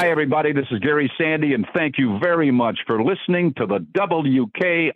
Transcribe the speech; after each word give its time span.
Hi, 0.00 0.10
everybody. 0.10 0.52
This 0.52 0.66
is 0.72 0.80
Gary 0.80 1.08
Sandy, 1.16 1.54
and 1.54 1.64
thank 1.72 1.98
you 1.98 2.18
very 2.18 2.50
much 2.50 2.80
for 2.84 3.00
listening 3.00 3.54
to 3.54 3.64
the 3.64 3.78
WKRP 3.78 4.92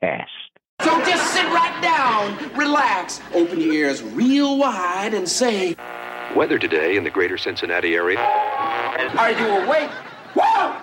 cast. 0.00 0.28
So 0.80 0.98
just 1.04 1.32
sit 1.32 1.44
right 1.44 1.80
down, 1.80 2.36
relax, 2.58 3.20
open 3.32 3.60
your 3.60 3.72
ears 3.72 4.02
real 4.02 4.58
wide, 4.58 5.14
and 5.14 5.28
say, 5.28 5.76
Weather 6.34 6.58
today 6.58 6.96
in 6.96 7.04
the 7.04 7.10
greater 7.10 7.38
Cincinnati 7.38 7.94
area. 7.94 8.18
Are 8.18 9.30
you 9.30 9.46
awake? 9.46 9.90
Whoa! 10.34 10.74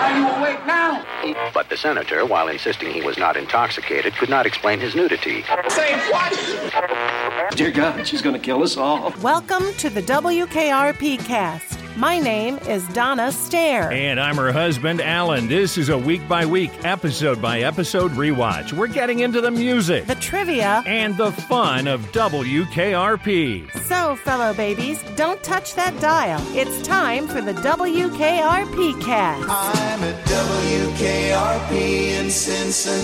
Are 0.00 0.18
you 0.18 0.28
awake 0.40 0.64
now? 0.66 1.04
But 1.52 1.68
the 1.68 1.76
senator, 1.76 2.24
while 2.24 2.48
insisting 2.48 2.90
he 2.90 3.02
was 3.02 3.18
not 3.18 3.36
intoxicated, 3.36 4.14
could 4.14 4.30
not 4.30 4.46
explain 4.46 4.80
his 4.80 4.94
nudity. 4.94 5.44
Say 5.68 5.94
what? 6.10 7.50
Dear 7.56 7.70
God, 7.70 8.06
she's 8.06 8.22
going 8.22 8.34
to 8.34 8.40
kill 8.40 8.62
us 8.62 8.76
all. 8.76 9.12
Welcome 9.20 9.72
to 9.74 9.90
the 9.90 10.02
WKRP 10.02 11.18
cast. 11.24 11.79
My 11.96 12.18
name 12.18 12.56
is 12.68 12.86
Donna 12.88 13.30
Stair. 13.32 13.90
And 13.90 14.18
I'm 14.20 14.36
her 14.36 14.52
husband, 14.52 15.00
Alan. 15.02 15.48
This 15.48 15.76
is 15.76 15.88
a 15.90 15.98
week 15.98 16.26
by 16.28 16.46
week, 16.46 16.70
episode 16.84 17.42
by 17.42 17.60
episode 17.60 18.12
rewatch. 18.12 18.72
We're 18.72 18.86
getting 18.86 19.18
into 19.20 19.40
the 19.40 19.50
music 19.50 20.06
The 20.06 20.14
trivia. 20.14 20.82
and 20.86 21.16
the 21.16 21.32
fun 21.32 21.86
of 21.88 22.00
WKRP. 22.12 23.70
So, 23.84 24.16
fellow 24.16 24.54
babies, 24.54 25.02
don't 25.16 25.42
touch 25.42 25.74
that 25.74 25.98
dial. 26.00 26.40
It's 26.56 26.80
time 26.86 27.26
for 27.26 27.40
the 27.42 27.52
WKRP 27.54 29.00
cast. 29.02 29.48
I'm 29.50 30.02
at 30.04 30.24
WKRP 30.26 31.72
in 32.20 32.30
Cincinnati. 32.30 33.00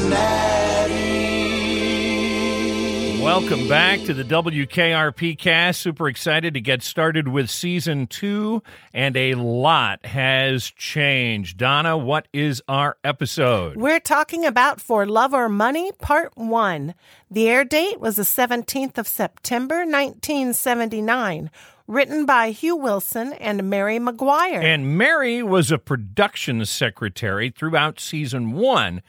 Welcome 3.27 3.67
back 3.67 4.05
to 4.05 4.15
the 4.15 4.23
WKRP 4.23 5.37
cast. 5.37 5.81
Super 5.81 6.07
excited 6.07 6.55
to 6.55 6.61
get 6.61 6.85
started 6.85 7.27
with 7.27 7.51
season 7.51 8.07
two, 8.07 8.63
and 8.95 9.17
a 9.17 9.35
lot 9.35 10.07
has 10.07 10.71
changed. 10.71 11.59
Donna, 11.59 11.99
what 11.99 12.29
is 12.33 12.63
our 12.69 12.97
episode? 13.03 13.79
We're 13.79 13.99
talking 13.99 14.47
about 14.47 14.81
For 14.81 15.05
Love 15.07 15.35
or 15.35 15.49
Money, 15.49 15.91
Part 16.01 16.37
1. 16.37 16.95
The 17.29 17.49
air 17.49 17.65
date 17.65 17.99
was 17.99 18.15
the 18.15 18.23
17th 18.23 18.97
of 18.97 19.09
September, 19.09 19.79
1979. 19.79 21.51
Written 21.89 22.27
by 22.27 22.51
Hugh 22.51 22.77
Wilson 22.77 23.33
and 23.33 23.69
Mary 23.69 23.99
McGuire. 23.99 24.63
And 24.63 24.97
Mary 24.97 25.43
was 25.43 25.73
a 25.73 25.79
production 25.79 26.65
secretary 26.65 27.51
throughout 27.51 27.99
season 27.99 28.53
one. 28.53 29.03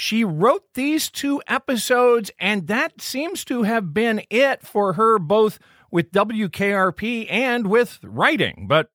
She 0.00 0.24
wrote 0.24 0.64
these 0.72 1.10
two 1.10 1.42
episodes, 1.46 2.30
and 2.40 2.68
that 2.68 3.02
seems 3.02 3.44
to 3.44 3.64
have 3.64 3.92
been 3.92 4.22
it 4.30 4.66
for 4.66 4.94
her, 4.94 5.18
both 5.18 5.58
with 5.90 6.10
WKRP 6.10 7.30
and 7.30 7.66
with 7.66 7.98
writing. 8.02 8.64
But 8.66 8.88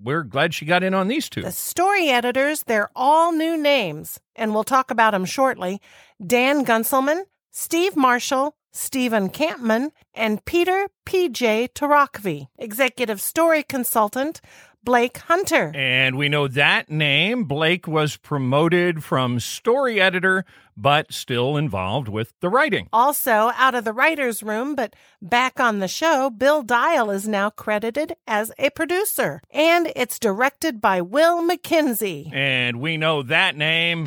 we're 0.00 0.22
glad 0.22 0.54
she 0.54 0.64
got 0.64 0.84
in 0.84 0.94
on 0.94 1.08
these 1.08 1.28
two. 1.28 1.42
The 1.42 1.50
story 1.50 2.08
editors, 2.08 2.62
they're 2.62 2.90
all 2.94 3.32
new 3.32 3.56
names, 3.56 4.20
and 4.36 4.54
we'll 4.54 4.62
talk 4.62 4.92
about 4.92 5.10
them 5.10 5.24
shortly. 5.24 5.80
Dan 6.24 6.64
Guntzelman, 6.64 7.24
Steve 7.50 7.96
Marshall, 7.96 8.54
Stephen 8.72 9.30
Kampmann, 9.30 9.90
and 10.14 10.44
Peter 10.44 10.86
P.J. 11.04 11.70
Torokvei. 11.74 12.46
Executive 12.60 13.20
story 13.20 13.64
consultant, 13.64 14.40
Blake 14.84 15.18
Hunter. 15.18 15.72
And 15.74 16.16
we 16.16 16.28
know 16.28 16.46
that 16.48 16.90
name. 16.90 17.44
Blake 17.44 17.88
was 17.88 18.16
promoted 18.16 19.02
from 19.02 19.40
story 19.40 20.00
editor, 20.00 20.44
but 20.76 21.12
still 21.12 21.56
involved 21.56 22.08
with 22.08 22.32
the 22.40 22.48
writing. 22.48 22.88
Also, 22.92 23.50
out 23.56 23.74
of 23.74 23.84
the 23.84 23.92
writer's 23.92 24.42
room, 24.42 24.74
but 24.74 24.94
back 25.22 25.58
on 25.58 25.78
the 25.78 25.88
show, 25.88 26.30
Bill 26.30 26.62
Dial 26.62 27.10
is 27.10 27.26
now 27.26 27.50
credited 27.50 28.14
as 28.26 28.52
a 28.58 28.70
producer. 28.70 29.40
And 29.50 29.90
it's 29.96 30.18
directed 30.18 30.80
by 30.80 31.00
Will 31.00 31.42
McKenzie. 31.42 32.32
And 32.34 32.80
we 32.80 32.96
know 32.96 33.22
that 33.22 33.56
name. 33.56 34.06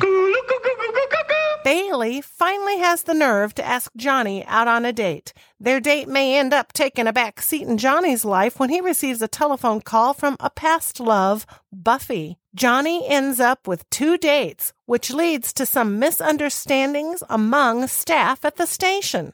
Bailey 1.64 2.20
finally 2.20 2.78
has 2.78 3.02
the 3.02 3.14
nerve 3.14 3.54
to 3.54 3.66
ask 3.66 3.90
Johnny 3.96 4.44
out 4.46 4.68
on 4.68 4.84
a 4.84 4.92
date. 4.92 5.32
Their 5.58 5.80
date 5.80 6.08
may 6.08 6.38
end 6.38 6.54
up 6.54 6.72
taking 6.72 7.06
a 7.06 7.12
back 7.12 7.42
seat 7.42 7.66
in 7.66 7.78
Johnny's 7.78 8.24
life 8.24 8.58
when 8.58 8.70
he 8.70 8.80
receives 8.80 9.20
a 9.20 9.28
telephone 9.28 9.80
call 9.80 10.14
from 10.14 10.36
a 10.40 10.50
past 10.50 11.00
love, 11.00 11.46
Buffy. 11.72 12.38
Johnny 12.54 13.06
ends 13.08 13.40
up 13.40 13.66
with 13.66 13.88
two 13.90 14.16
dates, 14.16 14.72
which 14.86 15.12
leads 15.12 15.52
to 15.52 15.66
some 15.66 15.98
misunderstandings 15.98 17.22
among 17.28 17.86
staff 17.88 18.44
at 18.44 18.56
the 18.56 18.66
station. 18.66 19.32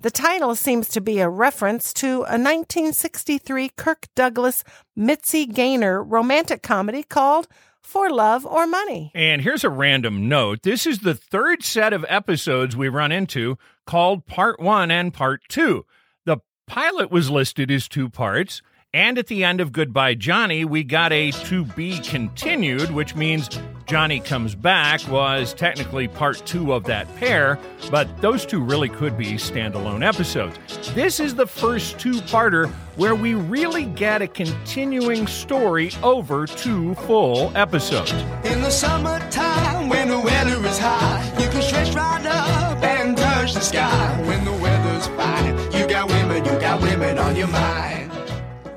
The 0.00 0.10
title 0.10 0.54
seems 0.54 0.88
to 0.88 1.00
be 1.00 1.20
a 1.20 1.28
reference 1.28 1.92
to 1.94 2.22
a 2.22 2.40
1963 2.40 3.68
Kirk 3.76 4.08
Douglas 4.16 4.64
Mitzi 4.96 5.46
Gaynor 5.46 6.02
romantic 6.02 6.62
comedy 6.62 7.02
called 7.02 7.48
For 7.90 8.08
Love 8.08 8.46
or 8.46 8.68
Money. 8.68 9.10
And 9.16 9.42
here's 9.42 9.64
a 9.64 9.68
random 9.68 10.28
note. 10.28 10.62
This 10.62 10.86
is 10.86 11.00
the 11.00 11.12
third 11.12 11.64
set 11.64 11.92
of 11.92 12.06
episodes 12.08 12.76
we 12.76 12.88
run 12.88 13.10
into 13.10 13.58
called 13.84 14.26
Part 14.26 14.60
1 14.60 14.92
and 14.92 15.12
Part 15.12 15.42
2. 15.48 15.84
The 16.24 16.36
pilot 16.68 17.10
was 17.10 17.30
listed 17.30 17.68
as 17.68 17.88
two 17.88 18.08
parts, 18.08 18.62
and 18.92 19.18
at 19.18 19.28
the 19.28 19.44
end 19.44 19.60
of 19.60 19.72
Goodbye 19.72 20.14
Johnny, 20.14 20.64
we 20.64 20.82
got 20.82 21.12
a 21.12 21.30
to 21.30 21.64
be 21.64 21.98
continued, 22.00 22.90
which 22.90 23.14
means 23.14 23.48
Johnny 23.86 24.20
Comes 24.20 24.54
Back 24.54 25.06
was 25.08 25.54
technically 25.54 26.08
part 26.08 26.42
2 26.44 26.72
of 26.72 26.84
that 26.84 27.12
pair, 27.16 27.58
but 27.90 28.20
those 28.20 28.44
two 28.44 28.62
really 28.62 28.88
could 28.88 29.16
be 29.16 29.34
standalone 29.34 30.06
episodes. 30.06 30.58
This 30.94 31.20
is 31.20 31.34
the 31.34 31.46
first 31.46 31.98
two-parter 31.98 32.68
where 32.96 33.14
we 33.14 33.34
really 33.34 33.84
get 33.84 34.22
a 34.22 34.28
continuing 34.28 35.26
story 35.26 35.92
over 36.02 36.46
two 36.46 36.94
full 36.96 37.56
episodes. 37.56 38.12
In 38.44 38.60
the 38.60 38.70
summertime, 38.70 39.88
when 39.88 40.08
the 40.08 40.20
weather 40.20 40.64
is 40.66 40.78
high, 40.78 41.24
you 41.40 41.48
can 41.48 41.62
stretch 41.62 41.94
right 41.94 42.26
up 42.26 42.82
and 42.82 43.16
touch 43.16 43.54
the 43.54 43.60
sky. 43.60 44.20
When 44.26 44.44
the 44.44 44.52
weather's 44.52 45.06
fine, 45.08 45.56
you 45.72 45.88
got 45.88 46.08
women, 46.08 46.44
you 46.44 46.60
got 46.60 46.80
women 46.80 47.18
on 47.18 47.36
your 47.36 47.48
mind. 47.48 48.09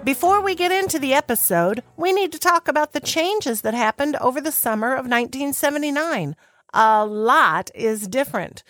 Before 0.04 0.42
we 0.42 0.54
get 0.54 0.74
into 0.74 1.00
the 1.00 1.14
episode, 1.14 1.82
we 1.96 2.12
need 2.12 2.34
to 2.34 2.40
talk 2.40 2.68
about 2.68 2.92
the 2.92 3.00
changes 3.00 3.62
that 3.62 3.74
happened 3.74 4.18
over 4.18 4.42
the 4.42 4.52
summer 4.52 4.92
of 4.92 5.06
1979. 5.06 6.36
A 6.74 7.06
lot 7.06 7.72
is 7.74 8.10
different. 8.10 8.64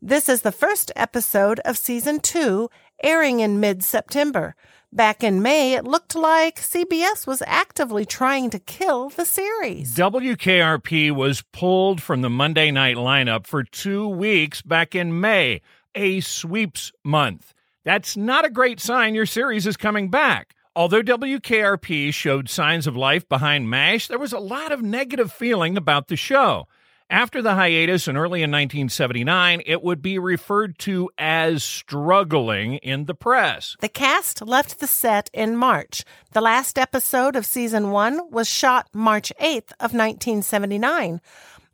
This 0.00 0.30
is 0.30 0.40
the 0.40 0.52
first 0.52 0.90
episode 0.96 1.60
of 1.60 1.76
season 1.76 2.20
two, 2.20 2.70
airing 3.02 3.40
in 3.40 3.60
mid 3.60 3.84
September. 3.84 4.54
Back 4.90 5.22
in 5.22 5.42
May, 5.42 5.74
it 5.74 5.84
looked 5.84 6.14
like 6.14 6.58
CBS 6.58 7.26
was 7.26 7.42
actively 7.46 8.06
trying 8.06 8.48
to 8.48 8.58
kill 8.58 9.10
the 9.10 9.26
series. 9.26 9.94
WKRP 9.94 11.10
was 11.14 11.42
pulled 11.52 12.00
from 12.00 12.22
the 12.22 12.30
Monday 12.30 12.70
night 12.70 12.96
lineup 12.96 13.46
for 13.46 13.62
two 13.62 14.08
weeks 14.08 14.62
back 14.62 14.94
in 14.94 15.20
May, 15.20 15.60
a 15.94 16.20
sweeps 16.20 16.92
month. 17.04 17.52
That's 17.84 18.16
not 18.16 18.46
a 18.46 18.50
great 18.50 18.80
sign 18.80 19.14
your 19.14 19.26
series 19.26 19.66
is 19.66 19.76
coming 19.76 20.08
back. 20.08 20.54
Although 20.78 21.02
WKRP 21.02 22.14
showed 22.14 22.48
signs 22.48 22.86
of 22.86 22.96
life 22.96 23.28
behind 23.28 23.68
MASH, 23.68 24.06
there 24.06 24.16
was 24.16 24.32
a 24.32 24.38
lot 24.38 24.70
of 24.70 24.80
negative 24.80 25.32
feeling 25.32 25.76
about 25.76 26.06
the 26.06 26.14
show. 26.14 26.68
After 27.10 27.42
the 27.42 27.56
hiatus 27.56 28.06
and 28.06 28.16
early 28.16 28.44
in 28.44 28.52
1979, 28.52 29.62
it 29.66 29.82
would 29.82 30.00
be 30.00 30.20
referred 30.20 30.78
to 30.78 31.10
as 31.18 31.64
struggling 31.64 32.74
in 32.74 33.06
the 33.06 33.14
press. 33.16 33.76
The 33.80 33.88
cast 33.88 34.40
left 34.40 34.78
the 34.78 34.86
set 34.86 35.30
in 35.32 35.56
March. 35.56 36.04
The 36.30 36.40
last 36.40 36.78
episode 36.78 37.34
of 37.34 37.44
season 37.44 37.90
one 37.90 38.30
was 38.30 38.48
shot 38.48 38.86
March 38.92 39.32
8th 39.40 39.72
of 39.80 39.94
1979. 39.94 41.20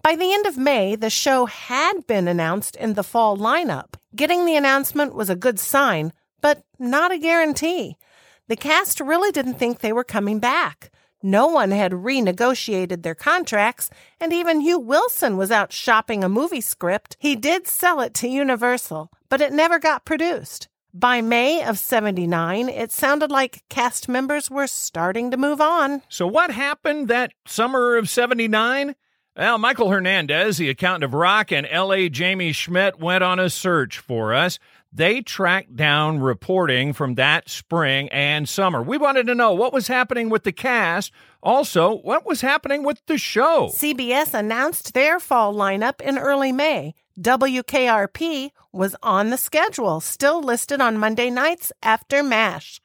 By 0.01 0.17
the 0.17 0.33
end 0.33 0.47
of 0.47 0.57
May, 0.57 0.97
the 0.97 1.11
show 1.11 1.45
had 1.45 2.07
been 2.07 2.27
announced 2.27 2.75
in 2.77 2.95
the 2.95 3.05
fall 3.05 3.37
lineup. 3.37 3.97
Getting 4.17 4.47
the 4.47 4.57
announcement 4.57 5.15
was 5.15 5.29
a 5.29 5.37
good 5.37 5.61
sign, 5.61 6.15
but 6.41 6.63
not 6.79 7.13
a 7.13 7.19
guarantee. 7.19 7.99
The 8.47 8.57
cast 8.57 9.01
really 9.01 9.33
didn't 9.33 9.55
think 9.55 9.79
they 9.79 9.93
were 9.93 10.05
coming 10.05 10.39
back. 10.39 10.91
No 11.23 11.47
one 11.47 11.71
had 11.71 11.93
renegotiated 11.93 13.03
their 13.03 13.15
contracts, 13.15 13.89
and 14.21 14.35
even 14.35 14.61
Hugh 14.61 14.79
Wilson 14.79 15.39
was 15.39 15.51
out 15.51 15.73
shopping 15.73 16.23
a 16.23 16.29
movie 16.29 16.61
script. 16.61 17.17
He 17.19 17.37
did 17.37 17.67
sell 17.67 18.01
it 18.03 18.13
to 18.15 18.29
Universal, 18.29 19.11
but 19.31 19.41
it 19.41 19.55
never 19.55 19.79
got 19.79 20.05
produced. 20.05 20.69
By 20.93 21.23
May 21.23 21.65
of 21.65 21.79
79, 21.79 22.69
it 22.69 22.93
sounded 22.93 23.31
like 23.31 23.65
cast 23.71 24.11
members 24.11 24.51
were 24.51 24.67
starting 24.67 25.31
to 25.31 25.39
move 25.39 25.63
on. 25.63 26.03
So, 26.11 26.27
what 26.27 26.51
happened 26.51 27.09
that 27.09 27.33
summer 27.47 27.97
of 27.97 28.11
79? 28.11 28.95
Well, 29.37 29.59
Michael 29.59 29.91
Hernandez, 29.91 30.59
the 30.59 30.69
accountant 30.69 31.03
of 31.03 31.15
rock, 31.15 31.51
and 31.51 31.67
L.A. 31.69 32.09
Jamie 32.09 32.53
Schmidt 32.53 33.01
went 33.01 33.25
on 33.25 33.41
a 33.41 33.51
search 33.51 33.99
for 33.99 34.33
us. 34.33 34.61
They 34.95 35.23
tracked 35.23 35.75
down 35.75 36.21
reporting 36.21 36.93
from 36.93 37.17
that 37.17 37.51
spring 37.51 38.09
and 38.11 38.49
summer. 38.49 38.81
We 38.81 38.97
wanted 38.97 39.27
to 39.27 39.35
know 39.35 39.53
what 39.53 39.73
was 39.73 39.89
happening 39.89 40.31
with 40.31 40.45
the 40.45 40.53
cast, 40.53 41.13
also, 41.43 41.97
what 41.97 42.25
was 42.25 42.41
happening 42.41 42.85
with 42.85 43.05
the 43.07 43.19
show. 43.19 43.71
CBS 43.75 44.33
announced 44.33 44.95
their 44.95 45.19
fall 45.19 45.53
lineup 45.53 46.01
in 46.01 46.17
early 46.17 46.53
May. 46.53 46.95
WKRP 47.19 48.51
was 48.73 48.95
on 49.03 49.31
the 49.31 49.37
schedule, 49.37 50.01
still 50.01 50.41
listed 50.41 50.81
on 50.81 50.99
Monday 50.99 51.29
nights 51.29 51.73
after 51.83 52.23
MASH. 52.23 52.81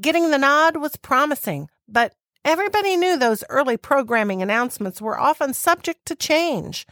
Getting 0.00 0.30
the 0.30 0.38
nod 0.38 0.76
was 0.76 0.96
promising, 0.96 1.68
but 1.86 2.14
Everybody 2.46 2.96
knew 2.96 3.18
those 3.18 3.42
early 3.48 3.76
programming 3.76 4.40
announcements 4.40 5.02
were 5.02 5.18
often 5.18 5.52
subject 5.52 6.06
to 6.06 6.14
change. 6.14 6.86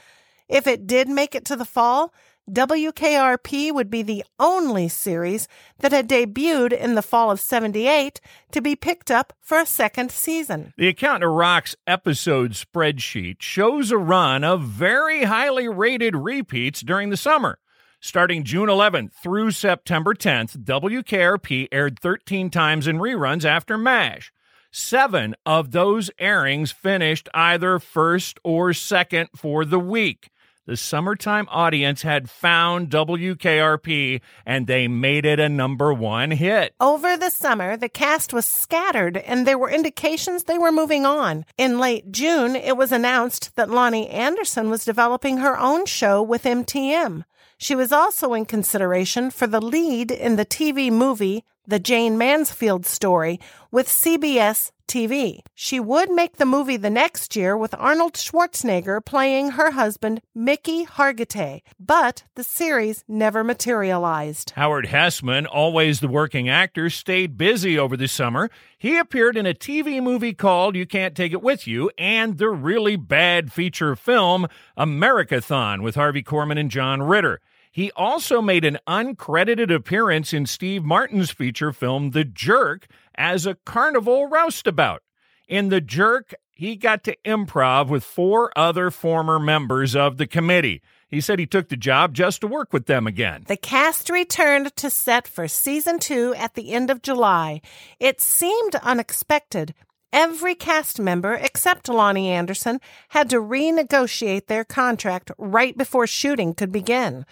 If 0.48 0.66
it 0.66 0.84
did 0.84 1.08
make 1.08 1.36
it 1.36 1.44
to 1.44 1.54
the 1.54 1.64
fall, 1.64 2.12
WKRP 2.50 3.72
would 3.72 3.88
be 3.88 4.02
the 4.02 4.22
only 4.38 4.86
series 4.86 5.48
that 5.78 5.92
had 5.92 6.06
debuted 6.06 6.72
in 6.72 6.94
the 6.94 7.00
fall 7.00 7.30
of 7.30 7.40
78 7.40 8.20
to 8.52 8.60
be 8.60 8.76
picked 8.76 9.10
up 9.10 9.32
for 9.40 9.58
a 9.58 9.64
second 9.64 10.10
season. 10.10 10.74
The 10.76 10.88
account 10.88 11.24
of 11.24 11.30
Rock's 11.30 11.74
episode 11.86 12.52
spreadsheet 12.52 13.40
shows 13.40 13.90
a 13.90 13.96
run 13.96 14.44
of 14.44 14.60
very 14.60 15.24
highly 15.24 15.68
rated 15.68 16.14
repeats 16.14 16.82
during 16.82 17.08
the 17.08 17.16
summer. 17.16 17.58
Starting 17.98 18.44
June 18.44 18.68
11th 18.68 19.12
through 19.14 19.50
September 19.50 20.12
10th, 20.12 20.58
WKRP 20.58 21.68
aired 21.72 21.98
13 21.98 22.50
times 22.50 22.86
in 22.86 22.98
reruns 22.98 23.46
after 23.46 23.78
MASH. 23.78 24.30
Seven 24.70 25.34
of 25.46 25.70
those 25.70 26.10
airings 26.18 26.72
finished 26.72 27.30
either 27.32 27.78
first 27.78 28.38
or 28.44 28.74
second 28.74 29.28
for 29.34 29.64
the 29.64 29.78
week. 29.78 30.28
The 30.66 30.78
summertime 30.78 31.46
audience 31.50 32.00
had 32.00 32.30
found 32.30 32.88
WKRP 32.88 34.22
and 34.46 34.66
they 34.66 34.88
made 34.88 35.26
it 35.26 35.38
a 35.38 35.46
number 35.46 35.92
one 35.92 36.30
hit. 36.30 36.74
Over 36.80 37.18
the 37.18 37.28
summer, 37.28 37.76
the 37.76 37.90
cast 37.90 38.32
was 38.32 38.46
scattered 38.46 39.18
and 39.18 39.46
there 39.46 39.58
were 39.58 39.68
indications 39.68 40.44
they 40.44 40.56
were 40.56 40.72
moving 40.72 41.04
on. 41.04 41.44
In 41.58 41.78
late 41.78 42.10
June, 42.10 42.56
it 42.56 42.78
was 42.78 42.92
announced 42.92 43.56
that 43.56 43.68
Loni 43.68 44.10
Anderson 44.10 44.70
was 44.70 44.86
developing 44.86 45.36
her 45.36 45.58
own 45.58 45.84
show 45.84 46.22
with 46.22 46.44
MTM. 46.44 47.24
She 47.58 47.74
was 47.74 47.92
also 47.92 48.32
in 48.32 48.46
consideration 48.46 49.30
for 49.30 49.46
the 49.46 49.60
lead 49.60 50.10
in 50.10 50.36
the 50.36 50.46
TV 50.46 50.90
movie 50.90 51.44
The 51.66 51.78
Jayne 51.78 52.18
Mansfield 52.18 52.84
Story 52.84 53.40
with 53.70 53.88
CBS 53.88 54.70
TV. 54.86 55.40
She 55.54 55.80
would 55.80 56.10
make 56.10 56.36
the 56.36 56.44
movie 56.44 56.76
the 56.76 56.90
next 56.90 57.34
year 57.34 57.56
with 57.56 57.74
Arnold 57.78 58.12
Schwarzenegger 58.12 59.02
playing 59.02 59.52
her 59.52 59.70
husband, 59.70 60.20
Mickey 60.34 60.84
Hargitay, 60.84 61.62
but 61.80 62.24
the 62.34 62.44
series 62.44 63.02
never 63.08 63.42
materialized. 63.42 64.50
Howard 64.50 64.88
Hesseman, 64.88 65.46
always 65.50 66.00
the 66.00 66.08
working 66.08 66.50
actor, 66.50 66.90
stayed 66.90 67.38
busy 67.38 67.78
over 67.78 67.96
the 67.96 68.08
summer. 68.08 68.50
He 68.76 68.98
appeared 68.98 69.38
in 69.38 69.46
a 69.46 69.54
TV 69.54 70.02
movie 70.02 70.34
called 70.34 70.76
You 70.76 70.84
Can't 70.84 71.16
Take 71.16 71.32
It 71.32 71.42
With 71.42 71.66
You 71.66 71.90
and 71.96 72.36
the 72.36 72.50
really 72.50 72.96
bad 72.96 73.52
feature 73.52 73.96
film 73.96 74.48
Americathon 74.76 75.82
with 75.82 75.94
Harvey 75.94 76.22
Korman 76.22 76.60
and 76.60 76.70
John 76.70 77.02
Ritter. 77.02 77.40
He 77.74 77.90
also 77.96 78.40
made 78.40 78.64
an 78.64 78.78
uncredited 78.86 79.74
appearance 79.74 80.32
in 80.32 80.46
Steve 80.46 80.84
Martin's 80.84 81.32
feature 81.32 81.72
film 81.72 82.12
The 82.12 82.22
Jerk 82.22 82.86
as 83.16 83.46
a 83.46 83.56
carnival 83.66 84.28
roustabout. 84.28 85.02
In 85.48 85.70
The 85.70 85.80
Jerk, 85.80 86.34
he 86.52 86.76
got 86.76 87.02
to 87.02 87.16
improv 87.24 87.88
with 87.88 88.04
four 88.04 88.56
other 88.56 88.92
former 88.92 89.40
members 89.40 89.96
of 89.96 90.18
the 90.18 90.26
committee. 90.28 90.82
He 91.08 91.20
said 91.20 91.40
he 91.40 91.46
took 91.46 91.68
the 91.68 91.76
job 91.76 92.14
just 92.14 92.42
to 92.42 92.46
work 92.46 92.72
with 92.72 92.86
them 92.86 93.08
again. 93.08 93.42
The 93.48 93.56
cast 93.56 94.08
returned 94.08 94.76
to 94.76 94.88
set 94.88 95.26
for 95.26 95.48
season 95.48 95.98
two 95.98 96.32
at 96.36 96.54
the 96.54 96.70
end 96.70 96.90
of 96.90 97.02
July. 97.02 97.60
It 97.98 98.20
seemed 98.20 98.76
unexpected. 98.84 99.74
Every 100.12 100.54
cast 100.54 101.00
member 101.00 101.34
except 101.34 101.88
Loni 101.88 102.26
Anderson 102.26 102.78
had 103.08 103.28
to 103.30 103.40
renegotiate 103.40 104.46
their 104.46 104.62
contract 104.64 105.32
right 105.38 105.76
before 105.76 106.06
shooting 106.06 106.54
could 106.54 106.70
begin. 106.70 107.26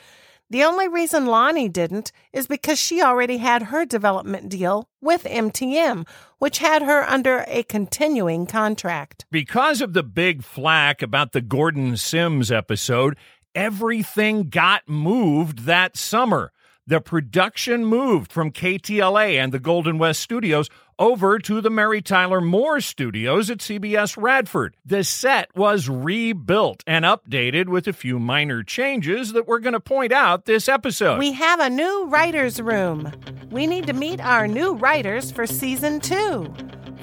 The 0.52 0.64
only 0.64 0.86
reason 0.86 1.24
Loni 1.24 1.72
didn't 1.72 2.12
is 2.30 2.46
because 2.46 2.78
she 2.78 3.00
already 3.00 3.38
had 3.38 3.62
her 3.62 3.86
development 3.86 4.50
deal 4.50 4.86
with 5.00 5.24
MTM, 5.24 6.06
which 6.40 6.58
had 6.58 6.82
her 6.82 7.08
under 7.08 7.46
a 7.48 7.62
continuing 7.62 8.44
contract. 8.44 9.24
Because 9.30 9.80
of 9.80 9.94
the 9.94 10.02
big 10.02 10.44
flack 10.44 11.00
about 11.00 11.32
the 11.32 11.40
Gordon 11.40 11.96
Sims 11.96 12.52
episode, 12.52 13.16
everything 13.54 14.50
got 14.50 14.86
moved 14.86 15.60
that 15.60 15.96
summer. 15.96 16.51
The 16.84 17.00
production 17.00 17.84
moved 17.84 18.32
from 18.32 18.50
KTLA 18.50 19.36
and 19.36 19.52
the 19.52 19.60
Golden 19.60 19.98
West 19.98 20.20
Studios 20.20 20.68
over 20.98 21.38
to 21.38 21.60
the 21.60 21.70
Mary 21.70 22.02
Tyler 22.02 22.40
Moore 22.40 22.80
studios 22.80 23.50
at 23.50 23.58
CBS 23.58 24.20
Radford. 24.20 24.76
The 24.84 25.04
set 25.04 25.54
was 25.54 25.88
rebuilt 25.88 26.82
and 26.84 27.04
updated 27.04 27.68
with 27.68 27.86
a 27.86 27.92
few 27.92 28.18
minor 28.18 28.64
changes 28.64 29.32
that 29.32 29.46
we're 29.46 29.60
going 29.60 29.74
to 29.74 29.80
point 29.80 30.12
out 30.12 30.44
this 30.44 30.68
episode. 30.68 31.20
We 31.20 31.30
have 31.32 31.60
a 31.60 31.70
new 31.70 32.06
writer's 32.06 32.60
room. 32.60 33.12
We 33.52 33.68
need 33.68 33.86
to 33.86 33.92
meet 33.92 34.20
our 34.20 34.48
new 34.48 34.74
writers 34.74 35.30
for 35.30 35.46
season 35.46 36.00
two. 36.00 36.52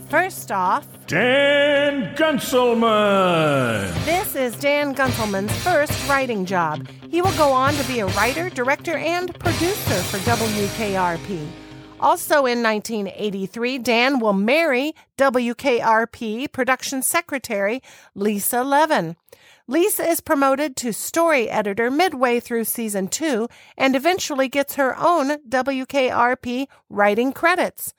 First 0.09 0.51
off, 0.51 0.87
Dan 1.05 2.15
Guntzelman. 2.15 3.93
This 4.05 4.35
is 4.35 4.55
Dan 4.55 4.95
Guntzelman's 4.95 5.55
first 5.61 6.09
writing 6.09 6.45
job. 6.45 6.87
He 7.11 7.21
will 7.21 7.37
go 7.37 7.51
on 7.51 7.75
to 7.75 7.87
be 7.87 7.99
a 7.99 8.07
writer, 8.07 8.49
director, 8.49 8.97
and 8.97 9.37
producer 9.39 10.01
for 10.09 10.17
WKRP. 10.27 11.47
Also 11.99 12.47
in 12.47 12.63
1983, 12.63 13.77
Dan 13.77 14.19
will 14.19 14.33
marry 14.33 14.93
WKRP 15.19 16.51
production 16.51 17.03
secretary 17.03 17.83
Lisa 18.15 18.63
Levin. 18.63 19.15
Lisa 19.67 20.09
is 20.09 20.21
promoted 20.21 20.75
to 20.77 20.91
story 20.91 21.47
editor 21.51 21.91
midway 21.91 22.39
through 22.39 22.63
season 22.63 23.09
two 23.09 23.47
and 23.77 23.95
eventually 23.95 24.47
gets 24.47 24.73
her 24.73 24.97
own 24.97 25.37
WKRP 25.47 26.65
writing 26.89 27.31
credits. 27.31 27.93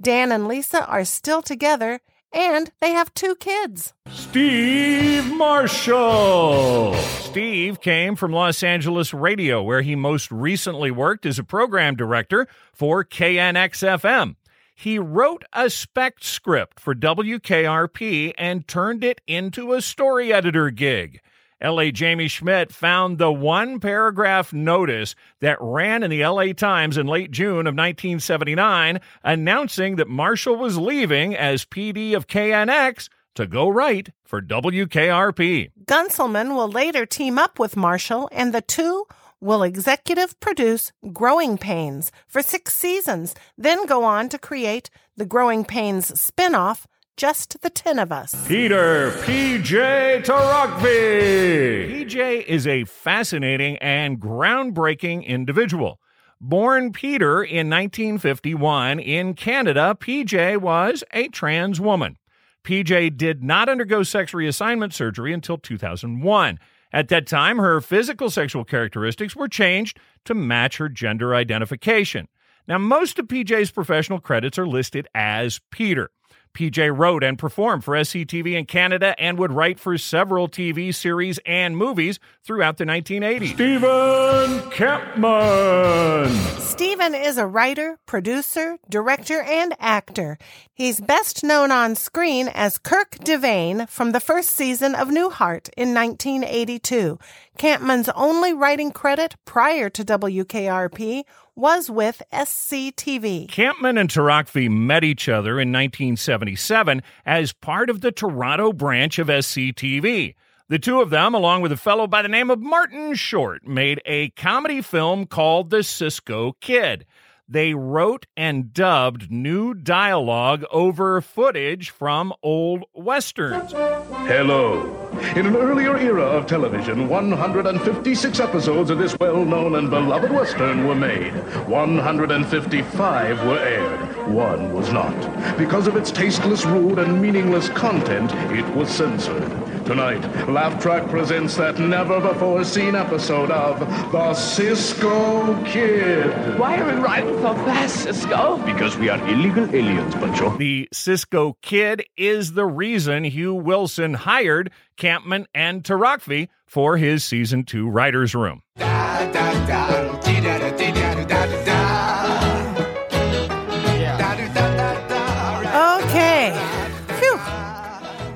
Dan 0.00 0.32
and 0.32 0.46
Lisa 0.46 0.86
are 0.86 1.04
still 1.04 1.42
together 1.42 2.00
and 2.32 2.70
they 2.80 2.90
have 2.92 3.12
two 3.14 3.34
kids. 3.36 3.94
Steve 4.08 5.32
Marshall. 5.34 6.94
Steve 6.94 7.80
came 7.80 8.16
from 8.16 8.32
Los 8.32 8.62
Angeles 8.62 9.14
radio, 9.14 9.62
where 9.62 9.82
he 9.82 9.94
most 9.94 10.30
recently 10.30 10.90
worked 10.90 11.24
as 11.26 11.38
a 11.38 11.44
program 11.44 11.96
director 11.96 12.46
for 12.72 13.04
KNXFM. 13.04 14.36
He 14.74 14.98
wrote 14.98 15.44
a 15.52 15.70
spec 15.70 16.18
script 16.20 16.78
for 16.78 16.94
WKRP 16.94 18.32
and 18.38 18.68
turned 18.68 19.02
it 19.02 19.20
into 19.26 19.72
a 19.72 19.82
story 19.82 20.32
editor 20.32 20.70
gig. 20.70 21.20
LA 21.62 21.90
Jamie 21.90 22.28
Schmidt 22.28 22.72
found 22.72 23.18
the 23.18 23.32
one 23.32 23.80
paragraph 23.80 24.52
notice 24.52 25.14
that 25.40 25.58
ran 25.60 26.02
in 26.02 26.10
the 26.10 26.24
LA 26.24 26.52
Times 26.52 26.96
in 26.96 27.06
late 27.06 27.30
June 27.30 27.66
of 27.66 27.74
1979 27.74 29.00
announcing 29.24 29.96
that 29.96 30.08
Marshall 30.08 30.56
was 30.56 30.78
leaving 30.78 31.34
as 31.34 31.64
PD 31.64 32.14
of 32.14 32.28
KNX 32.28 33.08
to 33.34 33.46
go 33.46 33.68
write 33.68 34.10
for 34.24 34.40
WKRP. 34.40 35.70
Guntzelman 35.84 36.54
will 36.54 36.68
later 36.68 37.06
team 37.06 37.38
up 37.38 37.58
with 37.58 37.76
Marshall, 37.76 38.28
and 38.32 38.52
the 38.52 38.60
two 38.60 39.06
will 39.40 39.62
executive 39.62 40.38
produce 40.40 40.92
Growing 41.12 41.58
Pains 41.58 42.10
for 42.26 42.42
six 42.42 42.74
seasons, 42.74 43.34
then 43.56 43.86
go 43.86 44.04
on 44.04 44.28
to 44.28 44.38
create 44.38 44.90
the 45.16 45.26
Growing 45.26 45.64
Pains 45.64 46.10
spinoff 46.12 46.86
just 47.18 47.60
the 47.62 47.68
10 47.68 47.98
of 47.98 48.12
us. 48.12 48.46
Peter 48.46 49.10
PJ 49.22 50.24
Torokvei. 50.24 52.06
PJ 52.06 52.44
is 52.46 52.66
a 52.66 52.84
fascinating 52.84 53.76
and 53.78 54.20
groundbreaking 54.20 55.26
individual. 55.26 56.00
Born 56.40 56.92
Peter 56.92 57.42
in 57.42 57.68
1951 57.68 59.00
in 59.00 59.34
Canada, 59.34 59.96
PJ 59.98 60.58
was 60.58 61.02
a 61.12 61.26
trans 61.28 61.80
woman. 61.80 62.16
PJ 62.62 63.16
did 63.16 63.42
not 63.42 63.68
undergo 63.68 64.04
sex 64.04 64.32
reassignment 64.32 64.92
surgery 64.92 65.32
until 65.32 65.58
2001. 65.58 66.60
At 66.92 67.08
that 67.08 67.26
time, 67.26 67.58
her 67.58 67.80
physical 67.80 68.30
sexual 68.30 68.64
characteristics 68.64 69.34
were 69.34 69.48
changed 69.48 69.98
to 70.24 70.34
match 70.34 70.76
her 70.76 70.88
gender 70.88 71.34
identification. 71.34 72.28
Now, 72.68 72.78
most 72.78 73.18
of 73.18 73.26
PJ's 73.26 73.72
professional 73.72 74.20
credits 74.20 74.58
are 74.58 74.66
listed 74.66 75.08
as 75.14 75.60
Peter. 75.70 76.10
PJ 76.58 76.90
wrote 76.98 77.22
and 77.22 77.38
performed 77.38 77.84
for 77.84 77.94
SCTV 77.94 78.54
in 78.54 78.66
Canada 78.66 79.14
and 79.16 79.38
would 79.38 79.52
write 79.52 79.78
for 79.78 79.96
several 79.96 80.48
TV 80.48 80.92
series 80.92 81.38
and 81.46 81.76
movies 81.76 82.18
throughout 82.42 82.78
the 82.78 82.84
1980s. 82.84 83.54
Stephen 83.54 84.70
Kampmann. 84.72 86.28
Stephen 86.58 87.14
is 87.14 87.38
a 87.38 87.46
writer, 87.46 88.00
producer, 88.06 88.78
director, 88.90 89.40
and 89.42 89.72
actor. 89.78 90.36
He's 90.74 91.00
best 91.00 91.44
known 91.44 91.70
on 91.70 91.94
screen 91.94 92.48
as 92.48 92.76
Kirk 92.76 93.12
Devane 93.20 93.88
from 93.88 94.10
the 94.10 94.20
first 94.20 94.50
season 94.50 94.96
of 94.96 95.08
Newhart 95.08 95.70
in 95.76 95.94
1982. 95.94 97.20
Kampmann's 97.56 98.08
only 98.16 98.52
writing 98.52 98.90
credit 98.90 99.36
prior 99.44 99.88
to 99.90 100.04
WKRP 100.04 101.22
was 101.58 101.90
with 101.90 102.22
SCTV. 102.32 103.48
Kampmann 103.48 103.98
and 103.98 104.08
Torokvei 104.08 104.70
met 104.70 105.02
each 105.02 105.28
other 105.28 105.60
in 105.60 105.72
1977 105.72 107.02
as 107.26 107.52
part 107.52 107.90
of 107.90 108.00
the 108.00 108.12
Toronto 108.12 108.72
branch 108.72 109.18
of 109.18 109.26
SCTV. 109.26 110.36
The 110.68 110.78
two 110.78 111.00
of 111.00 111.10
them, 111.10 111.34
along 111.34 111.62
with 111.62 111.72
a 111.72 111.76
fellow 111.76 112.06
by 112.06 112.22
the 112.22 112.28
name 112.28 112.50
of 112.50 112.60
Martin 112.60 113.14
Short, 113.14 113.66
made 113.66 114.00
a 114.06 114.30
comedy 114.30 114.80
film 114.82 115.26
called 115.26 115.70
The 115.70 115.82
Cisco 115.82 116.52
Kid. 116.60 117.04
They 117.48 117.72
wrote 117.72 118.26
and 118.36 118.74
dubbed 118.74 119.30
new 119.30 119.72
dialogue 119.72 120.64
over 120.70 121.20
footage 121.20 121.90
from 121.90 122.32
old 122.42 122.84
westerns. 122.92 123.72
Hello. 123.72 124.94
In 125.34 125.46
an 125.46 125.56
earlier 125.56 125.96
era 125.96 126.22
of 126.22 126.46
television, 126.46 127.08
156 127.08 128.40
episodes 128.40 128.90
of 128.90 128.98
this 128.98 129.16
well 129.18 129.44
known 129.44 129.76
and 129.76 129.88
beloved 129.90 130.30
Western 130.30 130.86
were 130.86 130.94
made. 130.94 131.32
155 131.66 133.46
were 133.46 133.58
aired. 133.58 134.28
One 134.28 134.72
was 134.72 134.92
not. 134.92 135.56
Because 135.56 135.86
of 135.86 135.96
its 135.96 136.10
tasteless, 136.10 136.66
rude, 136.66 136.98
and 136.98 137.20
meaningless 137.20 137.68
content, 137.70 138.32
it 138.56 138.66
was 138.76 138.90
censored. 138.90 139.67
Tonight, 139.88 140.20
Laugh 140.50 140.82
Track 140.82 141.08
presents 141.08 141.56
that 141.56 141.78
never 141.78 142.20
before 142.20 142.62
seen 142.62 142.94
episode 142.94 143.50
of 143.50 143.80
The 144.12 144.34
Cisco 144.34 145.64
Kid. 145.64 146.58
Why 146.58 146.78
are 146.78 146.94
we 146.94 147.00
riding 147.00 147.40
so 147.40 147.54
fast, 147.54 148.02
Cisco? 148.02 148.58
Because 148.66 148.98
we 148.98 149.08
are 149.08 149.18
illegal 149.26 149.64
aliens, 149.74 150.14
Pancho. 150.14 150.54
The 150.58 150.90
Cisco 150.92 151.56
Kid 151.62 152.04
is 152.18 152.52
the 152.52 152.66
reason 152.66 153.24
Hugh 153.24 153.54
Wilson 153.54 154.12
hired 154.12 154.70
Kampmann 154.98 155.46
and 155.54 155.82
Torokvei 155.82 156.48
for 156.66 156.98
his 156.98 157.24
season 157.24 157.64
two 157.64 157.88
writer's 157.88 158.34
room. 158.34 158.60
Da, 158.76 159.32
da, 159.32 159.66
da, 159.66 160.18
dee, 160.20 160.40
da, 160.42 160.58
da, 160.58 160.76
dee, 160.76 160.92
da, 160.92 160.92
da, 160.92 161.07
da, 161.07 161.07
da, 161.07 161.07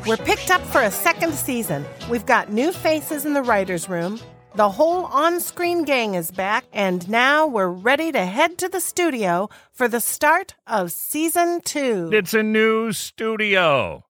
We're 0.07 0.17
picked 0.17 0.51
up 0.51 0.61
for 0.63 0.81
a 0.81 0.91
second 0.91 1.33
season. 1.35 1.87
We've 2.11 2.27
got 2.27 2.51
new 2.51 2.73
faces 2.73 3.25
in 3.25 3.35
the 3.35 3.43
writer's 3.43 3.89
room. 3.89 4.19
The 4.57 4.69
whole 4.69 5.05
on 5.05 5.39
screen 5.39 5.85
gang 5.85 6.15
is 6.15 6.33
back, 6.33 6.65
and 6.73 7.09
now 7.09 7.47
we're 7.47 7.69
ready 7.69 8.11
to 8.11 8.25
head 8.25 8.59
to 8.59 8.69
the 8.69 8.81
studio 8.81 9.49
for 9.71 9.87
the 9.87 10.01
start 10.01 10.57
of 10.67 10.91
season 10.91 11.61
two. 11.61 12.11
It's 12.13 12.35
a 12.35 12.43
new 12.43 12.93
studio. 12.93 14.05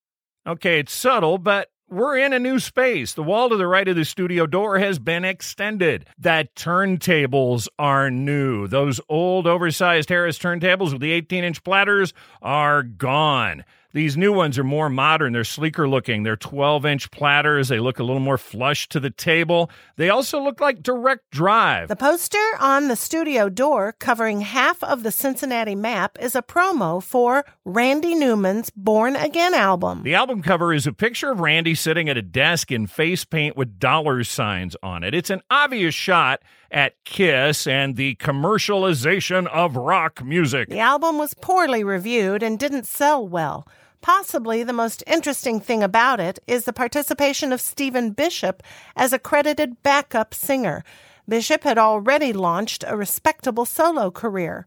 Okay, 0.47 0.81
it's 0.81 0.95
subtle, 0.95 1.37
but 1.37 1.69
we're 1.91 2.17
in 2.17 2.33
a 2.33 2.39
new 2.39 2.59
space. 2.59 3.13
The 3.13 3.23
wall 3.23 3.51
to 3.51 3.57
the 3.59 3.67
right 3.67 3.87
of 3.87 3.95
the 3.95 4.07
studio 4.07 4.47
door 4.47 4.79
has 4.79 4.99
been 4.99 5.27
extended. 5.27 6.07
That 6.17 6.55
turntables 6.55 7.69
are 7.79 8.11
new. 8.11 8.67
Those 8.67 8.99
old 9.11 9.47
oversized 9.47 10.09
Harris 10.09 10.39
turntables 10.39 10.93
with 10.93 11.03
the 11.03 11.13
18 11.13 11.45
inch 11.45 11.63
platters 11.63 12.15
are 12.41 12.83
gone. 12.83 13.65
These 13.95 14.17
new 14.17 14.33
ones 14.33 14.59
are 14.59 14.65
more 14.65 14.89
modern. 14.89 15.35
They're 15.35 15.45
sleeker 15.45 15.89
looking. 15.89 16.23
They're 16.23 16.37
12 16.37 16.87
inch 16.87 17.11
platters. 17.11 17.69
They 17.69 17.79
look 17.79 17.99
a 17.99 18.05
little 18.05 18.21
more 18.21 18.39
flush 18.39 18.89
to 18.89 19.01
the 19.01 19.11
table. 19.11 19.71
They 19.97 20.09
also 20.09 20.41
look 20.41 20.61
like 20.61 20.83
direct 20.83 21.31
drive. 21.31 21.89
The 21.89 21.97
poster 21.97 22.39
on 22.59 22.89
the 22.89 22.97
studio 22.97 23.51
door 23.51 23.95
covering 23.99 24.41
half 24.41 24.83
of 24.83 25.03
the 25.03 25.13
Cincinnati 25.13 25.75
map 25.75 26.17
is 26.21 26.35
a 26.35 26.43
promo 26.43 27.03
for 27.03 27.45
Randy 27.65 28.15
Newman's 28.15 28.71
Born 28.71 29.15
Again 29.15 29.53
album. 29.53 30.03
The 30.05 30.15
album 30.15 30.43
cover 30.43 30.73
is 30.73 30.87
a 30.87 30.93
picture 30.93 31.31
of 31.31 31.41
Randy 31.41 31.75
sitting 31.75 32.09
at 32.09 32.17
a 32.17 32.23
desk 32.23 32.73
in 32.73 32.87
face 32.87 33.25
paint 33.25 33.57
with 33.57 33.79
dollar 33.79 34.25
signs 34.25 34.75
on 34.83 35.05
it. 35.05 35.15
It's 35.15 35.31
an 35.31 35.43
obvious 35.51 35.95
shot 35.95 36.41
at 36.71 36.95
Kiss 37.05 37.67
and 37.67 37.97
the 37.97 38.17
commercialization 38.17 39.47
of 39.49 39.77
rock 39.77 40.25
music. 40.25 40.71
The 40.71 40.79
album 40.79 41.19
was 41.19 41.35
poorly 41.35 41.85
reviewed 41.85 42.43
and 42.43 42.59
didn't 42.59 42.87
sell 42.87 43.29
well. 43.29 43.67
Possibly 44.03 44.65
the 44.65 44.73
most 44.73 45.05
interesting 45.07 45.61
thing 45.61 45.81
about 45.81 46.19
it 46.19 46.41
is 46.49 46.65
the 46.65 46.73
participation 46.73 47.53
of 47.53 47.61
Stephen 47.61 48.11
Bishop 48.11 48.61
as 48.97 49.13
a 49.13 49.19
credited 49.19 49.81
backup 49.85 50.35
singer. 50.35 50.83
Bishop 51.29 51.63
had 51.63 51.79
already 51.79 52.33
launched 52.33 52.85
a 52.87 52.97
respectable 52.97 53.65
solo 53.65 54.11
career. 54.11 54.67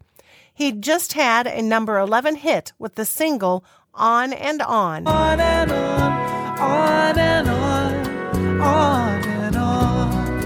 He'd 0.54 0.82
just 0.82 1.13
had 1.13 1.48
a 1.48 1.62
number 1.62 2.00
11 2.00 2.36
hit 2.36 2.72
with 2.80 2.96
the 2.96 3.04
single 3.04 3.65
On 3.94 4.32
and 4.32 4.62
On. 4.62 5.06
On 5.06 5.39
and 5.39 5.72
on, 5.72 6.60
on 6.60 7.20
and 7.20 7.50
on, 7.50 8.62
on 8.62 9.35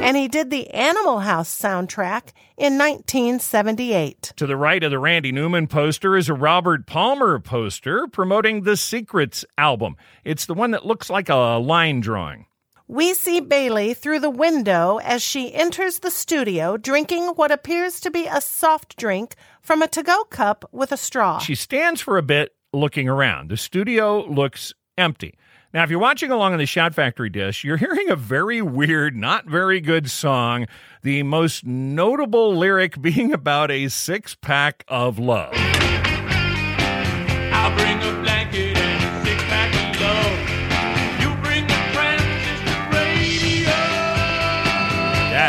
and 0.10 0.18
he 0.18 0.28
did 0.28 0.50
the 0.50 0.72
Animal 0.72 1.20
House 1.20 1.56
soundtrack 1.56 2.32
in 2.58 2.80
1978. 2.80 4.34
To 4.38 4.48
the 4.48 4.58
right 4.58 4.84
of 4.84 4.90
the 4.90 4.98
Randy 4.98 5.32
Newman 5.32 5.68
poster 5.68 6.18
is 6.18 6.28
a 6.28 6.34
Robert 6.34 6.88
Palmer 6.88 7.38
poster 7.38 8.08
promoting 8.08 8.64
the 8.64 8.76
Secrets 8.76 9.46
album. 9.56 9.96
It's 10.24 10.48
the 10.48 10.56
one 10.56 10.72
that 10.72 10.84
looks 10.84 11.12
like 11.12 11.30
a 11.30 11.62
line 11.62 12.00
drawing. 12.00 12.48
We 12.88 13.14
see 13.14 13.40
Bailey 13.40 13.94
through 13.94 14.22
the 14.22 14.32
window 14.32 14.98
as 14.98 15.22
she 15.22 15.54
enters 15.54 16.00
the 16.00 16.10
studio 16.10 16.76
drinking 16.76 17.28
what 17.36 17.52
appears 17.52 18.00
to 18.00 18.10
be 18.10 18.26
a 18.26 18.42
soft 18.42 18.98
drink 18.98 19.36
from 19.62 19.84
a 19.84 19.88
to 19.90 20.02
go 20.02 20.24
cup 20.24 20.68
with 20.72 20.92
a 20.92 20.98
straw. 20.98 21.38
She 21.38 21.54
stands 21.54 22.02
for 22.02 22.18
a 22.18 22.24
bit 22.24 22.56
looking 22.74 23.08
around. 23.08 23.52
The 23.52 23.58
studio 23.58 24.26
looks 24.26 24.74
empty. 24.98 25.38
Now, 25.72 25.84
if 25.84 25.92
you're 25.92 26.00
watching 26.00 26.32
along 26.32 26.54
on 26.54 26.58
the 26.58 26.66
Shout 26.66 26.96
Factory 26.96 27.30
dish, 27.30 27.64
you're 27.64 27.78
hearing 27.78 28.10
a 28.10 28.16
very 28.16 28.60
weird, 28.60 29.16
not 29.16 29.46
very 29.46 29.80
good 29.80 30.10
song. 30.10 30.66
The 31.04 31.22
most 31.22 31.64
notable 31.64 32.56
lyric 32.56 33.00
being 33.00 33.34
about 33.34 33.70
a 33.70 33.88
six 33.90 34.34
pack 34.34 34.84
of 34.88 35.20
love. 35.20 35.54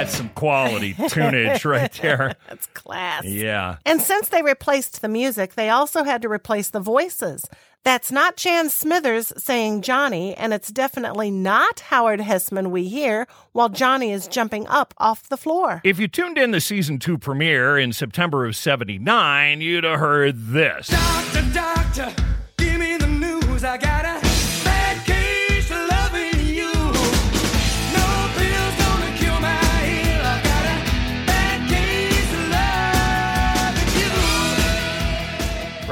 That's 0.01 0.17
some 0.17 0.31
quality 0.31 0.95
tunage 1.11 1.67
right 1.67 1.93
there. 2.01 2.35
That's 2.49 2.65
class. 2.69 3.25
Yeah. 3.27 3.77
And 3.85 4.01
since 4.01 4.31
they 4.31 4.41
replaced 4.41 5.03
the 5.03 5.09
music, 5.09 5.57
they 5.57 5.69
also 5.69 6.05
had 6.05 6.23
to 6.23 6.29
replace 6.31 6.71
the 6.71 6.81
voices. 6.81 7.45
That's 7.85 8.11
not 8.11 8.39
Jan 8.39 8.71
Smithers 8.71 9.31
saying 9.37 9.83
Johnny, 9.83 10.35
and 10.35 10.55
it's 10.55 10.71
definitely 10.71 11.31
not 11.31 11.81
Howard 11.81 12.21
Hesseman 12.21 12.71
we 12.71 12.89
hear 12.89 13.27
while 13.53 13.69
Johnny 13.69 14.11
is 14.11 14.27
jumping 14.27 14.67
up 14.69 14.95
off 14.97 15.29
the 15.29 15.37
floor. 15.37 15.83
If 15.85 15.99
you 15.99 16.09
tuned 16.09 16.39
in 16.39 16.51
the 16.53 16.63
season 16.63 16.99
two 16.99 17.19
premiere 17.19 17.79
in 17.79 17.93
September 17.93 18.47
of 18.47 18.57
79, 18.57 19.61
you'd 19.61 19.85
have 19.85 20.01
heard 20.01 20.47
this. 20.47 20.89
Doctor, 20.89 21.43
doctor, 21.53 22.15
give 22.57 22.79
me 22.79 22.97
the 22.97 23.07
news. 23.07 23.65
I 23.65 23.77
got 23.77 24.00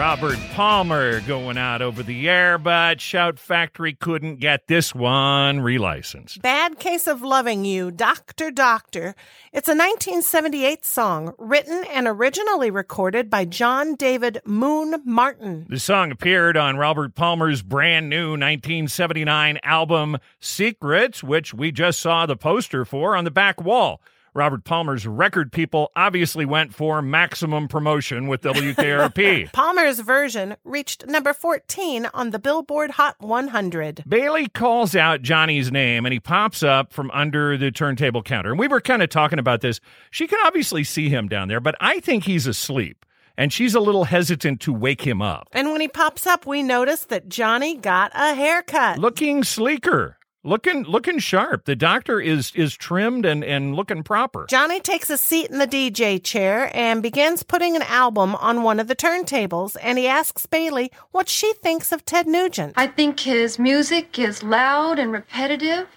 Robert 0.09 0.39
Palmer 0.55 1.21
going 1.21 1.59
out 1.59 1.83
over 1.83 2.03
the 2.03 2.31
air, 2.31 2.57
but 2.57 2.99
Shout 2.99 3.39
Factory 3.39 3.93
couldn't 3.93 4.37
get 4.37 4.67
this 4.67 4.95
one 4.95 5.59
relicensed. 5.59 6.41
Bad 6.41 6.79
Case 6.79 7.07
of 7.07 7.21
Loving 7.21 7.67
You, 7.67 7.91
Doctor 7.91 8.51
Doctor. 8.51 9.15
It's 9.53 9.69
a 9.69 9.77
1978 9.77 10.87
song 10.87 11.35
written 11.37 11.85
and 11.93 12.09
originally 12.09 12.71
recorded 12.71 13.29
by 13.29 13.45
John 13.45 13.97
David 13.97 14.41
Moon 14.47 15.03
Martin. 15.05 15.67
The 15.69 15.79
song 15.79 16.11
appeared 16.11 16.57
on 16.57 16.79
Robert 16.79 17.15
Palmer's 17.15 17.61
brand 17.61 18.09
new 18.09 18.31
1979 18.31 19.59
album 19.63 20.17
Secrets, 20.41 21.23
which 21.23 21.53
we 21.53 21.71
just 21.71 22.01
saw 22.01 22.25
the 22.25 22.35
poster 22.35 22.87
for 22.87 23.15
on 23.15 23.25
the 23.25 23.31
back 23.31 23.61
wall. 23.61 24.01
Robert 24.39 24.63
Palmer's 24.63 25.05
record 25.05 25.51
people 25.51 25.91
obviously 25.97 26.45
went 26.47 26.73
for 26.73 27.03
maximum 27.03 27.67
promotion 27.67 28.29
with 28.29 28.41
WKRP. 28.43 29.53
Palmer's 29.53 29.99
version 29.99 30.55
reached 30.63 31.09
number 31.09 31.33
14 31.33 32.09
on 32.15 32.31
the 32.31 32.39
Billboard 32.39 32.93
Hot 32.93 33.17
100. 33.19 34.05
Bailey 34.07 34.49
calls 34.49 34.95
out 34.95 35.23
Johnny's 35.23 35.73
name 35.73 36.07
and 36.07 36.13
he 36.13 36.21
pops 36.21 36.63
up 36.63 36.93
from 36.93 37.11
under 37.11 37.57
the 37.57 37.73
turntable 37.73 38.23
counter. 38.23 38.51
And 38.51 38.61
we 38.61 38.69
were 38.69 38.81
kind 38.81 39.03
of 39.03 39.09
talking 39.09 39.41
about 39.41 39.61
this. 39.61 39.81
She 40.13 40.29
can 40.29 40.39
obviously 40.45 40.85
see 40.85 41.09
him 41.09 41.27
down 41.27 41.49
there, 41.49 41.59
but 41.59 41.75
I 41.81 41.99
think 41.99 42.23
he's 42.23 42.47
asleep. 42.47 43.05
And 43.37 43.53
she's 43.53 43.75
a 43.75 43.81
little 43.81 44.05
hesitant 44.05 44.61
to 44.61 44.73
wake 44.73 45.03
him 45.03 45.21
up. 45.21 45.49
And 45.51 45.73
when 45.73 45.81
he 45.81 45.89
pops 45.89 46.29
up, 46.29 46.47
we 46.47 46.63
notice 46.63 47.07
that 47.07 47.29
Johnny 47.29 47.77
got 47.77 48.13
a 48.15 48.35
haircut. 48.35 48.99
Looking 48.99 49.43
sleeker. 49.43 50.18
Looking 50.45 50.85
looking 50.85 51.19
sharp. 51.19 51.65
The 51.65 51.75
doctor 51.75 52.21
is 52.21 52.53
is 52.55 52.77
trimmed 52.77 53.27
and, 53.27 53.43
and 53.43 53.75
looking 53.75 54.05
proper. 54.05 54.47
Johnny 54.49 54.79
takes 54.79 55.11
a 55.11 55.19
seat 55.19 55.51
in 55.51 55.59
the 55.59 55.67
DJ 55.67 56.23
chair 56.23 56.71
and 56.75 57.03
begins 57.03 57.43
putting 57.43 57.75
an 57.75 57.83
album 57.83 58.37
on 58.37 58.63
one 58.63 58.79
of 58.79 58.87
the 58.87 58.95
turntables, 58.95 59.77
and 59.83 59.99
he 59.99 60.07
asks 60.07 60.47
Bailey 60.47 60.93
what 61.11 61.29
she 61.29 61.53
thinks 61.55 61.91
of 61.91 62.05
Ted 62.05 62.29
Nugent. 62.29 62.75
I 62.77 62.87
think 62.87 63.19
his 63.19 63.59
music 63.59 64.17
is 64.17 64.45
loud 64.45 65.01
and 65.01 65.11
repetitive, 65.11 65.89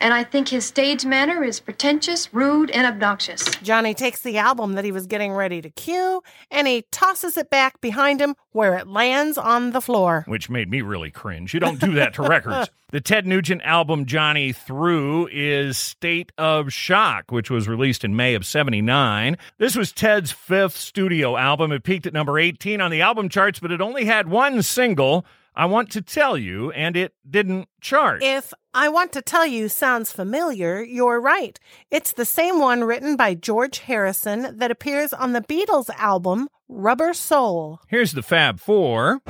and 0.00 0.14
I 0.14 0.24
think 0.24 0.48
his 0.48 0.64
stage 0.64 1.04
manner 1.04 1.44
is 1.44 1.60
pretentious, 1.60 2.32
rude, 2.32 2.70
and 2.70 2.86
obnoxious. 2.86 3.44
Johnny 3.62 3.94
takes 3.94 4.22
the 4.22 4.38
album 4.38 4.74
that 4.74 4.84
he 4.84 4.92
was 4.92 5.06
getting 5.06 5.32
ready 5.32 5.60
to 5.62 5.70
cue, 5.70 6.22
and 6.50 6.66
he 6.66 6.82
tosses 6.90 7.36
it 7.36 7.50
back 7.50 7.80
behind 7.80 8.20
him 8.20 8.34
where 8.52 8.76
it 8.76 8.86
lands 8.86 9.38
on 9.38 9.70
the 9.70 9.80
floor. 9.80 10.24
Which 10.26 10.50
made 10.50 10.70
me 10.70 10.80
really 10.80 11.10
cringe. 11.10 11.54
You 11.54 11.60
don't 11.60 11.80
do 11.80 11.92
that 11.94 12.14
to 12.14 12.22
records. 12.22 12.70
The 12.92 13.00
Ted 13.00 13.24
Nugent 13.24 13.62
album 13.62 13.90
album 13.90 14.06
Johnny 14.06 14.52
threw 14.52 15.26
is 15.32 15.76
State 15.76 16.32
of 16.38 16.72
Shock, 16.72 17.32
which 17.32 17.50
was 17.50 17.66
released 17.66 18.04
in 18.04 18.14
May 18.14 18.34
of 18.34 18.46
79. 18.46 19.36
This 19.58 19.74
was 19.74 19.90
Ted's 19.90 20.30
fifth 20.30 20.76
studio 20.76 21.36
album. 21.36 21.72
It 21.72 21.82
peaked 21.82 22.06
at 22.06 22.12
number 22.12 22.38
18 22.38 22.80
on 22.80 22.90
the 22.90 23.00
album 23.00 23.28
charts, 23.28 23.58
but 23.58 23.72
it 23.72 23.80
only 23.80 24.04
had 24.04 24.28
one 24.28 24.62
single, 24.62 25.24
I 25.56 25.66
Want 25.66 25.90
to 25.92 26.02
Tell 26.02 26.38
You, 26.38 26.70
and 26.70 26.96
it 26.96 27.14
didn't 27.28 27.68
chart. 27.80 28.22
If 28.22 28.52
I 28.72 28.88
Want 28.88 29.10
to 29.14 29.22
Tell 29.22 29.44
You 29.44 29.68
sounds 29.68 30.12
familiar, 30.12 30.80
you're 30.80 31.20
right. 31.20 31.58
It's 31.90 32.12
the 32.12 32.24
same 32.24 32.60
one 32.60 32.84
written 32.84 33.16
by 33.16 33.34
George 33.34 33.80
Harrison 33.80 34.56
that 34.58 34.70
appears 34.70 35.12
on 35.12 35.32
the 35.32 35.40
Beatles 35.40 35.90
album 35.96 36.48
Rubber 36.68 37.12
Soul. 37.12 37.80
Here's 37.88 38.12
the 38.12 38.22
Fab 38.22 38.60
Four. 38.60 39.22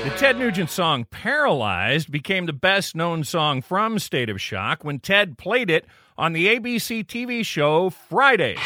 The 0.04 0.14
Ted 0.16 0.38
Nugent 0.38 0.70
song 0.70 1.06
Paralyzed 1.10 2.10
became 2.10 2.46
the 2.46 2.52
best 2.52 2.94
known 2.94 3.24
song 3.24 3.62
from 3.62 3.98
State 3.98 4.30
of 4.30 4.40
Shock 4.40 4.84
when 4.84 5.00
Ted 5.00 5.36
played 5.38 5.70
it 5.70 5.86
on 6.18 6.32
the 6.32 6.46
ABC 6.46 7.06
TV 7.06 7.44
show 7.44 7.90
Friday. 7.90 8.56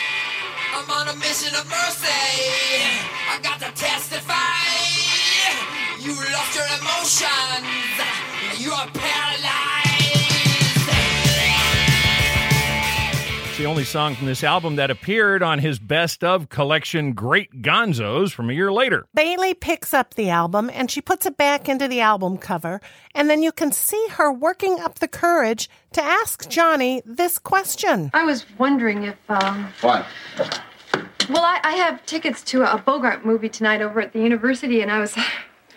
I'm 0.75 0.91
on 0.91 1.09
a 1.09 1.17
mission 1.19 1.55
of 1.55 1.65
mercy. 1.69 2.07
I 3.29 3.39
got 3.43 3.59
to 3.61 3.71
testify. 3.75 4.35
You 6.01 6.15
lost 6.33 6.55
your 6.55 6.67
emotions. 6.79 8.63
You 8.63 8.73
are. 8.73 9.16
The 13.67 13.73
only 13.73 13.83
song 13.83 14.15
from 14.15 14.29
this 14.29 14.45
album 14.45 14.77
that 14.77 14.93
appeared 14.93 15.43
on 15.43 15.59
his 15.59 15.81
best 15.81 16.23
of 16.23 16.49
collection 16.49 17.15
Great 17.15 17.63
Gonzos 17.63 18.31
from 18.31 18.49
a 18.49 18.53
year 18.53 18.71
later. 18.71 19.07
Bailey 19.13 19.55
picks 19.55 19.93
up 19.93 20.15
the 20.15 20.31
album 20.31 20.71
and 20.73 20.89
she 20.89 21.01
puts 21.01 21.27
it 21.27 21.37
back 21.37 21.69
into 21.69 21.89
the 21.89 22.01
album 22.01 22.39
cover, 22.39 22.81
and 23.13 23.29
then 23.29 23.43
you 23.43 23.51
can 23.51 23.73
see 23.73 24.07
her 24.13 24.33
working 24.33 24.79
up 24.79 25.01
the 25.01 25.09
courage 25.09 25.69
to 25.95 26.01
ask 26.01 26.49
Johnny 26.49 27.03
this 27.05 27.41
question. 27.41 28.13
I 28.15 28.23
was 28.23 28.47
wondering 28.57 29.03
if, 29.03 29.17
um, 29.29 29.67
What? 29.81 30.07
well, 31.29 31.43
I, 31.43 31.59
I 31.65 31.73
have 31.73 32.07
tickets 32.07 32.43
to 32.45 32.63
a 32.73 32.79
Bogart 32.79 33.27
movie 33.27 33.49
tonight 33.49 33.83
over 33.83 34.01
at 34.01 34.13
the 34.13 34.21
university, 34.21 34.81
and 34.81 34.93
I 34.93 35.01
was 35.01 35.19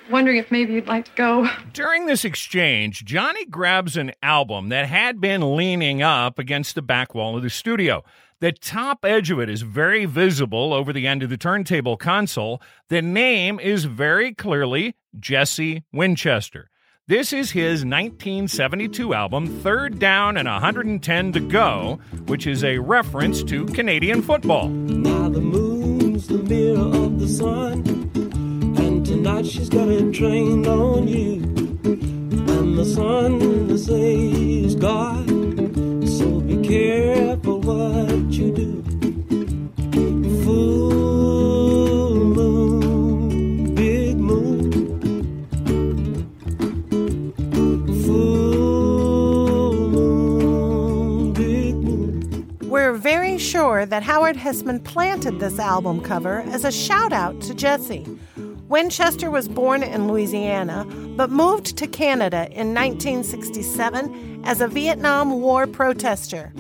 wondering 0.10 0.38
if 0.38 0.52
maybe 0.52 0.74
you'd 0.74 0.88
like 0.88 1.06
to 1.06 1.12
go. 1.16 1.50
During 1.74 2.06
this 2.06 2.26
exchange, 2.26 3.06
Johnny 3.06 3.46
grabs 3.46 3.98
an 3.98 4.12
album 4.22 4.70
that 4.70 4.88
had 4.88 5.22
been 5.22 5.56
leaning 5.56 6.02
up 6.02 6.40
against 6.40 6.76
the 6.76 6.82
back 6.82 7.14
wall 7.14 7.38
of 7.38 7.44
the 7.44 7.50
studio. 7.50 8.04
The 8.42 8.52
top 8.54 9.04
edge 9.04 9.32
of 9.32 9.40
it 9.40 9.50
is 9.50 9.64
very 9.64 10.06
visible 10.06 10.74
over 10.74 10.94
the 10.94 11.06
end 11.06 11.24
of 11.24 11.30
the 11.30 11.38
turntable 11.38 11.98
console. 11.98 12.62
The 12.88 13.02
name 13.02 13.60
is 13.60 13.86
very 13.86 14.34
clearly 14.34 14.96
Jesse 15.20 15.84
Winchester. 15.92 16.70
This 17.10 17.34
is 17.34 17.52
his 17.52 17.84
1972 17.84 19.16
album, 19.16 19.48
Third 19.62 19.98
Down 19.98 20.38
and 20.38 20.48
110 20.48 21.34
to 21.34 21.40
Go, 21.40 22.00
which 22.28 22.46
is 22.46 22.64
a 22.64 22.78
reference 22.78 23.42
to 23.46 23.66
Canadian 23.66 24.22
football. 24.22 24.70
Now 24.70 25.28
the 25.28 25.42
moon's 25.42 26.28
the 26.28 26.38
mirror 26.38 26.78
of 26.78 27.20
the 27.20 27.28
sun, 27.28 27.99
and 29.30 29.46
tonight 29.46 29.46
she's 29.46 29.70
got 29.70 29.88
it 29.90 30.14
trained 30.14 30.68
on 30.68 31.08
you. 31.08 31.42
And 31.84 32.78
the 32.78 32.86
sun, 32.86 33.68
they 33.68 33.78
say, 33.78 34.16
is 34.64 34.76
God, 34.76 35.28
so 36.08 36.40
be 36.42 36.58
careful 36.68 37.62
what 37.62 38.32
you 38.32 38.52
do. 38.54 38.76
We're 52.70 52.94
very 52.94 53.38
sure 53.38 53.86
that 53.86 54.04
Howard 54.04 54.36
Hesseman 54.36 54.84
planted 54.84 55.40
this 55.40 55.60
album 55.60 56.02
cover 56.02 56.42
as 56.42 56.66
a 56.66 56.72
shout 56.72 57.14
out 57.14 57.40
to 57.42 57.54
Jesse. 57.54 58.06
Winchester 58.70 59.32
was 59.32 59.48
born 59.48 59.82
in 59.82 60.08
Louisiana, 60.08 60.86
but 61.18 61.32
moved 61.32 61.76
to 61.78 61.88
Canada 61.88 62.48
in 62.52 62.76
1967 62.76 64.44
as 64.46 64.62
a 64.62 64.68
Vietnam 64.68 65.42
War 65.42 65.66
protester. 65.66 66.54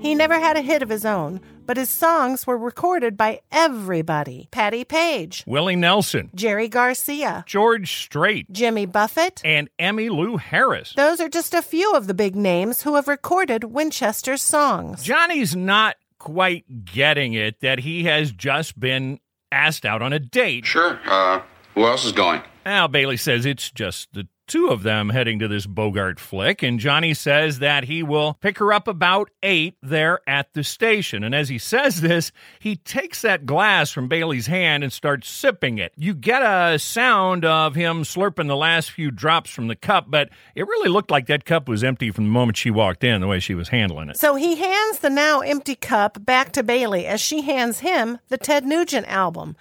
He 0.00 0.14
never 0.14 0.40
had 0.40 0.56
a 0.56 0.62
hit 0.62 0.82
of 0.82 0.88
his 0.88 1.04
own, 1.04 1.42
but 1.66 1.76
his 1.76 1.90
songs 1.90 2.46
were 2.46 2.56
recorded 2.56 3.18
by 3.18 3.42
everybody 3.52 4.48
Patti 4.50 4.84
Page, 4.84 5.44
Willie 5.46 5.76
Nelson, 5.76 6.30
Jerry 6.34 6.68
Garcia, 6.68 7.44
George 7.46 7.92
Strait, 8.02 8.50
Jimmy 8.50 8.86
Buffett, 8.86 9.42
and 9.44 9.68
Emmylou 9.78 10.40
Harris. 10.40 10.94
Those 10.96 11.20
are 11.20 11.28
just 11.28 11.52
a 11.52 11.60
few 11.60 11.94
of 11.94 12.06
the 12.06 12.14
big 12.14 12.34
names 12.34 12.80
who 12.80 12.94
have 12.94 13.08
recorded 13.08 13.64
Winchester's 13.64 14.42
songs. 14.42 15.02
Johnny's 15.02 15.54
not 15.54 15.96
quite 16.18 16.86
getting 16.86 17.34
it 17.34 17.60
that 17.60 17.80
he 17.80 18.04
has 18.04 18.32
just 18.32 18.80
been 18.80 19.20
asked 19.52 19.86
out 19.86 20.02
on 20.02 20.12
a 20.12 20.18
date. 20.18 20.66
Sure. 20.66 20.98
Uh, 21.06 21.42
who 21.74 21.84
else 21.84 22.04
is 22.04 22.12
going? 22.12 22.42
Al 22.66 22.88
Bailey 22.88 23.16
says 23.16 23.46
it's 23.46 23.70
just 23.70 24.12
the 24.12 24.26
two 24.52 24.68
of 24.68 24.82
them 24.82 25.08
heading 25.08 25.38
to 25.38 25.48
this 25.48 25.64
Bogart 25.64 26.20
flick, 26.20 26.62
and 26.62 26.78
Johnny 26.78 27.14
says 27.14 27.60
that 27.60 27.84
he 27.84 28.02
will 28.02 28.34
pick 28.34 28.58
her 28.58 28.70
up 28.70 28.86
about 28.86 29.30
eight 29.42 29.78
there 29.82 30.20
at 30.26 30.52
the 30.52 30.62
station. 30.62 31.24
And 31.24 31.34
as 31.34 31.48
he 31.48 31.56
says 31.56 32.02
this, 32.02 32.32
he 32.60 32.76
takes 32.76 33.22
that 33.22 33.46
glass 33.46 33.90
from 33.90 34.08
Bailey's 34.08 34.48
hand 34.48 34.82
and 34.82 34.92
starts 34.92 35.30
sipping 35.30 35.78
it. 35.78 35.94
You 35.96 36.12
get 36.12 36.42
a 36.42 36.78
sound 36.78 37.46
of 37.46 37.74
him 37.74 38.02
slurping 38.02 38.46
the 38.46 38.54
last 38.54 38.90
few 38.90 39.10
drops 39.10 39.48
from 39.48 39.68
the 39.68 39.74
cup, 39.74 40.10
but 40.10 40.28
it 40.54 40.66
really 40.66 40.90
looked 40.90 41.10
like 41.10 41.28
that 41.28 41.46
cup 41.46 41.66
was 41.66 41.82
empty 41.82 42.10
from 42.10 42.24
the 42.24 42.30
moment 42.30 42.58
she 42.58 42.70
walked 42.70 43.02
in, 43.02 43.22
the 43.22 43.26
way 43.26 43.40
she 43.40 43.54
was 43.54 43.70
handling 43.70 44.10
it. 44.10 44.18
So 44.18 44.34
he 44.34 44.56
hands 44.56 44.98
the 44.98 45.08
now 45.08 45.40
empty 45.40 45.76
cup 45.76 46.26
back 46.26 46.52
to 46.52 46.62
Bailey 46.62 47.06
as 47.06 47.22
she 47.22 47.40
hands 47.40 47.78
him 47.78 48.18
the 48.28 48.36
Ted 48.36 48.66
Nugent 48.66 49.08
album. 49.08 49.56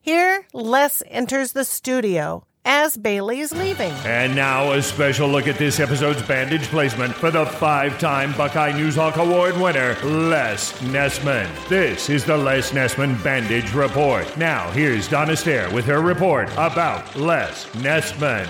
Here, 0.00 0.46
Les 0.52 1.02
enters 1.08 1.52
the 1.52 1.64
studio 1.64 2.44
as 2.64 2.96
Bailey 2.96 3.40
is 3.40 3.52
leaving. 3.52 3.92
And 4.04 4.34
now 4.34 4.72
a 4.72 4.82
special 4.82 5.28
look 5.28 5.46
at 5.46 5.58
this 5.58 5.80
episode's 5.80 6.22
bandage 6.22 6.64
placement 6.64 7.14
for 7.14 7.30
the 7.30 7.46
five-time 7.46 8.32
Buckeye 8.32 8.72
Newshawk 8.72 9.16
Award 9.16 9.56
winner, 9.56 9.96
Les 10.02 10.72
Nessman. 10.82 11.48
This 11.68 12.10
is 12.10 12.24
the 12.24 12.36
Les 12.36 12.70
Nessman 12.72 13.22
Bandage 13.24 13.72
Report. 13.74 14.36
Now, 14.36 14.70
here's 14.72 15.08
Donna 15.08 15.36
Stair 15.36 15.70
with 15.72 15.84
her 15.86 16.00
report 16.00 16.50
about 16.52 17.14
Les 17.16 17.66
Nessman. 17.76 18.48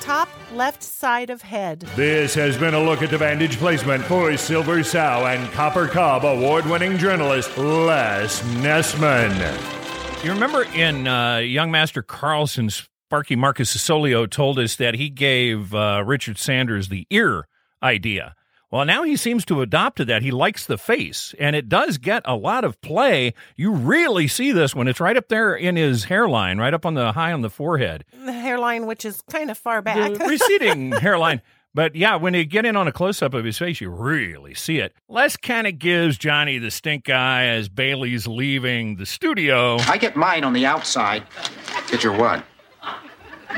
Top 0.00 0.28
left 0.52 0.82
side 0.82 1.30
of 1.30 1.42
head. 1.42 1.80
This 1.96 2.32
has 2.34 2.56
been 2.56 2.74
a 2.74 2.82
look 2.82 3.02
at 3.02 3.10
the 3.10 3.18
bandage 3.18 3.56
placement 3.56 4.04
for 4.04 4.36
Silver 4.36 4.84
Sow 4.84 5.26
and 5.26 5.50
Copper 5.52 5.88
Cob 5.88 6.24
award-winning 6.24 6.96
journalist 6.96 7.56
Les 7.58 8.40
Nessman. 8.60 9.34
You 10.24 10.32
remember 10.32 10.64
in 10.74 11.08
uh, 11.08 11.38
Young 11.38 11.70
Master 11.70 12.02
Carlson's 12.02 12.88
Sparky 13.08 13.36
Marcus 13.36 13.76
Asolio 13.76 14.28
told 14.28 14.58
us 14.58 14.74
that 14.74 14.94
he 14.96 15.08
gave 15.10 15.72
uh, 15.72 16.02
Richard 16.04 16.38
Sanders 16.38 16.88
the 16.88 17.06
ear 17.08 17.46
idea. 17.80 18.34
Well, 18.68 18.84
now 18.84 19.04
he 19.04 19.14
seems 19.16 19.44
to 19.44 19.54
have 19.54 19.62
adopted 19.62 20.08
that. 20.08 20.22
He 20.22 20.32
likes 20.32 20.66
the 20.66 20.76
face, 20.76 21.32
and 21.38 21.54
it 21.54 21.68
does 21.68 21.98
get 21.98 22.22
a 22.24 22.34
lot 22.34 22.64
of 22.64 22.80
play. 22.80 23.32
You 23.54 23.70
really 23.70 24.26
see 24.26 24.50
this 24.50 24.74
when 24.74 24.88
it's 24.88 24.98
right 24.98 25.16
up 25.16 25.28
there 25.28 25.54
in 25.54 25.76
his 25.76 26.02
hairline, 26.02 26.58
right 26.58 26.74
up 26.74 26.84
on 26.84 26.94
the 26.94 27.12
high 27.12 27.30
on 27.32 27.42
the 27.42 27.48
forehead, 27.48 28.04
The 28.24 28.32
hairline, 28.32 28.86
which 28.86 29.04
is 29.04 29.22
kind 29.30 29.52
of 29.52 29.56
far 29.56 29.82
back. 29.82 30.14
the 30.14 30.24
receding 30.24 30.90
hairline. 31.00 31.42
But 31.74 31.94
yeah, 31.94 32.16
when 32.16 32.34
you 32.34 32.44
get 32.44 32.66
in 32.66 32.74
on 32.74 32.88
a 32.88 32.92
close 32.92 33.22
up 33.22 33.34
of 33.34 33.44
his 33.44 33.56
face, 33.56 33.80
you 33.80 33.88
really 33.88 34.54
see 34.54 34.78
it. 34.78 34.94
Les 35.08 35.36
kind 35.36 35.68
of 35.68 35.78
gives 35.78 36.18
Johnny 36.18 36.58
the 36.58 36.72
stink 36.72 37.08
eye 37.08 37.44
as 37.44 37.68
Bailey's 37.68 38.26
leaving 38.26 38.96
the 38.96 39.06
studio. 39.06 39.76
I 39.82 39.96
get 39.96 40.16
mine 40.16 40.42
on 40.42 40.54
the 40.54 40.66
outside. 40.66 41.22
Get 41.88 42.02
your 42.02 42.16
what? 42.18 42.44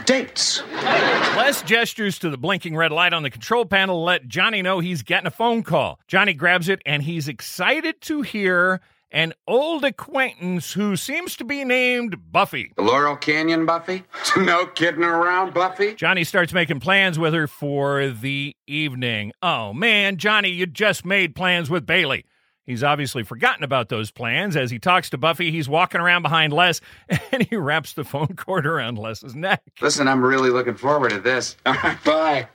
Dates. 0.06 0.62
Les 0.72 1.62
gestures 1.62 2.18
to 2.18 2.30
the 2.30 2.38
blinking 2.38 2.76
red 2.76 2.92
light 2.92 3.12
on 3.12 3.22
the 3.22 3.30
control 3.30 3.64
panel 3.64 4.02
let 4.02 4.28
Johnny 4.28 4.62
know 4.62 4.80
he's 4.80 5.02
getting 5.02 5.26
a 5.26 5.30
phone 5.30 5.62
call. 5.62 5.98
Johnny 6.06 6.34
grabs 6.34 6.68
it 6.68 6.80
and 6.86 7.02
he's 7.02 7.28
excited 7.28 8.00
to 8.02 8.22
hear 8.22 8.80
an 9.10 9.32
old 9.46 9.84
acquaintance 9.84 10.72
who 10.72 10.96
seems 10.96 11.36
to 11.36 11.44
be 11.44 11.64
named 11.64 12.30
Buffy. 12.30 12.72
The 12.76 12.82
Laurel 12.82 13.16
Canyon 13.16 13.64
Buffy? 13.64 14.04
no 14.36 14.66
kidding 14.66 15.04
around, 15.04 15.54
Buffy? 15.54 15.94
Johnny 15.94 16.24
starts 16.24 16.52
making 16.52 16.80
plans 16.80 17.18
with 17.18 17.34
her 17.34 17.46
for 17.46 18.08
the 18.08 18.54
evening. 18.66 19.32
Oh 19.42 19.72
man, 19.72 20.16
Johnny, 20.18 20.50
you 20.50 20.66
just 20.66 21.04
made 21.04 21.34
plans 21.34 21.70
with 21.70 21.86
Bailey. 21.86 22.24
He's 22.68 22.84
obviously 22.84 23.22
forgotten 23.22 23.64
about 23.64 23.88
those 23.88 24.10
plans. 24.10 24.54
As 24.54 24.70
he 24.70 24.78
talks 24.78 25.08
to 25.10 25.16
Buffy, 25.16 25.50
he's 25.50 25.70
walking 25.70 26.02
around 26.02 26.20
behind 26.20 26.52
Les 26.52 26.82
and 27.32 27.42
he 27.48 27.56
wraps 27.56 27.94
the 27.94 28.04
phone 28.04 28.36
cord 28.36 28.66
around 28.66 28.98
Les's 28.98 29.34
neck. 29.34 29.62
Listen, 29.80 30.06
I'm 30.06 30.22
really 30.22 30.50
looking 30.50 30.74
forward 30.74 31.12
to 31.12 31.20
this. 31.20 31.56
All 31.66 31.72
right, 31.72 32.04
bye. 32.04 32.48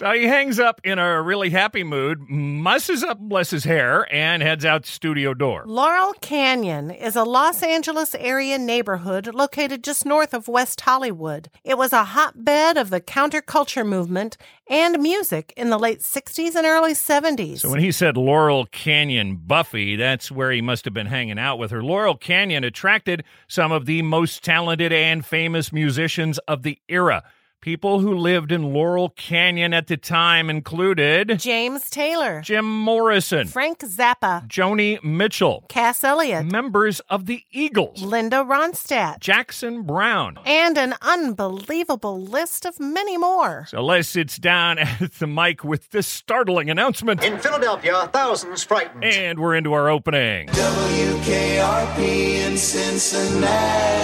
So 0.00 0.12
he 0.12 0.24
hangs 0.24 0.58
up 0.58 0.80
in 0.82 0.98
a 0.98 1.20
really 1.20 1.50
happy 1.50 1.84
mood, 1.84 2.20
musses 2.30 3.04
up 3.04 3.18
Les's 3.20 3.64
hair, 3.64 4.06
and 4.10 4.42
heads 4.42 4.64
out 4.64 4.84
the 4.84 4.88
studio 4.88 5.34
door. 5.34 5.64
Laurel 5.66 6.14
Canyon 6.22 6.90
is 6.90 7.16
a 7.16 7.24
Los 7.24 7.62
Angeles 7.62 8.14
area 8.14 8.56
neighborhood 8.56 9.34
located 9.34 9.84
just 9.84 10.06
north 10.06 10.32
of 10.32 10.48
West 10.48 10.80
Hollywood. 10.80 11.50
It 11.64 11.76
was 11.76 11.92
a 11.92 12.04
hotbed 12.04 12.78
of 12.78 12.88
the 12.88 13.02
counterculture 13.02 13.86
movement 13.86 14.38
and 14.68 15.02
music 15.02 15.52
in 15.54 15.68
the 15.68 15.78
late 15.78 16.00
60s 16.00 16.54
and 16.54 16.66
early 16.66 16.92
70s. 16.92 17.58
So 17.58 17.68
when 17.68 17.80
he 17.80 17.92
said 17.92 18.16
Laurel 18.16 18.66
Canyon 18.66 19.36
Buffy, 19.36 19.96
that's 19.96 20.30
where 20.30 20.50
he 20.50 20.62
must 20.62 20.86
have 20.86 20.94
been 20.94 21.08
hanging 21.08 21.38
out 21.38 21.58
with 21.58 21.72
her. 21.72 21.82
Laurel 21.82 22.16
Canyon 22.16 22.64
attracted 22.64 23.22
some 23.48 23.70
of 23.70 23.84
the 23.84 24.00
most 24.00 24.42
talented 24.42 24.94
and 24.94 25.26
famous 25.26 25.72
musicians 25.72 26.38
of 26.48 26.62
the 26.62 26.78
era. 26.88 27.22
People 27.62 28.00
who 28.00 28.14
lived 28.16 28.52
in 28.52 28.72
Laurel 28.72 29.10
Canyon 29.10 29.74
at 29.74 29.86
the 29.86 29.98
time 29.98 30.48
included 30.48 31.38
James 31.38 31.90
Taylor, 31.90 32.40
Jim 32.40 32.64
Morrison, 32.64 33.48
Frank 33.48 33.80
Zappa, 33.80 34.48
Joni 34.48 35.04
Mitchell, 35.04 35.66
Cass 35.68 36.02
Elliot, 36.02 36.46
members 36.46 37.00
of 37.10 37.26
the 37.26 37.44
Eagles, 37.50 38.00
Linda 38.00 38.36
Ronstadt, 38.36 39.20
Jackson 39.20 39.82
Browne, 39.82 40.38
and 40.46 40.78
an 40.78 40.94
unbelievable 41.02 42.18
list 42.18 42.64
of 42.64 42.80
many 42.80 43.18
more. 43.18 43.66
So 43.68 43.84
Les 43.84 44.08
sits 44.08 44.38
down 44.38 44.78
at 45.00 45.12
the 45.18 45.26
mic 45.26 45.62
with 45.62 45.90
this 45.90 46.06
startling 46.06 46.70
announcement. 46.70 47.22
In 47.22 47.38
Philadelphia, 47.38 48.08
thousands 48.10 48.62
frightened. 48.62 49.04
And 49.04 49.38
we're 49.38 49.54
into 49.54 49.74
our 49.74 49.90
opening. 49.90 50.48
WKRP 50.48 51.98
in 51.98 52.56
Cincinnati. 52.56 54.00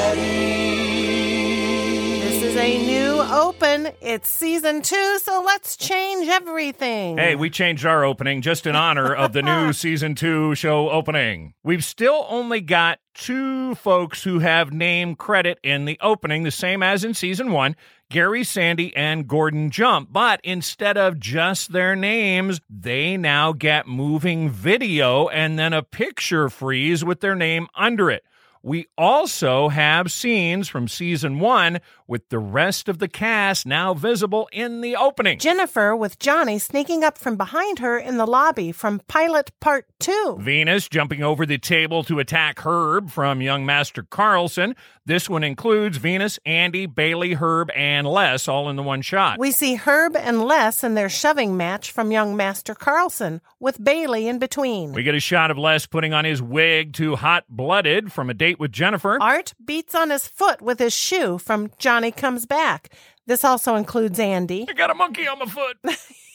A 2.66 2.84
new 2.84 3.22
open. 3.22 3.92
It's 4.00 4.28
season 4.28 4.82
two, 4.82 5.20
so 5.22 5.40
let's 5.46 5.76
change 5.76 6.26
everything. 6.26 7.16
Hey, 7.16 7.36
we 7.36 7.48
changed 7.48 7.86
our 7.86 8.04
opening 8.04 8.42
just 8.42 8.66
in 8.66 8.74
honor 8.74 9.14
of 9.14 9.32
the 9.32 9.40
new 9.40 9.72
season 9.72 10.16
two 10.16 10.52
show 10.56 10.90
opening. 10.90 11.54
We've 11.62 11.84
still 11.84 12.26
only 12.28 12.60
got 12.60 12.98
two 13.14 13.76
folks 13.76 14.24
who 14.24 14.40
have 14.40 14.72
name 14.72 15.14
credit 15.14 15.60
in 15.62 15.84
the 15.84 15.96
opening, 16.00 16.42
the 16.42 16.50
same 16.50 16.82
as 16.82 17.04
in 17.04 17.14
season 17.14 17.52
one 17.52 17.76
Gary 18.10 18.42
Sandy 18.42 18.92
and 18.96 19.28
Gordon 19.28 19.70
Jump. 19.70 20.12
But 20.12 20.40
instead 20.42 20.98
of 20.98 21.20
just 21.20 21.70
their 21.70 21.94
names, 21.94 22.60
they 22.68 23.16
now 23.16 23.52
get 23.52 23.86
moving 23.86 24.50
video 24.50 25.28
and 25.28 25.56
then 25.56 25.72
a 25.72 25.84
picture 25.84 26.48
freeze 26.48 27.04
with 27.04 27.20
their 27.20 27.36
name 27.36 27.68
under 27.76 28.10
it. 28.10 28.24
We 28.66 28.88
also 28.98 29.68
have 29.68 30.10
scenes 30.10 30.68
from 30.68 30.88
season 30.88 31.38
one 31.38 31.78
with 32.08 32.30
the 32.30 32.40
rest 32.40 32.88
of 32.88 32.98
the 32.98 33.06
cast 33.06 33.64
now 33.64 33.94
visible 33.94 34.48
in 34.52 34.80
the 34.80 34.96
opening. 34.96 35.38
Jennifer 35.38 35.94
with 35.94 36.18
Johnny 36.18 36.58
sneaking 36.58 37.04
up 37.04 37.16
from 37.16 37.36
behind 37.36 37.78
her 37.78 37.96
in 37.96 38.16
the 38.16 38.26
lobby 38.26 38.72
from 38.72 39.02
pilot 39.06 39.52
part 39.60 39.86
two. 40.00 40.38
Venus 40.40 40.88
jumping 40.88 41.22
over 41.22 41.46
the 41.46 41.58
table 41.58 42.02
to 42.02 42.18
attack 42.18 42.58
Herb 42.58 43.08
from 43.08 43.40
Young 43.40 43.64
Master 43.64 44.02
Carlson. 44.02 44.74
This 45.06 45.30
one 45.30 45.44
includes 45.44 45.98
Venus, 45.98 46.36
Andy, 46.44 46.86
Bailey, 46.86 47.34
Herb, 47.34 47.70
and 47.76 48.08
Les 48.08 48.48
all 48.48 48.68
in 48.68 48.74
the 48.74 48.82
one 48.82 49.02
shot. 49.02 49.38
We 49.38 49.52
see 49.52 49.76
Herb 49.76 50.16
and 50.16 50.42
Les 50.42 50.82
in 50.82 50.94
their 50.94 51.08
shoving 51.08 51.56
match 51.56 51.92
from 51.92 52.10
Young 52.10 52.36
Master 52.36 52.74
Carlson 52.74 53.40
with 53.60 53.82
Bailey 53.82 54.26
in 54.26 54.40
between. 54.40 54.92
We 54.92 55.04
get 55.04 55.14
a 55.14 55.20
shot 55.20 55.52
of 55.52 55.58
Les 55.58 55.86
putting 55.86 56.12
on 56.12 56.24
his 56.24 56.42
wig 56.42 56.92
to 56.94 57.14
Hot 57.14 57.44
Blooded 57.48 58.12
from 58.12 58.30
a 58.30 58.34
date 58.34 58.58
with 58.58 58.72
Jennifer. 58.72 59.16
Art 59.22 59.54
beats 59.64 59.94
on 59.94 60.10
his 60.10 60.26
foot 60.26 60.60
with 60.60 60.80
his 60.80 60.92
shoe 60.92 61.38
from 61.38 61.70
Johnny 61.78 62.10
Comes 62.10 62.44
Back. 62.44 62.88
This 63.26 63.44
also 63.44 63.76
includes 63.76 64.18
Andy. 64.18 64.66
I 64.68 64.72
got 64.72 64.90
a 64.90 64.94
monkey 64.94 65.28
on 65.28 65.38
my 65.38 65.46
foot. 65.46 65.76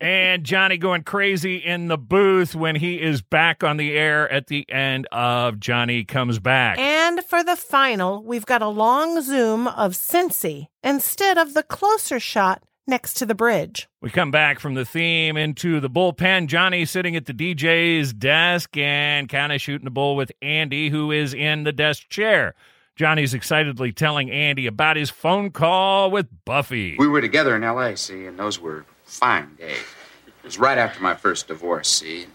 and 0.00 0.44
Johnny 0.44 0.76
going 0.76 1.02
crazy 1.02 1.56
in 1.56 1.88
the 1.88 1.98
booth 1.98 2.54
when 2.54 2.76
he 2.76 3.00
is 3.00 3.22
back 3.22 3.64
on 3.64 3.76
the 3.76 3.92
air 3.92 4.30
at 4.30 4.46
the 4.46 4.68
end 4.70 5.06
of 5.12 5.60
Johnny 5.60 6.04
Comes 6.04 6.38
Back. 6.38 6.78
And 6.78 7.24
for 7.24 7.42
the 7.42 7.56
final, 7.56 8.22
we've 8.22 8.46
got 8.46 8.62
a 8.62 8.68
long 8.68 9.20
zoom 9.22 9.66
of 9.66 9.92
Cincy 9.92 10.68
instead 10.82 11.38
of 11.38 11.54
the 11.54 11.62
closer 11.62 12.20
shot 12.20 12.62
next 12.86 13.14
to 13.14 13.26
the 13.26 13.34
bridge. 13.34 13.88
We 14.00 14.10
come 14.10 14.30
back 14.30 14.60
from 14.60 14.74
the 14.74 14.84
theme 14.84 15.36
into 15.36 15.80
the 15.80 15.90
bullpen. 15.90 16.48
Johnny 16.48 16.84
sitting 16.84 17.16
at 17.16 17.26
the 17.26 17.32
DJ's 17.32 18.12
desk 18.12 18.76
and 18.76 19.28
kind 19.28 19.52
of 19.52 19.60
shooting 19.60 19.84
the 19.84 19.90
bull 19.90 20.16
with 20.16 20.32
Andy, 20.42 20.90
who 20.90 21.10
is 21.10 21.32
in 21.32 21.64
the 21.64 21.72
desk 21.72 22.08
chair. 22.08 22.54
Johnny's 22.96 23.34
excitedly 23.34 23.90
telling 23.90 24.30
Andy 24.30 24.66
about 24.66 24.96
his 24.96 25.10
phone 25.10 25.50
call 25.50 26.10
with 26.10 26.28
Buffy. 26.44 26.94
We 26.96 27.08
were 27.08 27.20
together 27.20 27.56
in 27.56 27.64
L.A., 27.64 27.96
see, 27.96 28.26
and 28.26 28.38
those 28.38 28.60
were 28.60 28.84
fine 29.04 29.54
days. 29.56 29.78
It 30.26 30.44
was 30.44 30.58
right 30.58 30.78
after 30.78 31.02
my 31.02 31.14
first 31.14 31.48
divorce, 31.48 31.88
see. 31.88 32.26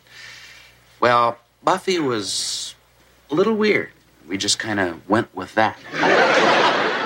Well, 0.99 1.37
Buffy 1.63 1.99
was 1.99 2.75
a 3.29 3.35
little 3.35 3.55
weird. 3.55 3.91
We 4.27 4.37
just 4.37 4.59
kind 4.59 4.79
of 4.79 5.07
went 5.09 5.33
with 5.35 5.55
that. 5.55 5.77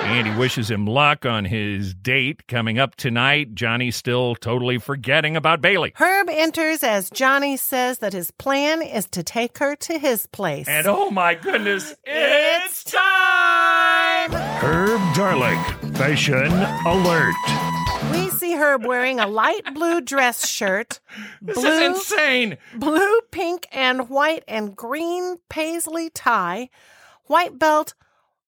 Andy 0.04 0.30
wishes 0.36 0.70
him 0.70 0.86
luck 0.86 1.24
on 1.24 1.46
his 1.46 1.94
date 1.94 2.46
coming 2.46 2.78
up 2.78 2.94
tonight. 2.94 3.54
Johnny's 3.54 3.96
still 3.96 4.34
totally 4.34 4.76
forgetting 4.78 5.34
about 5.34 5.62
Bailey. 5.62 5.92
Herb 5.96 6.28
enters 6.28 6.82
as 6.82 7.08
Johnny 7.08 7.56
says 7.56 7.98
that 7.98 8.12
his 8.12 8.30
plan 8.32 8.82
is 8.82 9.06
to 9.08 9.22
take 9.22 9.56
her 9.58 9.74
to 9.76 9.98
his 9.98 10.26
place. 10.26 10.68
And 10.68 10.86
oh 10.86 11.10
my 11.10 11.34
goodness, 11.34 11.94
it's 12.04 12.84
time! 12.84 14.32
Herb 14.60 15.00
Tarlek, 15.14 15.96
Fashion 15.96 16.52
Alert. 16.86 17.63
We 18.14 18.30
see 18.30 18.54
Herb 18.56 18.84
wearing 18.86 19.18
a 19.20 19.26
light 19.26 19.74
blue 19.74 20.00
dress 20.00 20.46
shirt, 20.48 21.00
This 21.42 21.56
blue, 21.58 21.68
is 21.68 21.96
insane. 21.98 22.58
blue, 22.76 23.20
pink, 23.30 23.66
and 23.72 24.08
white 24.08 24.44
and 24.46 24.76
green 24.76 25.38
paisley 25.48 26.10
tie, 26.10 26.70
white 27.24 27.58
belt, 27.58 27.94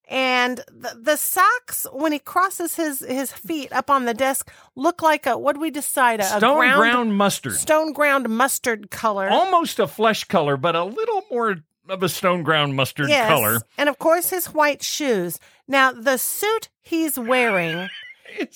and 0.09 0.59
the, 0.71 0.97
the 1.01 1.15
socks 1.17 1.85
when 1.91 2.13
he 2.13 2.19
crosses 2.19 2.75
his 2.77 2.99
his 3.01 3.31
feet 3.33 3.73
up 3.73 3.89
on 3.89 4.05
the 4.05 4.13
desk 4.13 4.49
look 4.75 5.01
like 5.01 5.25
a 5.25 5.37
what 5.37 5.55
do 5.55 5.59
we 5.61 5.69
decide 5.69 6.21
a, 6.21 6.23
a 6.23 6.37
Stone 6.37 6.57
ground, 6.59 6.77
ground 6.77 7.17
mustard. 7.17 7.53
stone 7.53 7.91
ground 7.91 8.29
mustard 8.29 8.89
color. 8.89 9.27
Almost 9.29 9.79
a 9.79 9.87
flesh 9.87 10.23
color, 10.23 10.55
but 10.55 10.75
a 10.75 10.83
little 10.85 11.23
more 11.29 11.57
of 11.89 12.03
a 12.03 12.09
stone 12.09 12.43
ground 12.43 12.75
mustard 12.75 13.09
yes, 13.09 13.27
color. 13.27 13.59
and 13.77 13.89
of 13.89 13.97
course 13.99 14.29
his 14.29 14.47
white 14.53 14.81
shoes. 14.81 15.39
Now 15.67 15.91
the 15.91 16.17
suit 16.17 16.69
he's 16.81 17.19
wearing 17.19 17.89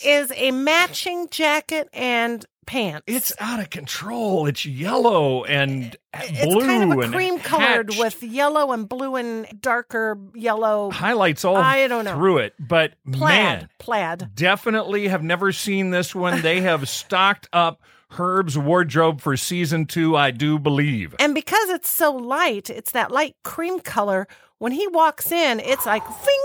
is 0.04 0.32
a 0.36 0.52
matching 0.52 1.28
jacket 1.30 1.90
and 1.94 2.46
pants. 2.66 3.04
It's 3.08 3.34
out 3.40 3.60
of 3.60 3.70
control. 3.70 4.46
It's 4.46 4.66
yellow 4.66 5.44
and 5.44 5.96
eh, 6.14 6.20
eh, 6.22 6.28
It's 6.30 6.54
blue 6.54 6.66
kind 6.66 6.92
of 6.94 6.98
a 7.00 7.02
and 7.02 7.14
cream 7.14 7.40
colored 7.40 7.90
with 7.98 8.22
yellow 8.24 8.72
and 8.72 8.88
blue 8.88 9.16
and 9.16 9.48
darker 9.62 10.18
yellow 10.36 10.92
highlights 10.92 11.44
all 11.44 11.58
I 11.58 11.88
don't 11.88 12.06
know. 12.06 12.14
through 12.16 12.38
it. 12.40 12.54
But 12.60 12.94
plaid. 13.12 13.20
man, 13.20 13.70
Plaid. 13.80 14.30
definitely 14.36 15.08
have 15.08 15.24
never 15.24 15.52
seen 15.52 15.90
this 15.90 16.14
one. 16.16 16.42
They 16.42 16.62
have 16.62 16.88
stocked 16.88 17.50
up 17.52 17.82
Herb's 18.12 18.58
wardrobe 18.58 19.22
for 19.22 19.36
season 19.38 19.86
two, 19.86 20.16
I 20.18 20.32
do 20.32 20.60
believe. 20.60 21.16
And 21.20 21.34
because 21.34 21.70
it's 21.70 21.90
so 21.90 22.12
light, 22.12 22.70
it's 22.70 22.92
that 22.92 23.10
light 23.12 23.36
cream 23.44 23.80
color. 23.80 24.28
When 24.60 24.74
he 24.74 24.86
walks 24.88 25.32
in, 25.32 25.60
it's 25.60 25.86
like 25.86 26.06
fing. 26.06 26.36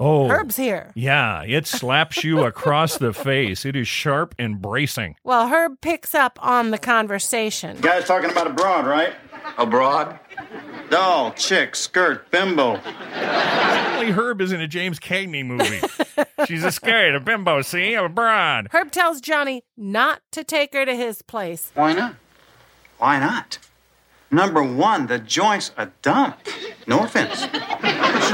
Oh, 0.00 0.28
Herb's 0.28 0.56
here. 0.56 0.92
Yeah, 0.94 1.42
it 1.42 1.66
slaps 1.66 2.22
you 2.22 2.44
across 2.44 2.98
the 2.98 3.12
face. 3.12 3.64
It 3.64 3.74
is 3.74 3.88
sharp 3.88 4.34
and 4.38 4.62
bracing. 4.62 5.16
Well, 5.24 5.48
Herb 5.48 5.80
picks 5.80 6.14
up 6.14 6.38
on 6.40 6.70
the 6.70 6.78
conversation. 6.78 7.78
Guy's 7.80 8.04
talking 8.04 8.30
about 8.30 8.46
a 8.46 8.50
broad, 8.50 8.86
right? 8.86 9.14
Abroad? 9.56 10.18
Doll, 10.90 11.32
chick, 11.32 11.74
skirt, 11.74 12.30
bimbo. 12.30 12.80
Only 12.80 14.12
Herb 14.12 14.40
is 14.40 14.52
in 14.52 14.60
a 14.60 14.68
James 14.68 15.00
Cagney 15.00 15.44
movie. 15.44 15.80
She's 16.46 16.62
a 16.62 16.70
scared, 16.70 17.14
a 17.16 17.20
bimbo, 17.20 17.62
see? 17.62 17.94
I'm 17.96 18.04
a 18.04 18.08
broad. 18.08 18.68
Herb 18.70 18.92
tells 18.92 19.20
Johnny 19.20 19.64
not 19.76 20.20
to 20.32 20.44
take 20.44 20.72
her 20.74 20.84
to 20.84 20.94
his 20.94 21.22
place. 21.22 21.72
Why 21.74 21.92
not? 21.92 22.14
Why 22.98 23.18
not? 23.18 23.58
Number 24.30 24.62
one, 24.62 25.06
the 25.06 25.18
joint's 25.18 25.72
a 25.76 25.86
dump. 26.02 26.36
No 26.86 27.00
offense. 27.00 27.46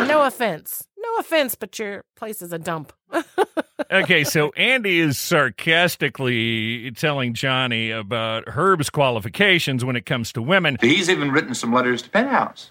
No 0.08 0.22
offense. 0.24 0.86
No 1.04 1.20
offense, 1.20 1.54
but 1.54 1.78
your 1.78 2.04
place 2.16 2.40
is 2.40 2.52
a 2.52 2.58
dump. 2.58 2.92
okay, 3.90 4.24
so 4.24 4.50
Andy 4.56 5.00
is 5.00 5.18
sarcastically 5.18 6.90
telling 6.92 7.34
Johnny 7.34 7.90
about 7.90 8.48
Herb's 8.48 8.88
qualifications 8.88 9.84
when 9.84 9.96
it 9.96 10.06
comes 10.06 10.32
to 10.32 10.42
women. 10.42 10.78
He's 10.80 11.10
even 11.10 11.30
written 11.30 11.54
some 11.54 11.72
letters 11.72 12.00
to 12.02 12.10
Penthouse. 12.10 12.70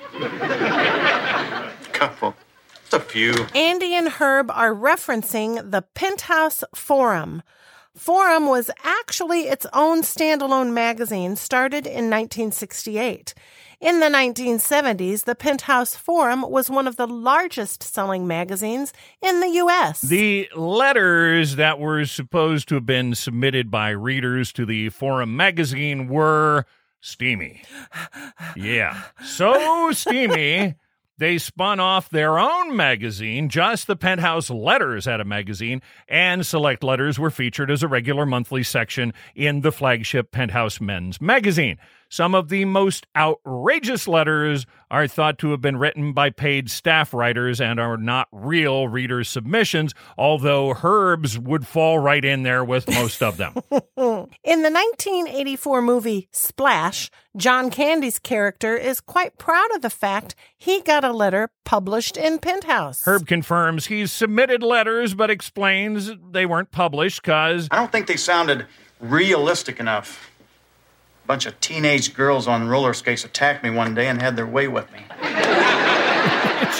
Couple. 1.93 2.35
Just 2.81 2.93
a 2.93 2.99
few. 2.99 3.33
Andy 3.53 3.93
and 3.93 4.07
Herb 4.07 4.49
are 4.49 4.73
referencing 4.73 5.71
the 5.71 5.83
Penthouse 5.93 6.63
Forum. 6.73 7.43
Forum 7.95 8.47
was 8.47 8.71
actually 8.83 9.41
its 9.41 9.67
own 9.71 10.01
standalone 10.01 10.73
magazine 10.73 11.35
started 11.35 11.85
in 11.85 12.09
1968. 12.09 13.35
In 13.83 13.99
the 13.99 14.05
1970s, 14.05 15.25
the 15.25 15.35
Penthouse 15.35 15.93
Forum 15.93 16.49
was 16.49 16.69
one 16.69 16.87
of 16.87 16.95
the 16.95 17.05
largest 17.05 17.83
selling 17.83 18.25
magazines 18.25 18.93
in 19.21 19.41
the 19.41 19.49
U.S. 19.49 19.99
The 19.99 20.47
letters 20.55 21.57
that 21.57 21.79
were 21.79 22.05
supposed 22.05 22.69
to 22.69 22.75
have 22.75 22.85
been 22.85 23.13
submitted 23.13 23.69
by 23.69 23.89
readers 23.89 24.53
to 24.53 24.65
the 24.65 24.87
Forum 24.87 25.35
magazine 25.35 26.07
were 26.07 26.65
steamy. 27.01 27.61
Yeah, 28.55 29.03
so 29.21 29.91
steamy. 29.91 30.75
They 31.17 31.37
spun 31.37 31.79
off 31.79 32.09
their 32.09 32.39
own 32.39 32.75
magazine. 32.75 33.47
Just 33.47 33.85
the 33.85 33.95
Penthouse 33.95 34.49
Letters 34.49 35.05
had 35.05 35.19
a 35.21 35.25
magazine, 35.25 35.81
and 36.07 36.45
select 36.45 36.83
letters 36.83 37.19
were 37.19 37.29
featured 37.29 37.69
as 37.69 37.83
a 37.83 37.87
regular 37.87 38.25
monthly 38.25 38.63
section 38.63 39.13
in 39.35 39.61
the 39.61 39.71
flagship 39.71 40.31
Penthouse 40.31 40.81
Men's 40.81 41.21
magazine. 41.21 41.77
Some 42.13 42.35
of 42.35 42.49
the 42.49 42.65
most 42.65 43.07
outrageous 43.15 44.07
letters 44.07 44.67
are 44.91 45.07
thought 45.07 45.39
to 45.39 45.49
have 45.49 45.61
been 45.61 45.77
written 45.77 46.13
by 46.13 46.29
paid 46.29 46.69
staff 46.69 47.11
writers 47.11 47.59
and 47.59 47.79
are 47.79 47.97
not 47.97 48.27
real 48.31 48.87
reader 48.87 49.23
submissions, 49.23 49.95
although 50.15 50.75
Herb's 50.75 51.39
would 51.39 51.65
fall 51.65 51.97
right 51.97 52.23
in 52.23 52.43
there 52.43 52.63
with 52.63 52.87
most 52.87 53.23
of 53.23 53.37
them. 53.37 53.55
In 53.97 54.61
the 54.61 54.69
1984 54.69 55.81
movie 55.81 56.27
Splash, 56.31 57.09
John 57.35 57.71
Candy's 57.71 58.19
character 58.19 58.77
is 58.77 59.01
quite 59.01 59.39
proud 59.39 59.73
of 59.73 59.81
the 59.81 59.89
fact 59.89 60.35
he 60.55 60.81
got 60.81 61.03
a 61.03 61.11
letter 61.11 61.49
published 61.63 62.15
in 62.15 62.37
Penthouse. 62.37 63.03
Herb 63.07 63.25
confirms 63.25 63.87
he's 63.87 64.11
submitted 64.11 64.61
letters 64.61 65.15
but 65.15 65.31
explains 65.31 66.11
they 66.29 66.45
weren't 66.45 66.69
published 66.69 67.23
because 67.23 67.67
I 67.71 67.77
don't 67.77 67.91
think 67.91 68.05
they 68.05 68.17
sounded 68.17 68.67
realistic 68.99 69.79
enough. 69.79 70.29
Bunch 71.25 71.45
of 71.45 71.59
teenage 71.59 72.13
girls 72.13 72.47
on 72.47 72.67
roller 72.67 72.93
skates 72.93 73.23
attacked 73.23 73.63
me 73.63 73.69
one 73.69 73.95
day 73.95 74.07
and 74.07 74.21
had 74.21 74.35
their 74.35 74.47
way 74.47 74.67
with 74.67 74.91
me. 74.91 74.99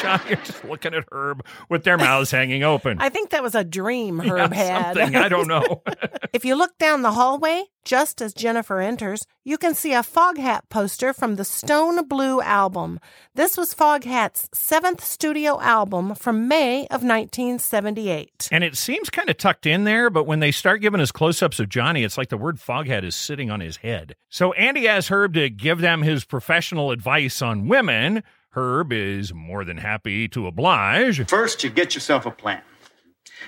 Just 0.44 0.64
looking 0.66 0.94
at 0.94 1.06
Herb 1.12 1.46
with 1.70 1.84
their 1.84 1.98
mouths 1.98 2.32
hanging 2.32 2.64
open. 2.64 2.98
I 3.00 3.10
think 3.10 3.30
that 3.32 3.44
was 3.44 3.56
a 3.56 3.64
dream 3.64 4.20
Herb 4.20 4.54
Yeah, 4.54 4.58
had. 4.58 4.96
something, 4.98 5.16
I 5.16 5.30
don't 5.30 5.48
know. 5.48 5.82
if 6.34 6.46
you 6.46 6.56
look 6.56 6.78
down 6.78 7.02
the 7.02 7.12
hallway, 7.12 7.64
just 7.86 8.22
as 8.22 8.34
Jennifer 8.34 8.80
enters, 8.80 9.26
you 9.44 9.58
can 9.58 9.74
see 9.76 9.94
a 9.94 10.02
Foghat 10.02 10.62
poster 10.70 11.14
from 11.14 11.36
the 11.36 11.44
Stone 11.44 12.08
Blue 12.08 12.42
album. 12.42 13.00
This 13.36 13.58
was 13.58 13.74
Foghat's 13.74 14.48
seventh 14.54 15.04
studio 15.04 15.60
album 15.60 16.16
from 16.16 16.48
May 16.48 16.82
of 16.88 17.04
1978. 17.04 18.50
And 18.52 18.64
it 18.64 18.78
seems 18.78 19.10
kind 19.10 19.30
of 19.30 19.38
tucked 19.38 19.66
in 19.66 19.84
there, 19.84 20.10
but 20.10 20.26
when 20.26 20.40
they 20.40 20.52
start 20.52 20.82
giving 20.82 21.02
us 21.02 21.12
close 21.12 21.42
ups 21.42 21.60
of 21.60 21.70
Johnny, 21.70 22.04
it's 22.04 22.18
like 22.18 22.30
the 22.30 22.38
word 22.38 22.58
foghat 22.58 23.04
is 23.04 23.16
sitting 23.16 23.50
on 23.52 23.60
his 23.60 23.78
head. 23.78 24.16
So 24.30 24.54
Andy 24.54 24.88
asks 24.88 25.10
Herb 25.10 25.34
to 25.34 25.50
give 25.50 25.80
them 25.80 26.02
his 26.04 26.24
professional 26.26 26.92
advice 26.92 27.42
on 27.42 27.68
women. 27.68 28.24
Herb 28.56 28.94
is 28.94 29.34
more 29.34 29.66
than 29.66 29.78
happy 29.78 30.28
to 30.30 30.48
oblige. 30.48 31.28
First, 31.28 31.64
you 31.64 31.70
get 31.70 31.96
yourself 31.96 32.26
a 32.26 32.32
plan. 32.32 32.62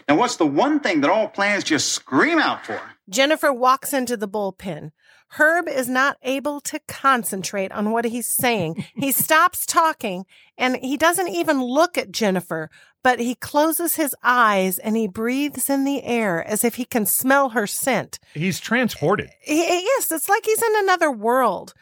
Now, 0.10 0.18
what's 0.18 0.38
the 0.38 0.48
one 0.48 0.80
thing 0.80 1.02
that 1.02 1.12
all 1.12 1.28
plans 1.28 1.64
just 1.64 1.94
scream 1.94 2.40
out 2.40 2.66
for? 2.66 2.82
Jennifer 3.10 3.54
walks 3.54 3.94
into 3.94 4.18
the 4.18 4.28
bullpen. 4.28 4.92
Herb 5.30 5.68
is 5.68 5.90
not 5.90 6.18
able 6.24 6.60
to 6.62 6.80
concentrate 6.88 7.72
on 7.72 7.92
what 7.92 8.06
he's 8.06 8.28
saying. 8.28 8.86
he 8.96 9.12
stops 9.12 9.66
talking 9.66 10.26
and 10.58 10.78
he 10.78 10.98
doesn't 10.98 11.28
even 11.30 11.62
look 11.62 11.98
at 11.98 12.12
Jennifer, 12.12 12.70
but 13.04 13.20
he 13.20 13.36
closes 13.36 13.96
his 13.96 14.16
eyes 14.24 14.80
and 14.80 14.96
he 14.96 15.08
breathes 15.08 15.70
in 15.70 15.84
the 15.84 16.04
air 16.04 16.44
as 16.44 16.64
if 16.64 16.76
he 16.76 16.86
can 16.86 17.06
smell 17.06 17.50
her 17.50 17.68
scent. 17.68 18.18
He's 18.34 18.60
transported. 18.60 19.30
He, 19.42 19.58
yes, 19.58 20.12
it's 20.12 20.30
like 20.30 20.46
he's 20.46 20.62
in 20.62 20.76
another 20.78 21.12
world. 21.12 21.74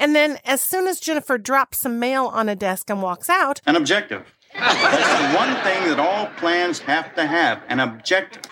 And 0.00 0.14
then, 0.14 0.38
as 0.44 0.60
soon 0.60 0.86
as 0.86 1.00
Jennifer 1.00 1.38
drops 1.38 1.78
some 1.80 1.98
mail 1.98 2.26
on 2.26 2.48
a 2.48 2.54
desk 2.56 2.88
and 2.90 3.02
walks 3.02 3.28
out, 3.28 3.60
An 3.66 3.76
objective. 3.76 4.24
That's 4.54 5.32
the 5.32 5.36
one 5.36 5.54
thing 5.64 5.88
that 5.90 5.98
all 6.00 6.26
plans 6.38 6.78
have 6.80 7.14
to 7.16 7.26
have 7.26 7.62
an 7.68 7.80
objective. 7.80 8.42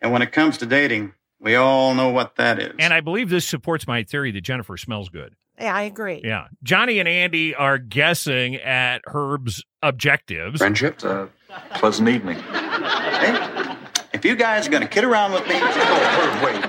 And 0.00 0.12
when 0.12 0.22
it 0.22 0.32
comes 0.32 0.58
to 0.58 0.66
dating, 0.66 1.12
we 1.40 1.54
all 1.56 1.94
know 1.94 2.10
what 2.10 2.36
that 2.36 2.60
is. 2.60 2.74
And 2.78 2.92
I 2.94 3.00
believe 3.00 3.28
this 3.30 3.44
supports 3.46 3.86
my 3.86 4.02
theory 4.04 4.30
that 4.32 4.42
Jennifer 4.42 4.76
smells 4.76 5.08
good. 5.08 5.34
yeah, 5.58 5.74
I 5.74 5.82
agree. 5.82 6.20
Yeah. 6.24 6.46
Johnny 6.62 6.98
and 6.98 7.08
Andy 7.08 7.54
are 7.54 7.78
guessing 7.78 8.56
at 8.56 9.00
Herb's 9.06 9.64
objectives. 9.82 10.58
Friendship? 10.58 11.02
A 11.02 11.28
pleasant 11.74 12.08
evening. 12.08 12.38
Hey, 12.38 13.76
if 14.12 14.24
you 14.24 14.36
guys 14.36 14.66
are 14.68 14.70
going 14.70 14.82
to 14.82 14.88
kid 14.88 15.04
around 15.04 15.32
with 15.32 15.46
me, 15.48 15.54
Oh, 15.60 16.40
wait, 16.44 16.60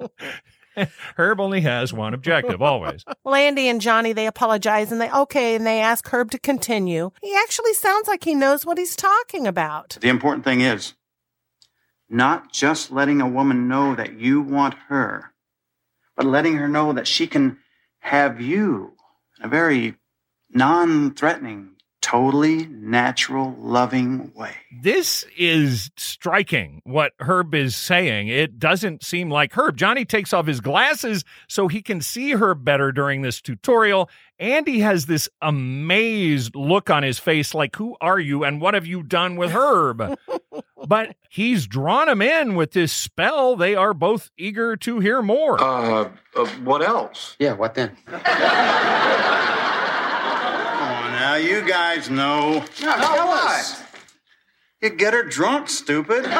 no. 0.00 0.08
Herb 1.16 1.40
only 1.40 1.60
has 1.62 1.92
one 1.92 2.14
objective, 2.14 2.60
always. 2.62 3.04
Well, 3.24 3.34
Andy 3.34 3.68
and 3.68 3.80
Johnny, 3.80 4.12
they 4.12 4.26
apologize 4.28 4.92
and 4.92 5.00
they, 5.00 5.10
okay, 5.10 5.56
and 5.56 5.66
they 5.66 5.80
ask 5.80 6.08
Herb 6.08 6.30
to 6.30 6.38
continue. 6.38 7.10
He 7.22 7.34
actually 7.36 7.74
sounds 7.74 8.06
like 8.06 8.22
he 8.22 8.36
knows 8.36 8.64
what 8.64 8.78
he's 8.78 8.94
talking 8.94 9.46
about. 9.48 9.98
the 10.00 10.08
important 10.08 10.44
thing 10.44 10.60
is 10.60 10.94
not 12.08 12.52
just 12.52 12.92
letting 12.92 13.20
a 13.20 13.28
woman 13.28 13.66
know 13.68 13.94
that 13.96 14.18
you 14.18 14.40
want 14.40 14.74
her, 14.88 15.32
but 16.16 16.24
letting 16.26 16.56
her 16.56 16.68
know 16.68 16.92
that 16.92 17.08
she 17.08 17.26
can 17.26 17.58
have 17.98 18.40
you 18.40 18.92
in 19.38 19.46
a 19.46 19.48
very 19.48 19.96
non 20.50 21.12
threatening, 21.14 21.75
totally 22.00 22.66
natural, 22.66 23.56
loving 23.58 24.32
way. 24.34 24.52
This 24.80 25.26
is 25.36 25.90
striking 25.96 26.80
what 26.84 27.12
Herb 27.20 27.54
is 27.54 27.74
saying. 27.74 28.28
It 28.28 28.58
doesn't 28.58 29.04
seem 29.04 29.30
like 29.30 29.52
Herb. 29.52 29.76
Johnny 29.76 30.04
takes 30.04 30.32
off 30.32 30.46
his 30.46 30.60
glasses 30.60 31.24
so 31.48 31.68
he 31.68 31.82
can 31.82 32.00
see 32.00 32.32
Herb 32.32 32.64
better 32.64 32.92
during 32.92 33.22
this 33.22 33.40
tutorial. 33.40 34.08
Andy 34.38 34.80
has 34.80 35.06
this 35.06 35.28
amazed 35.42 36.54
look 36.54 36.90
on 36.90 37.02
his 37.02 37.18
face 37.18 37.54
like, 37.54 37.74
Who 37.76 37.96
are 38.00 38.20
you 38.20 38.44
and 38.44 38.60
what 38.60 38.74
have 38.74 38.86
you 38.86 39.02
done 39.02 39.36
with 39.36 39.50
Herb? 39.50 40.16
but 40.86 41.16
he's 41.28 41.66
drawn 41.66 42.08
him 42.08 42.22
in 42.22 42.54
with 42.54 42.72
this 42.72 42.92
spell. 42.92 43.56
They 43.56 43.74
are 43.74 43.94
both 43.94 44.30
eager 44.38 44.76
to 44.76 45.00
hear 45.00 45.22
more. 45.22 45.60
Uh, 45.60 46.10
uh, 46.36 46.46
what 46.62 46.82
else? 46.82 47.36
Yeah, 47.38 47.54
what 47.54 47.74
then? 47.74 47.96
Come 51.36 51.42
on 51.42 51.42
now, 51.42 51.48
you 51.48 51.66
guys 51.66 52.10
know. 52.10 52.54
No, 52.54 52.96
tell 52.96 53.28
us. 53.28 53.82
You 54.80 54.90
get 54.90 55.12
her 55.14 55.22
drunk, 55.22 55.68
stupid. 55.68 56.26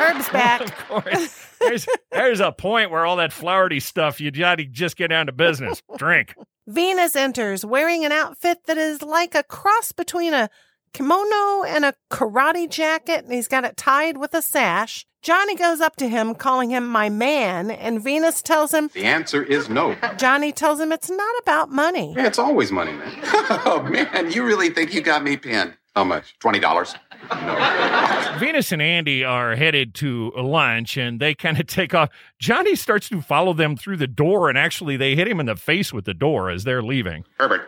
Herb's 0.00 0.28
back. 0.30 0.62
Of 0.62 0.76
course. 0.88 1.46
There's, 1.60 1.86
there's 2.10 2.40
a 2.40 2.52
point 2.52 2.90
where 2.90 3.04
all 3.04 3.16
that 3.16 3.32
flowery 3.32 3.80
stuff, 3.80 4.20
you 4.20 4.30
gotta 4.30 4.64
just 4.64 4.96
get 4.96 5.08
down 5.08 5.26
to 5.26 5.32
business. 5.32 5.82
Drink. 5.98 6.34
Venus 6.66 7.16
enters 7.16 7.64
wearing 7.64 8.04
an 8.04 8.12
outfit 8.12 8.58
that 8.66 8.78
is 8.78 9.02
like 9.02 9.34
a 9.34 9.42
cross 9.42 9.92
between 9.92 10.32
a 10.32 10.48
kimono 10.92 11.64
and 11.64 11.84
a 11.84 11.94
karate 12.10 12.68
jacket, 12.68 13.24
and 13.24 13.32
he's 13.32 13.48
got 13.48 13.64
it 13.64 13.76
tied 13.76 14.16
with 14.16 14.34
a 14.34 14.42
sash. 14.42 15.06
Johnny 15.22 15.54
goes 15.54 15.80
up 15.82 15.96
to 15.96 16.08
him, 16.08 16.34
calling 16.34 16.70
him 16.70 16.86
my 16.86 17.10
man, 17.10 17.70
and 17.70 18.02
Venus 18.02 18.40
tells 18.40 18.72
him, 18.72 18.88
The 18.94 19.04
answer 19.04 19.42
is 19.42 19.68
no. 19.68 19.94
Johnny 20.16 20.50
tells 20.50 20.80
him 20.80 20.92
it's 20.92 21.10
not 21.10 21.34
about 21.42 21.70
money. 21.70 22.14
Yeah, 22.16 22.26
it's 22.26 22.38
always 22.38 22.72
money, 22.72 22.92
man. 22.92 23.12
oh, 23.66 23.82
man, 23.82 24.30
you 24.32 24.44
really 24.44 24.70
think 24.70 24.94
you 24.94 25.02
got 25.02 25.22
me 25.22 25.36
pinned? 25.36 25.74
How 25.94 26.04
much? 26.04 26.38
$20? 26.38 26.96
No. 27.30 28.38
Venus 28.38 28.72
and 28.72 28.80
Andy 28.80 29.24
are 29.24 29.56
headed 29.56 29.92
to 29.96 30.32
lunch 30.36 30.96
and 30.96 31.20
they 31.20 31.34
kind 31.34 31.58
of 31.60 31.66
take 31.68 31.94
off. 31.94 32.08
Johnny 32.38 32.74
starts 32.76 33.08
to 33.08 33.20
follow 33.20 33.52
them 33.52 33.76
through 33.76 33.96
the 33.96 34.06
door 34.06 34.48
and 34.48 34.56
actually 34.56 34.96
they 34.96 35.14
hit 35.16 35.28
him 35.28 35.40
in 35.40 35.46
the 35.46 35.56
face 35.56 35.92
with 35.92 36.04
the 36.04 36.14
door 36.14 36.48
as 36.48 36.64
they're 36.64 36.82
leaving. 36.82 37.24
Herbert, 37.38 37.62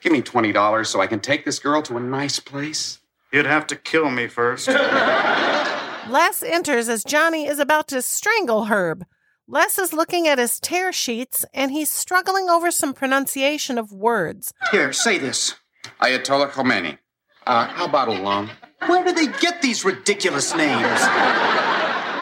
give 0.00 0.12
me 0.12 0.22
$20 0.22 0.86
so 0.86 1.00
I 1.00 1.06
can 1.06 1.20
take 1.20 1.44
this 1.44 1.58
girl 1.58 1.82
to 1.82 1.96
a 1.96 2.00
nice 2.00 2.40
place. 2.40 2.98
You'd 3.32 3.46
have 3.46 3.66
to 3.68 3.76
kill 3.76 4.10
me 4.10 4.26
first. 4.26 4.68
Les 6.08 6.42
enters 6.42 6.88
as 6.88 7.04
Johnny 7.04 7.46
is 7.46 7.58
about 7.58 7.88
to 7.88 8.00
strangle 8.00 8.64
Herb. 8.66 9.04
Les 9.46 9.78
is 9.78 9.92
looking 9.92 10.26
at 10.26 10.38
his 10.38 10.60
tear 10.60 10.92
sheets 10.92 11.44
and 11.52 11.70
he's 11.70 11.92
struggling 11.92 12.48
over 12.48 12.70
some 12.70 12.94
pronunciation 12.94 13.78
of 13.78 13.92
words. 13.92 14.52
Here, 14.70 14.92
say 14.92 15.18
this. 15.18 15.54
Ayatollah 16.00 16.50
Khomeini. 16.50 16.98
Uh, 17.46 17.66
how 17.66 17.86
about 17.86 18.08
a 18.08 18.12
loan? 18.12 18.50
Where 18.86 19.04
do 19.04 19.12
they 19.12 19.26
get 19.40 19.62
these 19.62 19.84
ridiculous 19.84 20.54
names? 20.54 21.00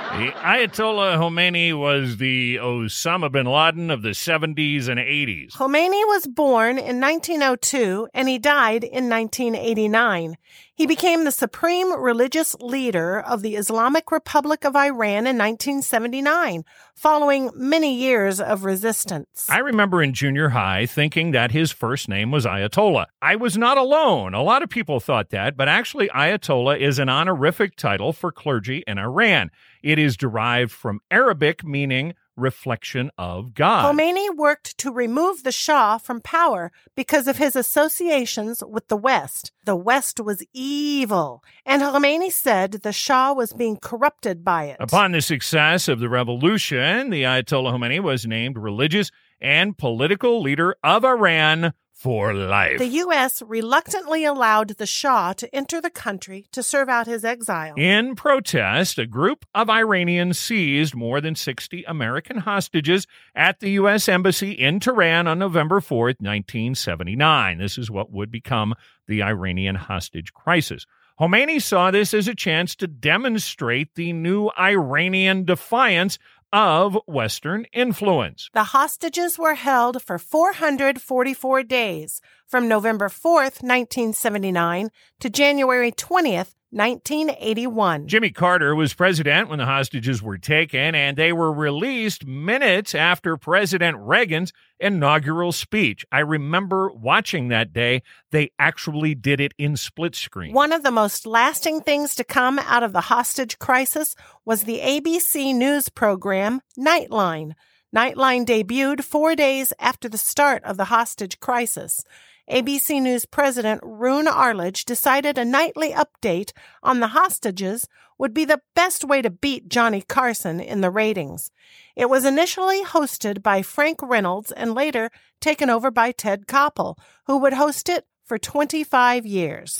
The 0.07 0.31
Ayatollah 0.31 1.16
uh, 1.16 1.19
Khomeini 1.19 1.79
was 1.79 2.16
the 2.16 2.57
Osama 2.57 3.31
bin 3.31 3.45
Laden 3.45 3.90
of 3.90 4.03
the 4.03 4.11
70s 4.11 4.88
and 4.88 4.99
80s. 4.99 5.53
Khomeini 5.53 5.90
was 6.07 6.27
born 6.27 6.79
in 6.79 7.01
1902 7.01 8.09
and 8.14 8.29
he 8.29 8.38
died 8.38 8.85
in 8.85 9.11
1989. 9.11 10.38
He 10.77 10.87
became 10.87 11.25
the 11.25 11.33
supreme 11.33 11.91
religious 11.99 12.55
leader 12.61 13.19
of 13.19 13.41
the 13.41 13.57
Islamic 13.57 14.12
Republic 14.12 14.62
of 14.62 14.77
Iran 14.77 15.27
in 15.27 15.39
1979, 15.39 16.67
following 16.95 17.51
many 17.55 17.95
years 17.95 18.43
of 18.43 18.67
resistance. 18.67 19.47
I 19.49 19.61
remember 19.61 20.03
in 20.03 20.12
junior 20.12 20.51
high 20.51 20.85
thinking 20.85 21.31
that 21.31 21.51
his 21.51 21.73
first 21.73 22.11
name 22.11 22.31
was 22.31 22.45
Ayatollah. 22.45 23.07
I 23.23 23.37
was 23.37 23.57
not 23.57 23.79
alone. 23.79 24.35
A 24.35 24.43
lot 24.43 24.62
of 24.62 24.69
people 24.69 25.01
thought 25.01 25.31
that, 25.31 25.57
but 25.57 25.67
actually, 25.67 26.09
Ayatollah 26.09 26.79
is 26.79 26.99
an 26.99 27.09
honorific 27.09 27.77
title 27.77 28.12
for 28.12 28.31
clergy 28.31 28.85
in 28.87 28.99
Iran. 28.99 29.51
It 29.83 29.99
is 29.99 30.15
derived 30.15 30.73
from 30.73 31.01
Arabic 31.11 31.65
meaning 31.65 32.12
reflection 32.37 33.11
of 33.18 33.55
God. 33.55 33.85
Khomeini 33.85 34.35
worked 34.37 34.79
to 34.79 34.92
remove 34.92 35.42
the 35.42 35.53
Shah 35.53 35.99
from 35.99 36.20
power 36.20 36.72
because 36.94 37.27
of 37.27 37.38
his 37.38 37.57
associations 37.57 38.62
with 38.66 38.88
the 38.88 38.96
West. 38.96 39.53
The 39.64 39.77
West 39.77 40.20
was 40.20 40.44
evil, 40.53 41.42
and 41.64 41.83
Khomeini 41.83 42.31
said 42.31 42.72
the 42.72 42.92
Shah 42.92 43.33
was 43.33 43.53
being 43.53 43.77
corrupted 43.77 44.44
by 44.44 44.64
it. 44.64 44.77
Upon 44.81 45.12
the 45.12 45.20
success 45.20 45.88
of 45.88 46.01
the 46.01 46.09
revolution, 46.09 47.11
the 47.11 47.22
Ayatollah 47.22 47.72
Khomeini 47.72 48.01
was 48.01 48.27
named 48.27 48.59
religious 48.59 49.11
and 49.40 49.77
political 49.77 50.40
leader 50.40 50.77
of 50.83 51.05
Iran 51.05 51.72
for 51.97 52.35
life. 52.35 52.79
The 52.79 52.87
U.S. 52.87 53.41
reluctantly 53.41 54.27
allowed 54.27 54.69
the 54.69 54.85
Shah 54.85 55.33
to 55.33 55.55
enter 55.55 55.81
the 55.81 55.89
country 55.89 56.47
to 56.53 56.63
serve 56.63 56.91
out 56.91 57.07
his 57.07 57.25
exile. 57.25 57.73
In 57.75 58.15
protest, 58.15 58.99
a 58.99 59.07
group 59.07 59.47
of 59.55 59.71
Iranians 59.71 60.39
seized 60.39 60.95
more 60.95 61.23
than 61.23 61.35
60 61.35 61.85
American 61.85 62.37
hostages 62.37 63.07
at 63.35 63.61
the 63.61 63.71
U.S. 63.71 64.11
Embassy 64.11 64.53
in 64.53 64.79
Tehran 64.79 65.27
on 65.27 65.39
November 65.39 65.81
4th, 65.81 66.21
1979. 66.21 67.57
This 67.57 67.79
is 67.79 67.91
what 67.91 68.13
would 68.13 68.31
become 68.31 68.75
the 69.09 69.23
Iranian 69.23 69.77
hostage 69.77 70.35
crisis. 70.35 70.85
Khomeini 71.19 71.63
saw 71.63 71.91
this 71.91 72.13
as 72.13 72.29
a 72.29 72.35
chance 72.35 72.77
to 72.77 72.87
demonstrate 72.87 73.95
the 73.95 74.13
new 74.13 74.51
Iranian 74.59 75.47
defiance 75.47 76.19
of 76.53 76.99
Western 77.07 77.67
influence. 77.73 78.51
The 78.55 78.65
hostages 78.65 79.39
were 79.39 79.55
held 79.55 80.03
for 80.03 80.19
444 80.19 81.63
days 81.63 82.21
from 82.47 82.69
November 82.69 83.09
4th, 83.09 83.63
1979 83.63 84.91
to 85.21 85.31
January 85.31 85.93
20th, 85.93 86.55
1981. 86.70 88.09
Jimmy 88.09 88.31
Carter 88.31 88.74
was 88.74 88.92
president 88.92 89.48
when 89.48 89.59
the 89.59 89.66
hostages 89.66 90.22
were 90.22 90.37
taken, 90.37 90.94
and 90.94 91.16
they 91.16 91.33
were 91.33 91.52
released 91.52 92.26
minutes 92.26 92.94
after 92.94 93.37
President 93.37 93.96
Reagan's 93.98 94.52
inaugural 94.81 95.52
speech. 95.52 96.05
I 96.11 96.20
remember 96.20 96.90
watching 96.92 97.48
that 97.48 97.72
day. 97.72 98.02
They 98.33 98.50
actually 98.59 99.14
did 99.14 99.40
it 99.40 99.55
in 99.59 99.76
split 99.76 100.14
screen. 100.14 100.52
One 100.52 100.72
of 100.72 100.83
the 100.83 100.90
most 100.90 101.26
lasting 101.26 101.83
things 101.83 102.14
to 102.16 102.24
come 102.24 102.59
out 102.59 102.83
of 102.83 102.92
the 102.92 103.02
hostage 103.02 103.59
crisis 103.59 104.16
was 104.44 104.64
the 104.64 104.81
ABC 104.81 105.55
News 105.55 105.88
program 105.88 106.61
Nightline. 106.79 107.52
Nightline 107.94 108.44
debuted 108.44 109.02
four 109.02 109.37
days 109.37 109.72
after 109.79 110.09
the 110.09 110.18
start 110.18 110.64
of 110.64 110.76
the 110.76 110.87
hostage 110.87 111.38
crisis. 111.40 112.05
ABC 112.49 113.03
News 113.03 113.27
President 113.27 113.81
Roone 113.83 114.29
Arledge 114.29 114.85
decided 114.85 115.37
a 115.37 115.45
nightly 115.45 115.93
update 115.93 116.53
on 116.81 117.01
the 117.01 117.09
hostages 117.09 117.89
would 118.19 118.33
be 118.33 118.45
the 118.45 118.61
best 118.77 119.03
way 119.03 119.21
to 119.21 119.31
beat 119.31 119.69
Johnny 119.69 120.01
Carson 120.01 120.61
in 120.61 120.81
the 120.81 120.91
ratings. 120.91 121.51
It 121.97 122.09
was 122.09 122.25
initially 122.25 122.85
hosted 122.85 123.43
by 123.43 123.63
Frank 123.63 123.99
Reynolds 124.01 124.53
and 124.53 124.75
later 124.75 125.11
taken 125.41 125.69
over 125.69 125.91
by 125.91 126.13
Ted 126.13 126.47
Koppel, 126.47 126.97
who 127.27 127.37
would 127.39 127.55
host 127.55 127.89
it 127.89 128.07
for 128.25 128.39
25 128.39 129.27
years. 129.27 129.79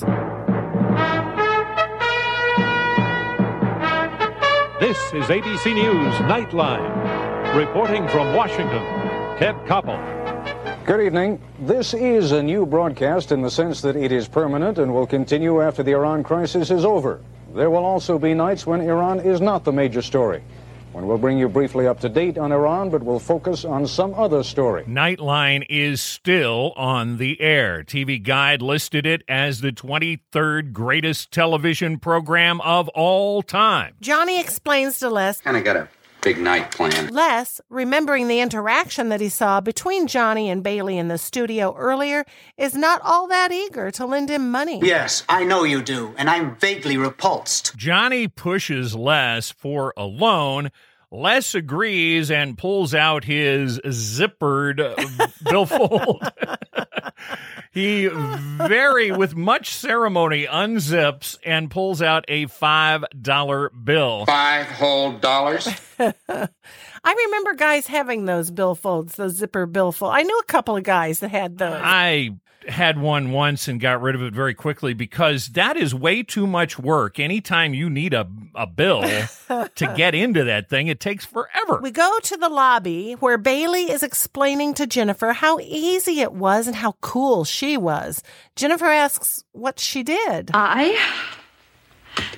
This 4.81 4.99
is 5.15 5.27
ABC 5.27 5.73
News 5.73 6.15
Nightline. 6.27 7.55
Reporting 7.57 8.09
from 8.09 8.35
Washington, 8.35 8.83
Ted 9.39 9.55
Koppel. 9.67 10.16
Good 10.87 11.01
evening. 11.01 11.42
This 11.59 11.94
is 11.94 12.31
a 12.31 12.40
new 12.40 12.64
broadcast 12.64 13.33
in 13.33 13.42
the 13.42 13.51
sense 13.51 13.81
that 13.81 13.96
it 13.96 14.12
is 14.12 14.29
permanent 14.29 14.79
and 14.79 14.94
will 14.94 15.05
continue 15.05 15.61
after 15.61 15.83
the 15.83 15.90
Iran 15.90 16.22
crisis 16.22 16.70
is 16.70 16.85
over. 16.85 17.20
There 17.57 17.70
will 17.70 17.85
also 17.85 18.20
be 18.20 18.35
nights 18.35 18.68
when 18.68 18.81
Iran 18.81 19.18
is 19.18 19.40
not 19.40 19.64
the 19.64 19.72
major 19.72 20.01
story. 20.01 20.44
When 20.92 21.09
we'll 21.09 21.18
bring 21.18 21.38
you 21.38 21.49
briefly 21.49 21.88
up 21.88 21.99
to 22.03 22.09
date 22.09 22.38
on 22.38 22.53
Iran, 22.53 22.90
but 22.90 23.03
we'll 23.03 23.18
focus 23.18 23.64
on 23.64 23.88
some 23.88 24.14
other 24.14 24.44
story. 24.44 24.85
Nightline 24.85 25.66
is 25.68 26.01
still 26.01 26.72
on 26.77 27.18
the 27.18 27.40
air. 27.40 27.83
TV 27.83 28.22
Guide 28.22 28.62
listed 28.62 29.07
it 29.07 29.25
as 29.29 29.62
the 29.62 29.72
23rd 29.72 30.72
greatest 30.72 31.33
television 31.33 31.99
program 31.99 32.61
of 32.61 32.88
all 32.90 33.42
time. 33.42 33.96
Johnny 34.01 34.40
explains 34.40 35.01
to 35.01 35.11
Les 35.11 35.40
Kind 35.40 35.57
of 35.57 35.64
got 35.64 35.77
a 35.77 35.88
big 36.27 36.39
night 36.39 36.73
planned. 36.73 37.12
Les, 37.12 37.61
remembering 37.71 38.27
the 38.27 38.41
interaction 38.41 39.11
that 39.11 39.21
he 39.21 39.29
saw 39.29 39.61
between 39.61 40.09
Johnny 40.09 40.51
and 40.51 40.61
Bailey 40.61 40.99
in 40.99 41.07
the 41.07 41.19
studio 41.19 41.73
earlier, 41.77 42.25
is 42.57 42.75
not 42.75 43.01
all 43.05 43.29
that 43.29 43.53
eager 43.53 43.93
to 43.93 44.05
lend 44.05 44.29
him 44.29 44.51
money. 44.51 44.81
Yes, 44.83 45.23
I 45.29 45.45
know 45.45 45.62
you 45.62 45.83
do, 45.83 46.17
and 46.19 46.29
I'm 46.29 46.57
vaguely 46.57 46.97
repulsed. 46.97 47.77
Johnny 47.77 48.27
pushes 48.27 48.97
Les 48.97 49.53
for 49.53 49.95
a 49.97 50.05
loan. 50.05 50.73
Les 51.12 51.55
agrees 51.55 52.31
and 52.31 52.59
pulls 52.59 52.95
out 52.95 53.25
his 53.25 53.79
zippered 53.81 54.81
uh, 54.81 55.29
billfold. 55.49 56.29
he 57.73 58.09
very, 58.09 59.12
with 59.12 59.37
much 59.37 59.73
ceremony, 59.73 60.47
unzips 60.47 61.38
and 61.45 61.71
pulls 61.71 62.03
out 62.03 62.25
a 62.27 62.47
$5 62.47 63.85
bill. 63.85 64.27
Five 64.27 64.66
whole 64.66 65.12
dollars? 65.12 65.69
I 65.99 66.49
remember 67.05 67.55
guys 67.55 67.87
having 67.87 68.25
those 68.25 68.51
billfolds, 68.51 69.12
those 69.12 69.35
zipper 69.37 69.66
billfold. 69.66 70.12
I 70.12 70.23
knew 70.23 70.38
a 70.38 70.45
couple 70.45 70.77
of 70.77 70.83
guys 70.83 71.21
that 71.21 71.31
had 71.31 71.57
those. 71.59 71.81
I 71.83 72.31
had 72.69 72.99
one 72.99 73.33
once 73.33 73.69
and 73.69 73.81
got 73.81 74.01
rid 74.01 74.15
of 74.15 74.23
it 74.23 74.33
very 74.33 74.55
quickly 74.55 74.95
because 74.95 75.49
that 75.49 75.77
is 75.77 75.95
way 75.95 76.23
too 76.23 76.47
much 76.47 76.79
work. 76.79 77.19
Anytime 77.19 77.75
you 77.75 77.89
need 77.89 78.15
a, 78.15 78.29
a 78.55 78.67
bill 78.67 79.03
to 79.49 79.93
get 79.97 80.15
into 80.15 80.45
that 80.45 80.69
thing, 80.69 80.89
it 80.89 81.01
takes 81.01 81.25
forever. 81.25 81.81
We 81.83 81.91
go 81.91 82.19
to 82.23 82.37
the 82.37 82.49
lobby 82.49 83.13
where 83.15 83.39
Bailey 83.39 83.91
is 83.91 84.03
explaining 84.03 84.75
to 84.75 84.87
Jennifer 84.87 85.33
how 85.33 85.59
easy 85.61 86.21
it 86.21 86.33
was 86.33 86.67
and 86.67 86.77
how 86.77 86.93
cool 87.01 87.45
she 87.45 87.77
was. 87.77 88.23
Jennifer 88.55 88.87
asks 88.87 89.45
what 89.53 89.79
she 89.79 90.03
did. 90.03 90.51
I 90.55 90.99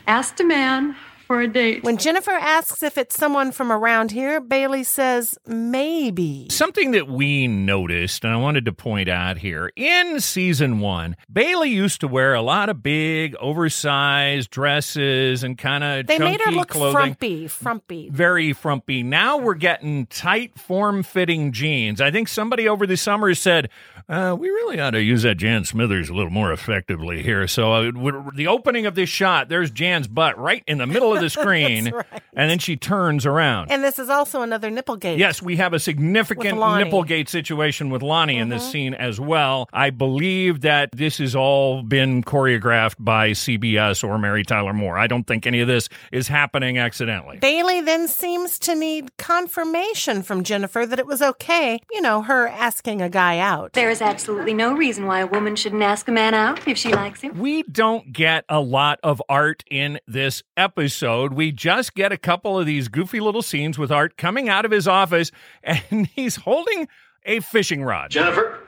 asked 0.06 0.40
a 0.40 0.44
man 0.44 0.96
for 1.28 1.42
a 1.42 1.46
date. 1.46 1.84
When 1.84 1.98
Jennifer 1.98 2.32
asks 2.32 2.82
if 2.82 2.96
it's 2.98 3.14
someone 3.14 3.52
from 3.52 3.70
around 3.70 4.10
here, 4.10 4.40
Bailey 4.40 4.82
says 4.82 5.38
maybe. 5.46 6.48
Something 6.50 6.92
that 6.92 7.06
we 7.06 7.46
noticed, 7.46 8.24
and 8.24 8.32
I 8.32 8.36
wanted 8.38 8.64
to 8.64 8.72
point 8.72 9.10
out 9.10 9.36
here 9.38 9.70
in 9.76 10.20
season 10.20 10.80
one, 10.80 11.16
Bailey 11.30 11.68
used 11.68 12.00
to 12.00 12.08
wear 12.08 12.32
a 12.32 12.40
lot 12.40 12.70
of 12.70 12.82
big, 12.82 13.36
oversized 13.36 14.50
dresses 14.50 15.44
and 15.44 15.58
kind 15.58 15.84
of 15.84 16.06
They 16.06 16.16
chunky 16.16 16.30
made 16.32 16.40
her 16.40 16.50
look 16.50 16.68
clothing. 16.70 16.92
frumpy, 16.92 17.46
frumpy. 17.46 18.08
Very 18.10 18.54
frumpy. 18.54 19.02
Now 19.02 19.36
we're 19.36 19.54
getting 19.54 20.06
tight, 20.06 20.58
form 20.58 21.02
fitting 21.02 21.52
jeans. 21.52 22.00
I 22.00 22.10
think 22.10 22.28
somebody 22.28 22.66
over 22.66 22.86
the 22.86 22.96
summer 22.96 23.34
said, 23.34 23.68
uh, 24.08 24.34
we 24.38 24.48
really 24.48 24.80
ought 24.80 24.90
to 24.92 25.02
use 25.02 25.22
that 25.22 25.36
Jan 25.36 25.64
Smithers 25.64 26.08
a 26.08 26.14
little 26.14 26.30
more 26.30 26.52
effectively 26.52 27.22
here. 27.22 27.46
So 27.46 27.72
uh, 27.72 27.90
the 28.34 28.46
opening 28.46 28.86
of 28.86 28.94
this 28.94 29.08
shot, 29.08 29.48
there's 29.48 29.70
Jan's 29.70 30.08
butt 30.08 30.38
right 30.38 30.62
in 30.66 30.78
the 30.78 30.86
middle 30.86 31.14
of 31.14 31.20
the 31.20 31.28
screen. 31.38 31.84
That's 31.84 31.96
right. 31.96 32.22
And 32.32 32.50
then 32.50 32.58
she 32.58 32.76
turns 32.76 33.26
around. 33.26 33.70
And 33.70 33.84
this 33.84 33.98
is 33.98 34.08
also 34.08 34.42
another 34.42 34.70
nipplegate. 34.70 35.18
Yes, 35.18 35.42
we 35.42 35.56
have 35.56 35.74
a 35.74 35.78
significant 35.78 36.56
With 36.56 36.64
Loni. 36.64 36.90
nipplegate 36.90 37.28
situation 37.28 37.90
with 37.90 38.00
Loni 38.02 38.36
in 38.40 38.48
this 38.48 38.70
scene 38.70 38.94
as 38.94 39.20
well. 39.20 39.68
I 39.72 39.90
believe 39.90 40.62
that 40.62 40.90
this 40.92 41.18
has 41.18 41.36
all 41.36 41.82
been 41.82 42.22
choreographed 42.22 42.96
by 42.98 43.30
CBS 43.32 44.02
or 44.02 44.18
Mary 44.18 44.44
Tyler 44.44 44.72
Moore. 44.72 44.96
I 44.96 45.06
don't 45.06 45.26
think 45.26 45.46
any 45.46 45.60
of 45.60 45.68
this 45.68 45.88
is 46.12 46.28
happening 46.28 46.78
accidentally. 46.78 47.38
Bailey 47.38 47.80
then 47.82 48.08
seems 48.08 48.58
to 48.60 48.74
need 48.74 49.16
confirmation 49.18 50.22
from 50.22 50.44
Jennifer 50.44 50.86
that 50.86 50.98
it 50.98 51.06
was 51.06 51.20
okay, 51.20 51.80
you 51.90 52.00
know, 52.00 52.22
her 52.22 52.48
asking 52.48 53.02
a 53.02 53.08
guy 53.08 53.38
out. 53.38 53.72
There 53.72 53.90
is 53.98 54.02
absolutely 54.02 54.54
no 54.54 54.74
reason 54.76 55.06
why 55.06 55.18
a 55.20 55.26
woman 55.26 55.56
shouldn't 55.56 55.82
ask 55.82 56.06
a 56.06 56.12
man 56.12 56.32
out 56.32 56.68
if 56.68 56.78
she 56.78 56.92
likes 56.92 57.20
him. 57.20 57.36
We 57.36 57.64
don't 57.64 58.12
get 58.12 58.44
a 58.48 58.60
lot 58.60 59.00
of 59.02 59.20
art 59.28 59.64
in 59.68 59.98
this 60.06 60.42
episode. 60.56 61.32
We 61.32 61.50
just 61.50 61.94
get 61.94 62.12
a 62.12 62.16
couple 62.16 62.58
of 62.58 62.64
these 62.64 62.86
goofy 62.86 63.18
little 63.18 63.42
scenes 63.42 63.76
with 63.76 63.90
Art 63.90 64.16
coming 64.16 64.48
out 64.48 64.64
of 64.64 64.70
his 64.70 64.86
office 64.86 65.32
and 65.64 66.06
he's 66.06 66.36
holding 66.36 66.86
a 67.24 67.40
fishing 67.40 67.82
rod. 67.82 68.10
Jennifer, 68.10 68.60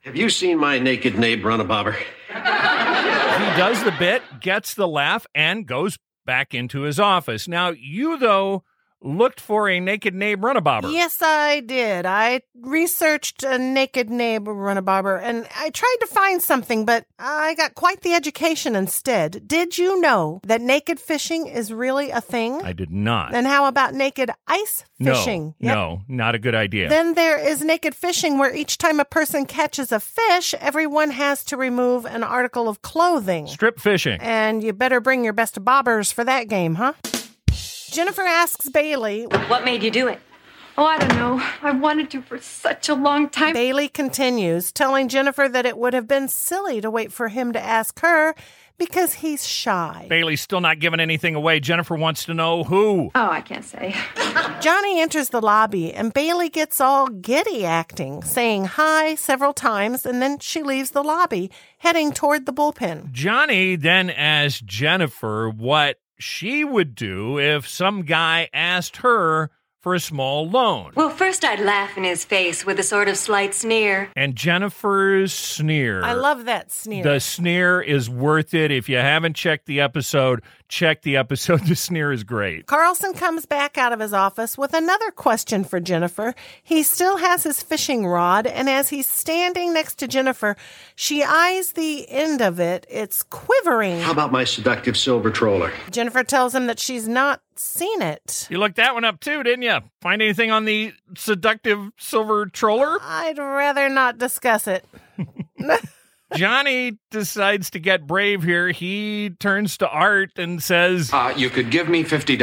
have 0.00 0.16
you 0.16 0.30
seen 0.30 0.58
my 0.58 0.78
naked 0.78 1.18
nape 1.18 1.44
run 1.44 1.60
a 1.60 1.64
bobber? 1.64 1.92
he 1.92 2.34
does 3.56 3.84
the 3.84 3.94
bit, 3.98 4.22
gets 4.40 4.72
the 4.72 4.88
laugh, 4.88 5.26
and 5.34 5.66
goes 5.66 5.98
back 6.24 6.54
into 6.54 6.82
his 6.82 6.98
office. 6.98 7.46
Now, 7.46 7.70
you, 7.70 8.16
though, 8.18 8.64
looked 9.00 9.40
for 9.40 9.68
a 9.68 9.80
naked 9.80 10.14
Nabe 10.14 10.40
Runabobber. 10.40 10.92
Yes, 10.92 11.18
I 11.22 11.60
did. 11.60 12.06
I 12.06 12.42
researched 12.60 13.42
a 13.42 13.58
naked 13.58 14.10
neighbor 14.10 14.52
runabobber 14.52 15.22
and 15.22 15.46
I 15.56 15.70
tried 15.70 15.96
to 16.00 16.06
find 16.06 16.42
something, 16.42 16.84
but 16.84 17.06
I 17.18 17.54
got 17.54 17.74
quite 17.74 18.02
the 18.02 18.14
education 18.14 18.74
instead. 18.74 19.46
Did 19.46 19.78
you 19.78 20.00
know 20.00 20.40
that 20.44 20.60
naked 20.60 20.98
fishing 20.98 21.46
is 21.46 21.72
really 21.72 22.10
a 22.10 22.20
thing? 22.20 22.62
I 22.62 22.72
did 22.72 22.90
not. 22.90 23.34
And 23.34 23.46
how 23.46 23.66
about 23.66 23.94
naked 23.94 24.30
ice 24.46 24.84
fishing? 25.02 25.54
No, 25.60 25.74
no, 25.74 26.02
not 26.08 26.34
a 26.34 26.38
good 26.38 26.54
idea. 26.54 26.88
Then 26.88 27.14
there 27.14 27.38
is 27.38 27.62
naked 27.62 27.94
fishing, 27.94 28.38
where 28.38 28.54
each 28.54 28.78
time 28.78 29.00
a 29.00 29.04
person 29.04 29.46
catches 29.46 29.92
a 29.92 30.00
fish, 30.00 30.54
everyone 30.60 31.10
has 31.10 31.44
to 31.44 31.56
remove 31.56 32.04
an 32.04 32.22
article 32.22 32.68
of 32.68 32.82
clothing. 32.82 33.46
Strip 33.46 33.78
fishing. 33.78 34.18
And 34.20 34.62
you 34.62 34.72
better 34.72 35.00
bring 35.00 35.24
your 35.24 35.32
best 35.32 35.62
bobbers 35.64 36.12
for 36.12 36.24
that 36.24 36.48
game, 36.48 36.74
huh? 36.74 36.94
Jennifer 37.90 38.22
asks 38.22 38.68
Bailey, 38.68 39.24
What 39.24 39.64
made 39.64 39.82
you 39.82 39.90
do 39.90 40.08
it? 40.08 40.20
Oh, 40.76 40.84
I 40.84 40.98
don't 40.98 41.16
know. 41.16 41.42
I 41.62 41.72
wanted 41.72 42.08
to 42.10 42.22
for 42.22 42.38
such 42.38 42.88
a 42.88 42.94
long 42.94 43.28
time. 43.28 43.52
Bailey 43.52 43.88
continues, 43.88 44.70
telling 44.70 45.08
Jennifer 45.08 45.48
that 45.48 45.66
it 45.66 45.76
would 45.76 45.92
have 45.92 46.06
been 46.06 46.28
silly 46.28 46.80
to 46.80 46.90
wait 46.90 47.12
for 47.12 47.28
him 47.28 47.52
to 47.52 47.60
ask 47.60 47.98
her 48.00 48.34
because 48.78 49.14
he's 49.14 49.44
shy. 49.44 50.06
Bailey's 50.08 50.40
still 50.40 50.60
not 50.60 50.78
giving 50.78 51.00
anything 51.00 51.34
away. 51.34 51.58
Jennifer 51.58 51.96
wants 51.96 52.26
to 52.26 52.34
know 52.34 52.62
who. 52.62 53.10
Oh, 53.14 53.28
I 53.28 53.40
can't 53.40 53.64
say. 53.64 53.92
Johnny 54.60 55.00
enters 55.00 55.30
the 55.30 55.40
lobby 55.40 55.92
and 55.92 56.14
Bailey 56.14 56.48
gets 56.48 56.80
all 56.80 57.08
giddy 57.08 57.64
acting, 57.64 58.22
saying 58.22 58.66
hi 58.66 59.16
several 59.16 59.52
times, 59.52 60.06
and 60.06 60.22
then 60.22 60.38
she 60.38 60.62
leaves 60.62 60.92
the 60.92 61.02
lobby, 61.02 61.50
heading 61.78 62.12
toward 62.12 62.46
the 62.46 62.52
bullpen. 62.52 63.10
Johnny 63.10 63.74
then 63.74 64.10
asks 64.10 64.60
Jennifer 64.60 65.50
what 65.50 65.96
she 66.18 66.64
would 66.64 66.94
do 66.94 67.38
if 67.38 67.68
some 67.68 68.02
guy 68.02 68.48
asked 68.52 68.98
her 68.98 69.50
for 69.80 69.94
a 69.94 70.00
small 70.00 70.48
loan. 70.48 70.92
Well, 70.96 71.10
first 71.10 71.44
I'd 71.44 71.60
laugh 71.60 71.96
in 71.96 72.04
his 72.04 72.24
face 72.24 72.66
with 72.66 72.80
a 72.80 72.82
sort 72.82 73.08
of 73.08 73.16
slight 73.16 73.54
sneer. 73.54 74.10
And 74.16 74.34
Jennifer's 74.34 75.32
sneer. 75.32 76.02
I 76.02 76.14
love 76.14 76.46
that 76.46 76.72
sneer. 76.72 77.04
The 77.04 77.20
sneer 77.20 77.80
is 77.80 78.10
worth 78.10 78.54
it. 78.54 78.72
If 78.72 78.88
you 78.88 78.96
haven't 78.96 79.34
checked 79.36 79.66
the 79.66 79.80
episode, 79.80 80.42
check 80.68 81.02
the 81.02 81.16
episode. 81.16 81.62
The 81.68 81.76
sneer 81.76 82.12
is 82.12 82.24
great. 82.24 82.66
Carlson 82.66 83.12
comes 83.12 83.44
back 83.44 83.76
out 83.76 83.92
of 83.92 84.00
his 84.00 84.14
office 84.14 84.56
with 84.56 84.72
another 84.72 85.10
question 85.10 85.64
for 85.64 85.80
Jennifer. 85.80 86.34
He 86.62 86.82
still 86.82 87.18
has 87.18 87.42
his 87.42 87.62
fishing 87.62 88.06
rod, 88.06 88.46
and 88.46 88.70
as 88.70 88.88
he's 88.88 89.06
standing 89.06 89.74
next 89.74 89.96
to 89.96 90.08
Jennifer, 90.08 90.56
she 90.94 91.22
eyes 91.22 91.72
the 91.72 92.08
end 92.08 92.40
of 92.40 92.58
it. 92.58 92.86
It's 92.88 93.22
quivering. 93.22 94.00
How 94.00 94.12
about 94.12 94.32
my 94.32 94.44
seductive 94.44 94.96
silver 94.96 95.30
troller? 95.30 95.72
Jennifer 95.90 96.24
tells 96.24 96.54
him 96.54 96.66
that 96.68 96.78
she's 96.78 97.06
not 97.06 97.42
seen 97.56 98.00
it. 98.00 98.46
You 98.50 98.58
looked 98.58 98.76
that 98.76 98.94
one 98.94 99.04
up 99.04 99.20
too, 99.20 99.42
didn't 99.42 99.62
you? 99.62 99.78
Find 100.00 100.22
anything 100.22 100.50
on 100.50 100.64
the 100.64 100.92
seductive 101.16 101.90
silver 101.98 102.46
troller? 102.46 102.98
I'd 103.02 103.36
rather 103.38 103.88
not 103.88 104.16
discuss 104.16 104.66
it. 104.66 104.86
Johnny 106.34 106.98
decides 107.10 107.70
to 107.70 107.78
get 107.78 108.06
brave 108.06 108.42
here. 108.42 108.68
He 108.70 109.30
turns 109.40 109.78
to 109.78 109.88
Art 109.88 110.32
and 110.36 110.62
says, 110.62 111.10
Uh, 111.12 111.32
you 111.36 111.48
could 111.50 111.70
give 111.70 111.88
me 111.88 112.04
$50. 112.04 112.38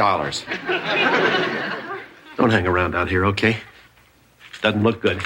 Don't 2.37 2.49
hang 2.49 2.67
around 2.67 2.95
out 2.95 3.09
here, 3.09 3.25
okay? 3.25 3.57
Doesn't 4.61 4.83
look 4.83 5.01
good. 5.01 5.23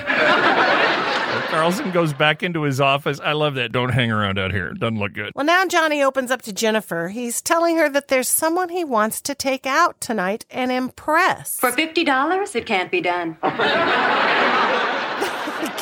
Carlson 1.50 1.92
goes 1.92 2.14
back 2.14 2.44
into 2.44 2.62
his 2.64 2.80
office. 2.80 3.20
I 3.20 3.32
love 3.32 3.56
that. 3.56 3.72
Don't 3.72 3.90
hang 3.90 4.12
around 4.12 4.38
out 4.38 4.52
here. 4.52 4.72
Doesn't 4.74 5.00
look 5.00 5.14
good. 5.14 5.32
Well, 5.36 5.46
now 5.46 5.66
Johnny 5.66 6.04
opens 6.04 6.30
up 6.30 6.42
to 6.44 6.54
Jennifer. 6.54 7.08
He's 7.08 7.42
telling 7.42 7.78
her 7.78 7.90
that 7.90 8.08
there's 8.08 8.30
someone 8.30 8.70
he 8.70 8.84
wants 8.84 9.20
to 9.22 9.34
take 9.34 9.66
out 9.66 10.00
tonight 10.00 10.46
and 10.52 10.72
impress. 10.72 11.58
For 11.60 11.72
$50, 11.72 12.56
it 12.56 12.66
can't 12.66 12.92
be 12.92 13.02
done. 13.02 13.38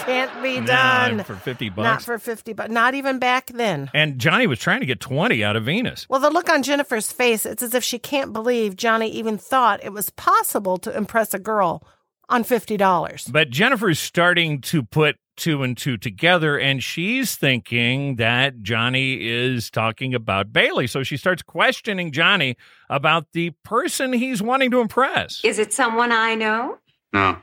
It 0.08 0.12
can't 0.12 0.41
be 0.43 0.60
Nah, 0.62 0.66
done. 1.10 1.24
for 1.24 1.36
50 1.36 1.70
bucks. 1.70 1.84
Not 1.84 2.01
for 2.01 2.18
50 2.18 2.53
but 2.53 2.72
not 2.72 2.93
even 2.95 3.20
back 3.20 3.47
then. 3.47 3.89
And 3.93 4.20
Johnny 4.20 4.47
was 4.47 4.60
trying 4.60 4.80
to 4.80 4.86
get 4.86 4.99
20 4.99 5.43
out 5.43 5.55
of 5.55 5.66
Venus. 5.66 6.05
Well, 6.10 6.20
the 6.22 6.30
look 6.30 6.49
on 6.49 6.64
Jennifer's 6.64 7.12
face, 7.12 7.45
it's 7.45 7.62
as 7.62 7.74
if 7.74 7.84
she 7.84 7.99
can't 7.99 8.32
believe 8.34 8.76
Johnny 8.76 9.10
even 9.10 9.38
thought 9.38 9.84
it 9.84 9.91
was 9.91 10.10
possible 10.12 10.78
to 10.78 10.95
impress 10.95 11.34
a 11.34 11.39
girl 11.39 11.84
on 12.30 12.43
$50. 12.43 13.32
But 13.32 13.49
Jennifer's 13.49 13.99
starting 13.99 14.62
to 14.62 14.84
put 14.84 15.18
two 15.38 15.62
and 15.62 15.78
two 15.78 15.97
together, 15.97 16.58
and 16.58 16.82
she's 16.84 17.36
thinking 17.36 18.16
that 18.16 18.62
Johnny 18.64 19.28
is 19.30 19.70
talking 19.70 20.16
about 20.16 20.51
Bailey. 20.51 20.88
So 20.88 21.03
she 21.03 21.16
starts 21.16 21.41
questioning 21.43 22.12
Johnny 22.12 22.58
about 22.89 23.28
the 23.34 23.51
person 23.64 24.14
he's 24.14 24.41
wanting 24.41 24.72
to 24.72 24.82
impress. 24.82 25.41
Is 25.45 25.60
it 25.60 25.72
someone 25.74 26.12
I 26.12 26.34
know? 26.36 26.80
No, 27.14 27.38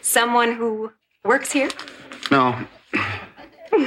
Someone 0.00 0.54
who 0.54 0.92
works 1.24 1.52
here? 1.52 1.70
no. 2.30 2.58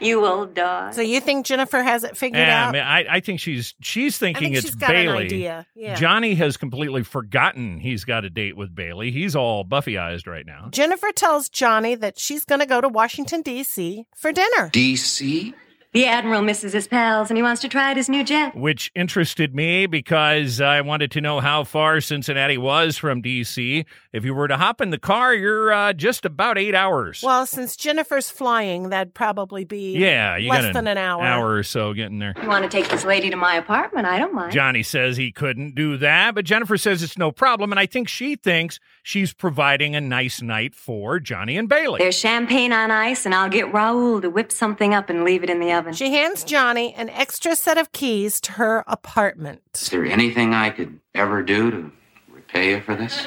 you 0.00 0.24
old 0.26 0.54
dog. 0.54 0.92
So 0.94 1.00
you 1.00 1.20
think 1.20 1.46
Jennifer 1.46 1.82
has 1.82 2.04
it 2.04 2.16
figured 2.16 2.40
Yeah, 2.46 2.64
I, 2.64 2.66
out? 2.66 2.72
mean, 2.72 2.82
I, 2.82 3.06
I 3.16 3.20
think 3.20 3.40
she's 3.40 3.74
she's 3.80 4.18
thinking 4.18 4.42
think 4.52 4.56
it's 4.56 4.66
she's 4.66 4.74
got 4.74 4.90
an 4.90 5.06
Bailey. 5.06 5.24
idea, 5.24 5.66
yeah. 5.74 5.94
Johnny 5.94 6.34
has 6.34 6.56
completely 6.56 7.02
forgotten 7.02 7.78
he's 7.78 8.04
got 8.04 8.24
a 8.24 8.30
date 8.30 8.56
with 8.56 8.74
Bailey. 8.74 9.10
He's 9.10 9.34
all 9.36 9.64
Buffy-ized 9.64 10.26
right 10.26 10.44
now. 10.46 10.68
Jennifer 10.70 11.12
tells 11.12 11.48
Johnny 11.48 11.94
that 11.94 12.18
she's 12.18 12.44
going 12.44 12.60
to 12.60 12.66
go 12.66 12.80
to 12.80 12.88
Washington, 12.88 13.42
D.C. 13.42 14.06
for 14.14 14.32
dinner. 14.32 14.68
DC? 14.72 15.54
The 15.92 16.06
Admiral 16.06 16.40
misses 16.40 16.72
his 16.72 16.88
pals 16.88 17.28
and 17.30 17.36
he 17.36 17.42
wants 17.42 17.60
to 17.60 17.68
try 17.68 17.90
out 17.90 17.98
his 17.98 18.08
new 18.08 18.24
jet. 18.24 18.56
which 18.56 18.90
interested 18.94 19.54
me 19.54 19.84
because 19.84 20.58
I 20.58 20.80
wanted 20.80 21.10
to 21.10 21.20
know 21.20 21.40
how 21.40 21.64
far 21.64 22.00
Cincinnati 22.00 22.56
was 22.56 22.96
from 22.96 23.20
D.C. 23.20 23.84
If 24.10 24.24
you 24.24 24.32
were 24.32 24.48
to 24.48 24.56
hop 24.56 24.80
in 24.80 24.88
the 24.88 24.98
car, 24.98 25.34
you're 25.34 25.70
uh, 25.70 25.92
just 25.92 26.24
about 26.24 26.56
eight 26.56 26.74
hours. 26.74 27.20
Well, 27.22 27.44
since 27.44 27.76
Jennifer's 27.76 28.30
flying, 28.30 28.88
that'd 28.88 29.12
probably 29.12 29.64
be 29.66 29.98
yeah, 29.98 30.38
you 30.38 30.48
less 30.48 30.64
got 30.64 30.72
than 30.72 30.86
an 30.86 30.96
hour. 30.96 31.22
hour 31.22 31.56
or 31.56 31.62
so 31.62 31.92
getting 31.92 32.20
there. 32.20 32.34
You 32.40 32.48
want 32.48 32.64
to 32.64 32.70
take 32.70 32.88
this 32.88 33.04
lady 33.04 33.28
to 33.28 33.36
my 33.36 33.56
apartment? 33.56 34.06
I 34.06 34.18
don't 34.18 34.32
mind. 34.32 34.52
Johnny 34.52 34.82
says 34.82 35.18
he 35.18 35.30
couldn't 35.30 35.74
do 35.74 35.98
that, 35.98 36.34
but 36.34 36.46
Jennifer 36.46 36.78
says 36.78 37.02
it's 37.02 37.18
no 37.18 37.30
problem, 37.30 37.70
and 37.70 37.78
I 37.78 37.84
think 37.84 38.08
she 38.08 38.36
thinks 38.36 38.80
she's 39.02 39.34
providing 39.34 39.94
a 39.94 40.00
nice 40.00 40.40
night 40.40 40.74
for 40.74 41.20
Johnny 41.20 41.58
and 41.58 41.68
Bailey. 41.68 41.98
There's 41.98 42.18
champagne 42.18 42.72
on 42.72 42.90
ice, 42.90 43.26
and 43.26 43.34
I'll 43.34 43.50
get 43.50 43.70
Raoul 43.74 44.22
to 44.22 44.30
whip 44.30 44.50
something 44.50 44.94
up 44.94 45.10
and 45.10 45.24
leave 45.24 45.44
it 45.44 45.50
in 45.50 45.60
the 45.60 45.70
oven. 45.70 45.81
She 45.92 46.12
hands 46.12 46.44
Johnny 46.44 46.94
an 46.94 47.08
extra 47.10 47.56
set 47.56 47.78
of 47.78 47.92
keys 47.92 48.40
to 48.42 48.52
her 48.52 48.84
apartment. 48.86 49.62
Is 49.74 49.90
there 49.90 50.04
anything 50.04 50.54
I 50.54 50.70
could 50.70 51.00
ever 51.14 51.42
do 51.42 51.70
to 51.70 51.92
repay 52.28 52.70
you 52.70 52.80
for 52.80 52.94
this? 52.94 53.26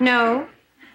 No. 0.00 0.48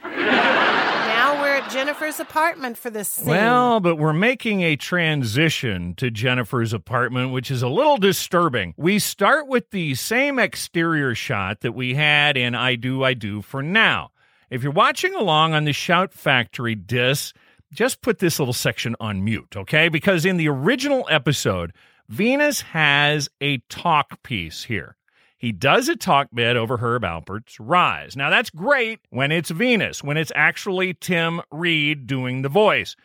Now 0.03 1.41
we're 1.41 1.55
at 1.57 1.69
Jennifer's 1.71 2.19
apartment 2.19 2.77
for 2.77 2.89
this 2.89 3.09
scene. 3.09 3.27
Well, 3.27 3.79
but 3.79 3.97
we're 3.97 4.13
making 4.13 4.61
a 4.61 4.75
transition 4.75 5.93
to 5.95 6.09
Jennifer's 6.09 6.73
apartment, 6.73 7.31
which 7.31 7.51
is 7.51 7.61
a 7.61 7.67
little 7.67 7.97
disturbing. 7.97 8.73
We 8.77 8.99
start 8.99 9.47
with 9.47 9.69
the 9.71 9.95
same 9.95 10.39
exterior 10.39 11.13
shot 11.15 11.61
that 11.61 11.73
we 11.73 11.95
had 11.95 12.37
in 12.37 12.55
I 12.55 12.75
Do, 12.75 13.03
I 13.03 13.13
Do 13.13 13.41
for 13.41 13.61
now. 13.61 14.11
If 14.49 14.63
you're 14.63 14.71
watching 14.71 15.13
along 15.15 15.53
on 15.53 15.63
the 15.63 15.71
Shout 15.71 16.13
Factory 16.13 16.75
disc, 16.75 17.35
just 17.71 18.01
put 18.01 18.19
this 18.19 18.39
little 18.39 18.53
section 18.53 18.95
on 18.99 19.23
mute, 19.23 19.55
okay? 19.55 19.89
Because 19.89 20.25
in 20.25 20.37
the 20.37 20.49
original 20.49 21.07
episode, 21.09 21.73
Venus 22.09 22.61
has 22.61 23.29
a 23.39 23.59
talk 23.69 24.21
piece 24.23 24.65
here. 24.65 24.97
He 25.37 25.51
does 25.51 25.89
a 25.89 25.95
talk 25.95 26.27
bit 26.33 26.55
over 26.55 26.77
Herb 26.77 27.03
Alpert's 27.03 27.59
Rise. 27.59 28.15
Now, 28.15 28.29
that's 28.29 28.51
great 28.51 28.99
when 29.09 29.31
it's 29.31 29.49
Venus, 29.49 30.03
when 30.03 30.17
it's 30.17 30.31
actually 30.35 30.93
Tim 30.93 31.41
Reid 31.49 32.05
doing 32.05 32.41
the 32.43 32.49
voice. 32.49 32.95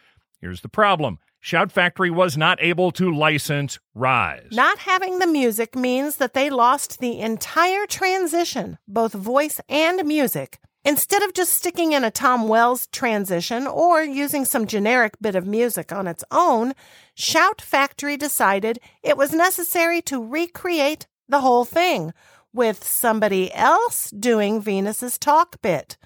Here's 0.41 0.61
the 0.61 0.69
problem 0.69 1.19
Shout 1.41 1.71
Factory 1.71 2.11
was 2.11 2.37
not 2.37 2.61
able 2.61 2.91
to 2.91 3.15
license 3.15 3.79
Rise. 3.95 4.49
Not 4.51 4.79
having 4.79 5.21
the 5.21 5.27
music 5.27 5.77
means 5.77 6.17
that 6.17 6.35
they 6.35 6.51
lost 6.51 6.99
the 6.99 7.21
entire 7.21 7.87
transition, 7.87 8.79
both 8.89 9.13
voice 9.13 9.61
and 9.69 10.05
music. 10.05 10.59
Instead 10.87 11.25
of 11.25 11.35
just 11.35 11.53
sticking 11.53 11.91
in 11.91 12.05
a 12.05 12.13
Tom 12.13 12.47
Wells 12.47 12.87
transition 12.93 13.67
or 13.67 14.05
using 14.05 14.45
some 14.45 14.69
generic 14.69 15.15
bit 15.21 15.35
of 15.35 15.45
music 15.45 15.91
on 15.93 16.07
its 16.07 16.23
own, 16.31 16.75
Shout 17.17 17.61
Factory 17.61 18.17
decided 18.17 18.79
it 19.03 19.17
was 19.17 19.33
necessary 19.33 20.01
to 20.03 20.25
recreate 20.25 21.09
the 21.29 21.41
whole 21.41 21.65
thing 21.65 22.15
with 22.53 22.85
somebody 22.85 23.53
else 23.53 24.11
doing 24.13 24.61
Venus's 24.61 25.19
talk 25.19 25.61
bit. 25.61 25.97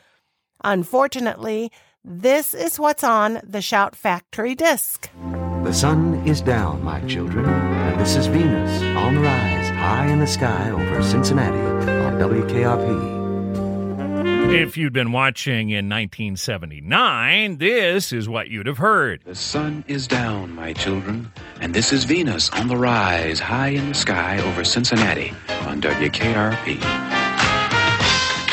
Unfortunately, 0.65 1.71
this 2.03 2.55
is 2.55 2.81
what's 2.81 3.05
on 3.05 3.39
the 3.45 3.61
Shout 3.61 3.95
Factory 3.95 4.55
disc. 4.55 5.11
The 5.63 5.75
sun 5.75 6.27
is 6.27 6.41
down, 6.41 6.83
my 6.83 7.03
children, 7.03 7.45
and 7.45 8.01
this 8.01 8.17
is 8.17 8.29
Venus 8.29 8.81
on 8.97 9.17
the 9.17 9.21
rise, 9.21 9.69
high 9.69 10.07
in 10.07 10.21
the 10.21 10.27
sky 10.27 10.71
over 10.71 11.03
Cincinnati 11.03 11.59
on 11.59 12.15
WKRP. 12.19 13.20
If 14.53 14.77
you'd 14.77 14.93
been 14.93 15.13
watching 15.13 15.71
in 15.71 15.89
1979, 15.89 17.59
this 17.59 18.13
is 18.13 18.29
what 18.29 18.49
you'd 18.49 18.67
have 18.67 18.79
heard. 18.79 19.23
The 19.25 19.37
sun 19.37 19.85
is 19.87 20.09
down, 20.09 20.53
my 20.57 20.73
children, 20.73 21.31
And 21.61 21.73
this 21.73 21.93
is 21.93 22.03
Venus 22.03 22.51
on 22.51 22.67
the 22.67 22.77
rise, 22.77 23.39
high 23.39 23.69
in 23.69 23.91
the 23.91 23.95
sky 23.95 24.41
over 24.43 24.65
Cincinnati 24.65 25.33
on 25.67 25.81
WKRP. 25.81 26.81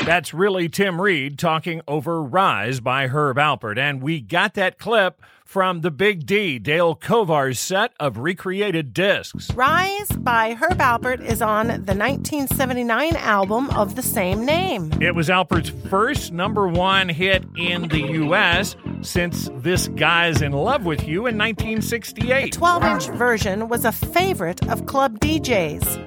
That's 0.05 0.35
really 0.35 0.69
Tim 0.69 1.01
Reid 1.01 1.39
talking 1.39 1.81
over 1.87 2.21
Rise 2.21 2.79
by 2.79 3.07
Herb 3.07 3.37
Alpert. 3.37 3.79
And 3.79 3.99
we 3.99 4.21
got 4.21 4.53
that 4.53 4.77
clip 4.77 5.19
from 5.47 5.81
the 5.81 5.91
Big 5.91 6.25
D, 6.25 6.59
Dale 6.59 6.93
Kovar's 6.93 7.57
set 7.57 7.93
of 7.99 8.17
recreated 8.17 8.93
discs. 8.93 9.49
Rise 9.53 10.09
by 10.09 10.53
Herb 10.53 10.77
Alpert 10.77 11.21
is 11.21 11.41
on 11.41 11.67
the 11.67 11.95
1979 11.95 13.15
album 13.15 13.69
of 13.69 13.95
the 13.95 14.01
same 14.01 14.45
name. 14.45 14.91
It 15.01 15.15
was 15.15 15.29
Alpert's 15.29 15.71
first 15.89 16.33
number 16.33 16.67
one 16.67 17.07
hit 17.07 17.45
in 17.57 17.87
the 17.87 18.01
U.S. 18.01 18.75
since 19.01 19.49
This 19.55 19.87
Guy's 19.87 20.41
in 20.41 20.51
Love 20.51 20.85
with 20.85 21.07
You 21.07 21.27
in 21.27 21.37
1968. 21.37 22.51
The 22.51 22.57
12 22.57 22.83
inch 22.83 23.07
version 23.17 23.69
was 23.69 23.85
a 23.85 23.91
favorite 23.91 24.67
of 24.67 24.85
club 24.85 25.19
DJs. 25.19 26.06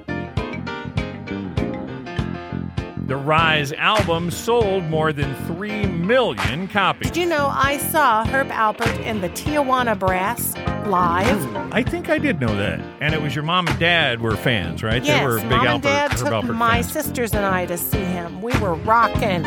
The 3.11 3.17
Rise 3.17 3.73
album 3.73 4.31
sold 4.31 4.85
more 4.85 5.11
than 5.11 5.35
3 5.45 5.85
million 5.85 6.69
copies. 6.69 7.11
Did 7.11 7.17
you 7.17 7.25
know 7.27 7.51
I 7.53 7.77
saw 7.77 8.23
Herb 8.23 8.47
Alpert 8.47 9.03
in 9.03 9.19
the 9.19 9.27
Tijuana 9.27 9.99
Brass 9.99 10.55
live? 10.87 11.73
I 11.73 11.83
think 11.83 12.09
I 12.09 12.17
did 12.17 12.39
know 12.39 12.55
that. 12.55 12.79
And 13.01 13.13
it 13.13 13.21
was 13.21 13.35
your 13.35 13.43
mom 13.43 13.67
and 13.67 13.77
dad 13.77 14.21
were 14.21 14.37
fans, 14.37 14.81
right? 14.81 15.03
Yes, 15.03 15.19
they 15.19 15.25
were 15.25 15.39
big 15.41 15.49
Mom 15.49 15.59
Alpert, 15.59 15.73
and 15.73 15.83
Dad 15.83 16.11
Herb 16.11 16.19
took 16.19 16.27
Alpert 16.29 16.55
my 16.55 16.75
fans. 16.75 16.93
sisters 16.93 17.33
and 17.33 17.45
I 17.45 17.65
to 17.65 17.77
see 17.77 17.97
him. 17.97 18.41
We 18.41 18.57
were 18.59 18.75
rocking. 18.75 19.43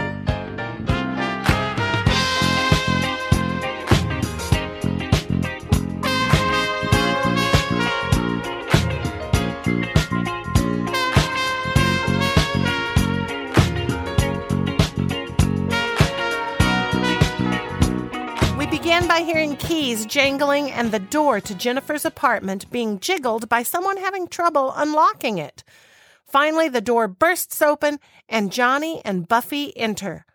By 19.15 19.21
hearing 19.21 19.55
keys 19.55 20.05
jangling 20.07 20.73
and 20.73 20.91
the 20.91 20.99
door 20.99 21.41
to 21.41 21.55
Jennifer's 21.55 22.05
apartment 22.05 22.69
being 22.73 22.99
jiggled 22.99 23.49
by 23.49 23.63
someone 23.63 23.97
having 23.97 24.27
trouble 24.27 24.73
unlocking 24.75 25.39
it. 25.39 25.63
Finally, 26.27 26.69
the 26.69 26.81
door 26.81 27.07
bursts 27.07 27.63
open 27.63 28.01
and 28.29 28.51
Johnny 28.51 29.01
and 29.05 29.29
Buffy 29.29 29.73
enter. 29.77 30.27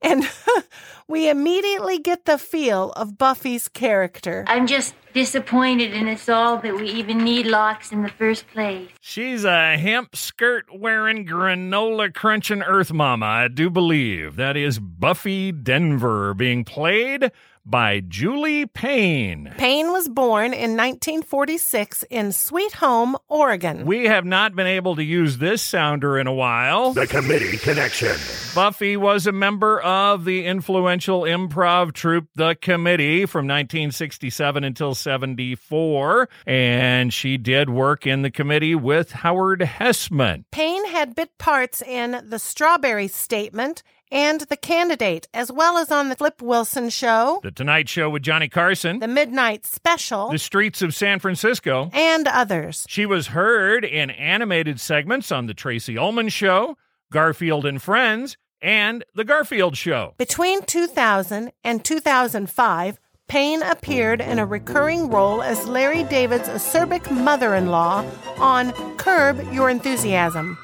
And 0.00 0.22
we 1.08 1.28
immediately 1.28 1.98
get 1.98 2.26
the 2.26 2.38
feel 2.38 2.92
of 2.92 3.18
Buffy's 3.18 3.66
character. 3.66 4.44
I'm 4.46 4.68
just 4.68 4.94
disappointed 5.12 5.92
in 5.92 6.06
us 6.06 6.28
all 6.28 6.58
that 6.58 6.76
we 6.76 6.88
even 6.90 7.18
need 7.18 7.44
locks 7.44 7.90
in 7.90 8.02
the 8.02 8.08
first 8.08 8.46
place. 8.52 8.88
She's 9.00 9.44
a 9.44 9.76
hemp 9.76 10.14
skirt 10.14 10.66
wearing 10.72 11.26
granola 11.26 12.14
crunching 12.14 12.62
Earth 12.62 12.92
Mama, 12.92 13.26
I 13.26 13.48
do 13.48 13.68
believe. 13.68 14.36
That 14.36 14.56
is 14.56 14.78
Buffy 14.78 15.50
Denver 15.50 16.34
being 16.34 16.64
played 16.64 17.32
by 17.68 18.00
Julie 18.00 18.66
Payne. 18.66 19.52
Payne 19.58 19.92
was 19.92 20.08
born 20.08 20.54
in 20.54 20.76
1946 20.76 22.04
in 22.08 22.32
Sweet 22.32 22.72
Home, 22.74 23.16
Oregon. 23.28 23.84
We 23.84 24.06
have 24.06 24.24
not 24.24 24.56
been 24.56 24.66
able 24.66 24.96
to 24.96 25.04
use 25.04 25.38
this 25.38 25.60
sounder 25.60 26.18
in 26.18 26.26
a 26.26 26.32
while. 26.32 26.94
The 26.94 27.06
Committee 27.06 27.58
Connection. 27.58 28.16
Buffy 28.54 28.96
was 28.96 29.26
a 29.26 29.32
member 29.32 29.80
of 29.80 30.24
the 30.24 30.46
influential 30.46 31.22
improv 31.22 31.92
troupe 31.92 32.28
The 32.34 32.56
Committee 32.60 33.26
from 33.26 33.46
1967 33.46 34.64
until 34.64 34.94
74, 34.94 36.28
and 36.46 37.12
she 37.12 37.36
did 37.36 37.68
work 37.68 38.06
in 38.06 38.22
the 38.22 38.30
committee 38.30 38.74
with 38.74 39.12
Howard 39.12 39.60
Hesseman. 39.60 40.44
Payne 40.50 40.86
had 40.86 41.14
bit 41.14 41.36
parts 41.38 41.82
in 41.82 42.22
The 42.24 42.38
Strawberry 42.38 43.08
Statement 43.08 43.82
and 44.10 44.40
The 44.42 44.56
Candidate, 44.56 45.28
as 45.34 45.50
well 45.52 45.78
as 45.78 45.90
on 45.90 46.08
The 46.08 46.16
Flip 46.16 46.40
Wilson 46.40 46.90
Show, 46.90 47.40
The 47.42 47.50
Tonight 47.50 47.88
Show 47.88 48.10
with 48.10 48.22
Johnny 48.22 48.48
Carson, 48.48 48.98
The 48.98 49.08
Midnight 49.08 49.66
Special, 49.66 50.30
The 50.30 50.38
Streets 50.38 50.82
of 50.82 50.94
San 50.94 51.18
Francisco, 51.18 51.90
and 51.92 52.26
others. 52.26 52.84
She 52.88 53.06
was 53.06 53.28
heard 53.28 53.84
in 53.84 54.10
animated 54.10 54.80
segments 54.80 55.30
on 55.32 55.46
The 55.46 55.54
Tracey 55.54 55.96
Ullman 55.98 56.28
Show, 56.28 56.76
Garfield 57.12 57.66
and 57.66 57.80
Friends, 57.80 58.36
and 58.60 59.04
The 59.14 59.24
Garfield 59.24 59.76
Show. 59.76 60.14
Between 60.18 60.62
2000 60.62 61.52
and 61.64 61.84
2005, 61.84 62.98
Payne 63.28 63.62
appeared 63.62 64.22
in 64.22 64.38
a 64.38 64.46
recurring 64.46 65.10
role 65.10 65.42
as 65.42 65.66
Larry 65.66 66.02
David's 66.04 66.48
acerbic 66.48 67.10
mother 67.10 67.54
in 67.54 67.66
law 67.66 68.04
on 68.38 68.72
Curb 68.96 69.52
Your 69.52 69.68
Enthusiasm. 69.68 70.56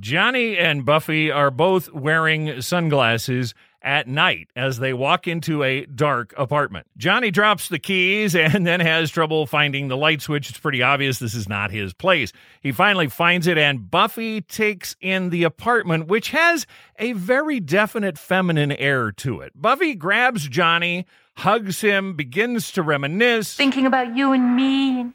Johnny 0.00 0.56
and 0.56 0.84
Buffy 0.84 1.30
are 1.30 1.50
both 1.50 1.92
wearing 1.92 2.62
sunglasses 2.62 3.54
at 3.82 4.06
night 4.06 4.48
as 4.54 4.78
they 4.78 4.92
walk 4.92 5.26
into 5.26 5.62
a 5.62 5.86
dark 5.86 6.34
apartment. 6.36 6.86
Johnny 6.96 7.30
drops 7.30 7.68
the 7.68 7.78
keys 7.78 8.34
and 8.34 8.66
then 8.66 8.80
has 8.80 9.10
trouble 9.10 9.46
finding 9.46 9.88
the 9.88 9.96
light 9.96 10.22
switch. 10.22 10.50
It's 10.50 10.58
pretty 10.58 10.82
obvious 10.82 11.18
this 11.18 11.34
is 11.34 11.48
not 11.48 11.70
his 11.70 11.92
place. 11.92 12.32
He 12.60 12.72
finally 12.72 13.08
finds 13.08 13.46
it, 13.46 13.58
and 13.58 13.90
Buffy 13.90 14.40
takes 14.40 14.96
in 15.00 15.30
the 15.30 15.44
apartment, 15.44 16.08
which 16.08 16.30
has 16.30 16.66
a 16.98 17.12
very 17.12 17.60
definite 17.60 18.18
feminine 18.18 18.72
air 18.72 19.12
to 19.12 19.40
it. 19.40 19.52
Buffy 19.54 19.94
grabs 19.94 20.48
Johnny, 20.48 21.06
hugs 21.38 21.80
him, 21.80 22.14
begins 22.14 22.70
to 22.72 22.82
reminisce. 22.82 23.54
Thinking 23.54 23.86
about 23.86 24.16
you 24.16 24.32
and 24.32 24.56
me 24.56 25.00
and 25.00 25.14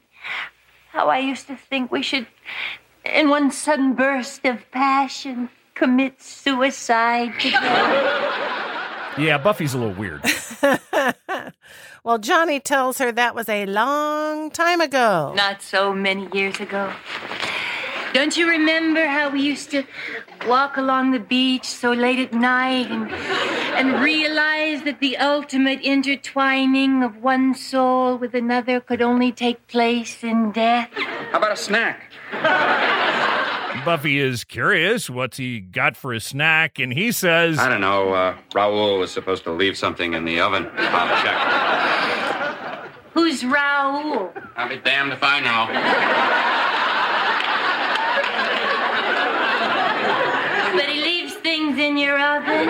how 0.90 1.08
I 1.08 1.18
used 1.18 1.46
to 1.48 1.56
think 1.56 1.92
we 1.92 2.02
should, 2.02 2.26
in 3.12 3.28
one 3.28 3.50
sudden 3.50 3.94
burst 3.94 4.44
of 4.44 4.70
passion, 4.70 5.48
commit 5.74 6.20
suicide. 6.22 7.32
Yeah, 9.18 9.38
Buffy's 9.38 9.72
a 9.72 9.78
little 9.78 9.94
weird. 9.94 10.20
well, 12.04 12.18
Johnny 12.18 12.60
tells 12.60 12.98
her 12.98 13.10
that 13.12 13.34
was 13.34 13.48
a 13.48 13.64
long 13.64 14.50
time 14.50 14.82
ago. 14.82 15.32
Not 15.34 15.62
so 15.62 15.94
many 15.94 16.28
years 16.34 16.60
ago. 16.60 16.92
Don't 18.12 18.36
you 18.36 18.46
remember 18.46 19.06
how 19.06 19.30
we 19.30 19.40
used 19.40 19.70
to 19.70 19.84
walk 20.46 20.76
along 20.76 21.12
the 21.12 21.18
beach 21.18 21.64
so 21.64 21.92
late 21.92 22.18
at 22.18 22.32
night 22.32 22.90
and, 22.90 23.10
and 23.10 24.02
realize 24.02 24.82
that 24.84 25.00
the 25.00 25.16
ultimate 25.16 25.80
intertwining 25.80 27.02
of 27.02 27.22
one 27.22 27.54
soul 27.54 28.16
with 28.16 28.34
another 28.34 28.80
could 28.80 29.02
only 29.02 29.32
take 29.32 29.66
place 29.68 30.22
in 30.22 30.52
death? 30.52 30.90
How 30.92 31.38
about 31.38 31.52
a 31.52 31.56
snack? 31.56 32.12
Buffy 33.84 34.18
is 34.18 34.42
curious 34.42 35.08
what's 35.08 35.36
he 35.36 35.60
got 35.60 35.96
for 35.96 36.12
a 36.12 36.18
snack, 36.18 36.80
and 36.80 36.92
he 36.92 37.12
says, 37.12 37.58
I 37.58 37.68
don't 37.68 37.80
know. 37.80 38.12
Uh, 38.12 38.36
Raoul 38.52 38.98
was 38.98 39.12
supposed 39.12 39.44
to 39.44 39.52
leave 39.52 39.76
something 39.76 40.14
in 40.14 40.24
the 40.24 40.40
oven. 40.40 40.68
I'll 40.76 41.22
check. 41.22 42.90
Who's 43.14 43.44
Raoul? 43.44 44.32
I'll 44.56 44.68
be 44.68 44.78
damned 44.78 45.12
if 45.12 45.22
I 45.22 45.38
know. 45.40 45.68
But 50.76 50.88
he 50.90 51.00
leaves 51.00 51.34
things 51.76 51.90
in 51.90 51.98
your 51.98 52.18
oven? 52.18 52.66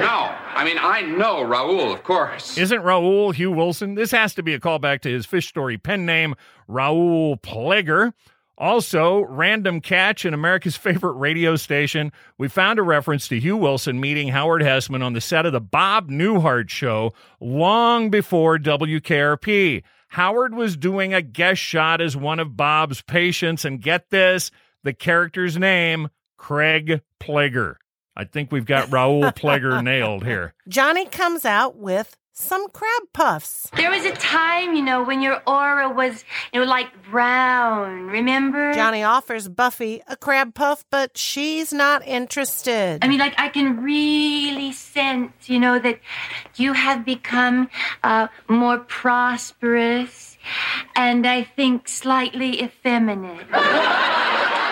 No. 0.00 0.34
I 0.54 0.64
mean, 0.64 0.76
I 0.80 1.02
know 1.02 1.42
Raoul, 1.42 1.92
of 1.92 2.02
course. 2.02 2.58
Isn't 2.58 2.82
Raoul 2.82 3.30
Hugh 3.30 3.52
Wilson? 3.52 3.94
This 3.94 4.10
has 4.10 4.34
to 4.34 4.42
be 4.42 4.54
a 4.54 4.60
callback 4.60 5.00
to 5.02 5.10
his 5.10 5.24
fish 5.24 5.46
story 5.46 5.78
pen 5.78 6.04
name, 6.04 6.34
Raoul 6.66 7.36
Plager. 7.36 8.12
Also, 8.56 9.20
random 9.20 9.80
catch 9.80 10.24
in 10.24 10.34
America's 10.34 10.76
favorite 10.76 11.12
radio 11.12 11.54
station, 11.54 12.10
we 12.38 12.48
found 12.48 12.80
a 12.80 12.82
reference 12.82 13.28
to 13.28 13.38
Hugh 13.38 13.56
Wilson 13.56 14.00
meeting 14.00 14.28
Howard 14.28 14.62
Hesseman 14.62 15.02
on 15.02 15.12
the 15.12 15.20
set 15.20 15.46
of 15.46 15.52
the 15.52 15.60
Bob 15.60 16.10
Newhart 16.10 16.68
show 16.68 17.12
long 17.40 18.10
before 18.10 18.58
WKRP. 18.58 19.84
Howard 20.08 20.54
was 20.54 20.76
doing 20.76 21.14
a 21.14 21.22
guest 21.22 21.60
shot 21.60 22.00
as 22.00 22.16
one 22.16 22.40
of 22.40 22.56
Bob's 22.56 23.00
patients, 23.00 23.64
and 23.64 23.80
get 23.80 24.10
this 24.10 24.50
the 24.82 24.92
character's 24.92 25.56
name, 25.56 26.08
Craig 26.38 27.02
Plager. 27.20 27.74
I 28.16 28.24
think 28.24 28.50
we've 28.50 28.64
got 28.64 28.88
Raul 28.88 29.32
Plager 29.34 29.82
nailed 29.84 30.24
here. 30.24 30.54
Johnny 30.66 31.04
comes 31.06 31.44
out 31.44 31.76
with 31.76 32.16
some 32.32 32.68
crab 32.70 33.02
puffs. 33.12 33.68
There 33.76 33.90
was 33.90 34.04
a 34.04 34.12
time, 34.12 34.74
you 34.74 34.82
know, 34.82 35.02
when 35.02 35.20
your 35.20 35.42
aura 35.46 35.90
was, 35.90 36.24
you 36.52 36.60
know, 36.60 36.66
like 36.66 36.86
brown, 37.10 38.06
remember? 38.06 38.72
Johnny 38.72 39.02
offers 39.02 39.48
Buffy 39.48 40.02
a 40.06 40.16
crab 40.16 40.54
puff, 40.54 40.84
but 40.90 41.18
she's 41.18 41.72
not 41.72 42.06
interested. 42.06 43.00
I 43.02 43.08
mean, 43.08 43.18
like, 43.18 43.34
I 43.38 43.48
can 43.48 43.82
really 43.82 44.72
sense, 44.72 45.32
you 45.46 45.58
know, 45.58 45.78
that 45.80 45.98
you 46.56 46.74
have 46.74 47.04
become 47.04 47.68
uh, 48.04 48.28
more 48.48 48.78
prosperous 48.78 50.38
and 50.94 51.26
I 51.26 51.42
think 51.42 51.88
slightly 51.88 52.62
effeminate. 52.62 53.46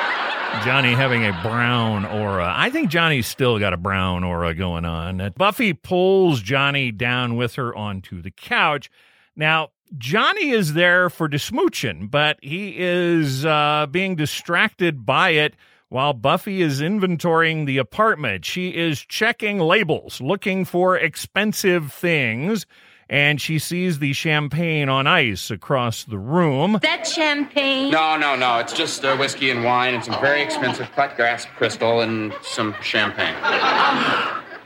Johnny 0.64 0.94
having 0.94 1.24
a 1.24 1.38
brown 1.42 2.04
aura. 2.04 2.52
I 2.56 2.70
think 2.70 2.90
Johnny's 2.90 3.26
still 3.26 3.58
got 3.58 3.72
a 3.72 3.76
brown 3.76 4.24
aura 4.24 4.54
going 4.54 4.84
on. 4.84 5.32
Buffy 5.36 5.72
pulls 5.72 6.40
Johnny 6.40 6.90
down 6.90 7.36
with 7.36 7.54
her 7.54 7.74
onto 7.76 8.20
the 8.20 8.30
couch. 8.30 8.90
Now, 9.36 9.70
Johnny 9.96 10.50
is 10.50 10.74
there 10.74 11.08
for 11.08 11.28
the 11.28 11.36
smooching, 11.36 12.10
but 12.10 12.38
he 12.42 12.74
is 12.76 13.44
uh, 13.44 13.86
being 13.90 14.16
distracted 14.16 15.06
by 15.06 15.30
it 15.30 15.54
while 15.88 16.12
Buffy 16.12 16.62
is 16.62 16.80
inventorying 16.80 17.66
the 17.66 17.78
apartment. 17.78 18.44
She 18.44 18.70
is 18.70 19.00
checking 19.00 19.58
labels, 19.58 20.20
looking 20.20 20.64
for 20.64 20.96
expensive 20.96 21.92
things, 21.92 22.66
and 23.08 23.40
she 23.40 23.58
sees 23.58 23.98
the 23.98 24.12
champagne 24.12 24.88
on 24.88 25.06
ice 25.06 25.50
across 25.50 26.04
the 26.04 26.18
room. 26.18 26.78
That 26.82 27.06
champagne. 27.06 27.90
No, 27.90 28.16
no, 28.16 28.36
no. 28.36 28.58
It's 28.58 28.72
just 28.72 29.04
uh, 29.04 29.16
whiskey 29.16 29.50
and 29.50 29.64
wine 29.64 29.94
and 29.94 30.04
some 30.04 30.20
very 30.20 30.42
expensive 30.42 30.90
cut 30.92 31.16
grass 31.16 31.46
crystal 31.56 32.00
and 32.00 32.32
some 32.42 32.74
champagne. 32.82 33.34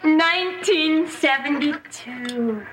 1972. 0.03 2.67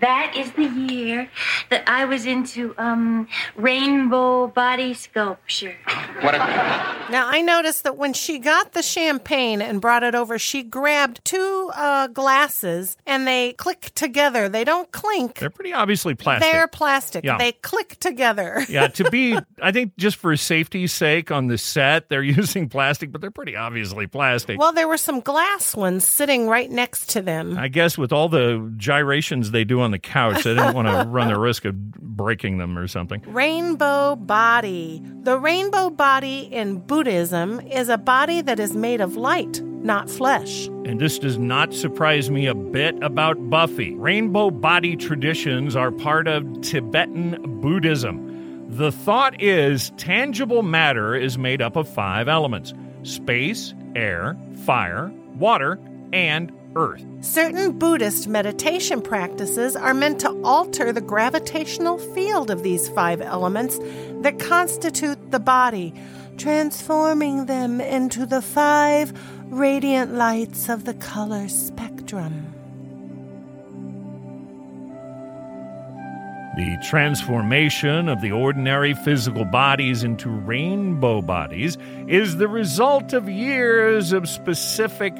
That 0.00 0.34
is 0.36 0.52
the 0.52 0.64
year 0.64 1.28
that 1.70 1.88
I 1.88 2.04
was 2.04 2.26
into 2.26 2.74
um 2.78 3.28
rainbow 3.56 4.48
body 4.48 4.94
sculpture. 4.94 5.76
What 6.20 6.34
a. 6.34 6.38
Now, 7.10 7.28
I 7.28 7.40
noticed 7.40 7.84
that 7.84 7.96
when 7.96 8.12
she 8.12 8.38
got 8.38 8.72
the 8.72 8.82
champagne 8.82 9.62
and 9.62 9.80
brought 9.80 10.02
it 10.02 10.14
over, 10.14 10.38
she 10.38 10.62
grabbed 10.62 11.24
two 11.24 11.70
uh, 11.74 12.08
glasses 12.08 12.96
and 13.06 13.26
they 13.26 13.54
click 13.54 13.92
together. 13.94 14.48
They 14.48 14.64
don't 14.64 14.90
clink. 14.92 15.36
They're 15.36 15.48
pretty 15.48 15.72
obviously 15.72 16.14
plastic. 16.14 16.52
They're 16.52 16.68
plastic. 16.68 17.24
Yeah. 17.24 17.38
They 17.38 17.52
click 17.52 17.96
together. 18.00 18.64
yeah, 18.68 18.88
to 18.88 19.10
be, 19.10 19.38
I 19.62 19.72
think 19.72 19.96
just 19.96 20.16
for 20.16 20.36
safety's 20.36 20.92
sake 20.92 21.30
on 21.30 21.46
the 21.46 21.56
set, 21.56 22.08
they're 22.10 22.22
using 22.38 22.68
plastic, 22.68 23.10
but 23.10 23.20
they're 23.20 23.30
pretty 23.30 23.56
obviously 23.56 24.06
plastic. 24.06 24.58
Well, 24.58 24.72
there 24.72 24.88
were 24.88 24.98
some 24.98 25.20
glass 25.20 25.74
ones 25.74 26.06
sitting 26.06 26.46
right 26.46 26.70
next 26.70 27.10
to 27.10 27.22
them. 27.22 27.56
I 27.56 27.68
guess 27.68 27.96
with 27.96 28.12
all 28.12 28.28
the 28.28 28.70
gyrations 28.76 29.50
they 29.50 29.64
do 29.64 29.80
on 29.80 29.92
the 29.92 29.98
couch, 29.98 30.44
they 30.44 30.54
didn't 30.54 30.74
want 30.74 30.88
to 30.88 31.08
run 31.08 31.28
the 31.28 31.38
risk 31.38 31.57
of 31.64 31.92
breaking 31.92 32.58
them 32.58 32.76
or 32.78 32.86
something. 32.88 33.22
Rainbow 33.26 34.16
body. 34.16 35.02
The 35.22 35.38
rainbow 35.38 35.90
body 35.90 36.40
in 36.40 36.78
Buddhism 36.78 37.60
is 37.60 37.88
a 37.88 37.98
body 37.98 38.40
that 38.42 38.58
is 38.58 38.74
made 38.74 39.00
of 39.00 39.16
light, 39.16 39.60
not 39.62 40.10
flesh. 40.10 40.66
And 40.66 41.00
this 41.00 41.18
does 41.18 41.38
not 41.38 41.74
surprise 41.74 42.30
me 42.30 42.46
a 42.46 42.54
bit 42.54 43.00
about 43.02 43.50
Buffy. 43.50 43.94
Rainbow 43.94 44.50
body 44.50 44.96
traditions 44.96 45.76
are 45.76 45.90
part 45.90 46.28
of 46.28 46.60
Tibetan 46.62 47.60
Buddhism. 47.60 48.26
The 48.70 48.92
thought 48.92 49.40
is 49.40 49.92
tangible 49.96 50.62
matter 50.62 51.14
is 51.14 51.38
made 51.38 51.62
up 51.62 51.76
of 51.76 51.88
five 51.88 52.28
elements 52.28 52.74
space, 53.02 53.74
air, 53.94 54.36
fire, 54.64 55.10
water, 55.36 55.78
and 56.12 56.52
earth. 56.78 57.04
Certain 57.20 57.78
Buddhist 57.78 58.28
meditation 58.28 59.02
practices 59.02 59.76
are 59.76 59.92
meant 59.92 60.20
to 60.20 60.30
alter 60.42 60.92
the 60.92 61.00
gravitational 61.00 61.98
field 61.98 62.50
of 62.50 62.62
these 62.62 62.88
five 62.88 63.20
elements 63.20 63.78
that 64.22 64.38
constitute 64.38 65.30
the 65.30 65.40
body, 65.40 65.92
transforming 66.36 67.46
them 67.46 67.80
into 67.80 68.24
the 68.24 68.40
five 68.40 69.12
radiant 69.46 70.14
lights 70.14 70.68
of 70.68 70.84
the 70.84 70.94
color 70.94 71.48
spectrum. 71.48 72.54
The 76.56 76.76
transformation 76.82 78.08
of 78.08 78.20
the 78.20 78.32
ordinary 78.32 78.92
physical 78.92 79.44
bodies 79.44 80.02
into 80.02 80.28
rainbow 80.28 81.22
bodies 81.22 81.78
is 82.08 82.36
the 82.36 82.48
result 82.48 83.12
of 83.12 83.28
years 83.28 84.12
of 84.12 84.28
specific 84.28 85.14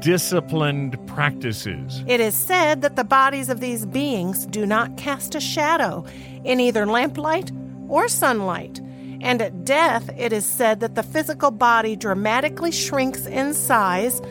disciplined 0.00 0.98
practices. 1.06 2.02
It 2.06 2.20
is 2.20 2.34
said 2.34 2.82
that 2.82 2.96
the 2.96 3.04
bodies 3.04 3.48
of 3.48 3.60
these 3.60 3.86
beings 3.86 4.46
do 4.46 4.66
not 4.66 4.96
cast 4.96 5.34
a 5.34 5.40
shadow 5.40 6.04
in 6.44 6.60
either 6.60 6.86
lamplight 6.86 7.52
or 7.88 8.08
sunlight. 8.08 8.80
And 9.20 9.42
at 9.42 9.64
death, 9.64 10.08
it 10.16 10.32
is 10.32 10.46
said 10.46 10.80
that 10.80 10.94
the 10.94 11.02
physical 11.02 11.50
body 11.50 11.94
dramatically 11.94 12.72
shrinks 12.72 13.26
in 13.26 13.52
size, 13.52 14.22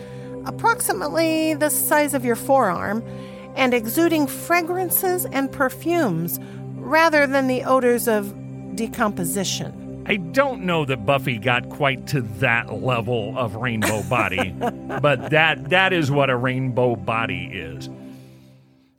approximately 0.45 1.53
the 1.53 1.69
size 1.69 2.13
of 2.13 2.25
your 2.25 2.35
forearm, 2.35 3.03
and 3.55 3.73
exuding 3.73 4.25
fragrances 4.25 5.25
and 5.25 5.51
perfumes 5.51 6.39
rather 6.75 7.27
than 7.27 7.47
the 7.47 7.63
odors 7.63 8.07
of 8.07 8.33
decomposition. 8.75 9.78
I 10.09 10.15
don't 10.15 10.63
know 10.63 10.85
that 10.85 11.05
Buffy 11.05 11.37
got 11.37 11.69
quite 11.69 12.07
to 12.07 12.21
that 12.39 12.73
level 12.73 13.37
of 13.37 13.55
rainbow 13.55 14.01
body, 14.09 14.49
but 14.59 15.29
that 15.29 15.69
that 15.69 15.93
is 15.93 16.09
what 16.09 16.31
a 16.31 16.35
rainbow 16.35 16.95
body 16.95 17.45
is. 17.53 17.87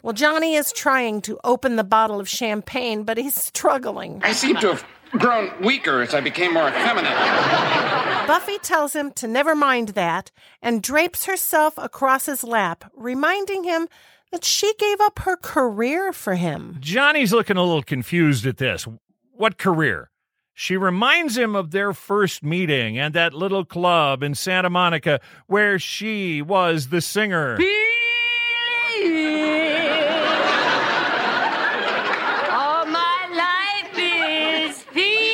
Well, 0.03 0.13
Johnny 0.13 0.55
is 0.55 0.71
trying 0.73 1.21
to 1.23 1.41
open 1.43 1.75
the 1.75 1.83
bottle 1.83 2.21
of 2.21 2.29
champagne, 2.29 3.03
but 3.03 3.19
he's 3.19 3.35
struggling. 3.35 4.21
I 4.23 4.31
seem 4.31 4.55
to 4.59 4.69
have 4.69 4.87
grown 5.11 5.51
weaker 5.61 6.01
as 6.01 6.15
I 6.15 6.21
became 6.21 6.55
more 6.55 6.69
effeminate. 6.69 7.13
Buffy 8.29 8.59
tells 8.59 8.95
him 8.95 9.11
to 9.15 9.27
never 9.27 9.57
mind 9.57 9.89
that 9.91 10.31
and 10.63 10.81
drapes 10.81 11.27
herself 11.27 11.75
across 11.77 12.27
his 12.27 12.45
lap, 12.45 12.89
reminding 12.95 13.65
him 13.65 13.89
that 14.31 14.45
she 14.45 14.75
gave 14.75 15.01
up 15.01 15.19
her 15.21 15.37
career 15.37 16.13
for 16.13 16.37
him. 16.37 16.77
Johnny's 16.79 17.33
looking 17.33 17.57
a 17.57 17.65
little 17.65 17.83
confused 17.83 18.47
at 18.47 18.59
this. 18.59 18.87
What 19.33 19.59
career? 19.59 20.11
She 20.55 20.77
reminds 20.77 21.37
him 21.39 21.57
of 21.57 21.71
their 21.71 21.93
first 21.95 22.43
meeting 22.43 22.99
and 22.99 23.15
that 23.15 23.33
little 23.33 23.65
club 23.65 24.23
in 24.23 24.35
Santa 24.35 24.69
Monica 24.69 25.21
where 25.47 25.79
she 25.79 26.43
was 26.43 26.89
the 26.89 27.01
singer. 27.01 27.57
All 32.53 32.85
my 32.87 33.27
life 33.33 33.97
is 33.97 34.83
feeling. 34.83 35.31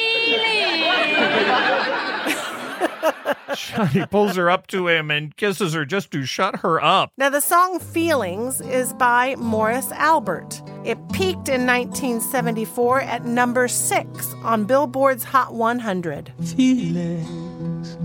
Johnny 3.54 4.06
pulls 4.06 4.36
her 4.36 4.50
up 4.50 4.66
to 4.68 4.88
him 4.88 5.10
and 5.10 5.36
kisses 5.36 5.74
her 5.74 5.84
just 5.84 6.10
to 6.12 6.24
shut 6.24 6.56
her 6.56 6.82
up. 6.82 7.12
Now, 7.16 7.30
the 7.30 7.40
song 7.40 7.78
Feelings 7.78 8.60
is 8.60 8.92
by 8.94 9.34
Morris 9.36 9.90
Albert. 9.92 10.62
It 10.84 10.98
peaked 11.12 11.48
in 11.48 11.66
1974 11.66 13.00
at 13.02 13.24
number 13.24 13.68
six 13.68 14.34
on 14.42 14.64
Billboard's 14.64 15.24
Hot 15.24 15.54
100. 15.54 16.32
Feelings. 16.56 17.96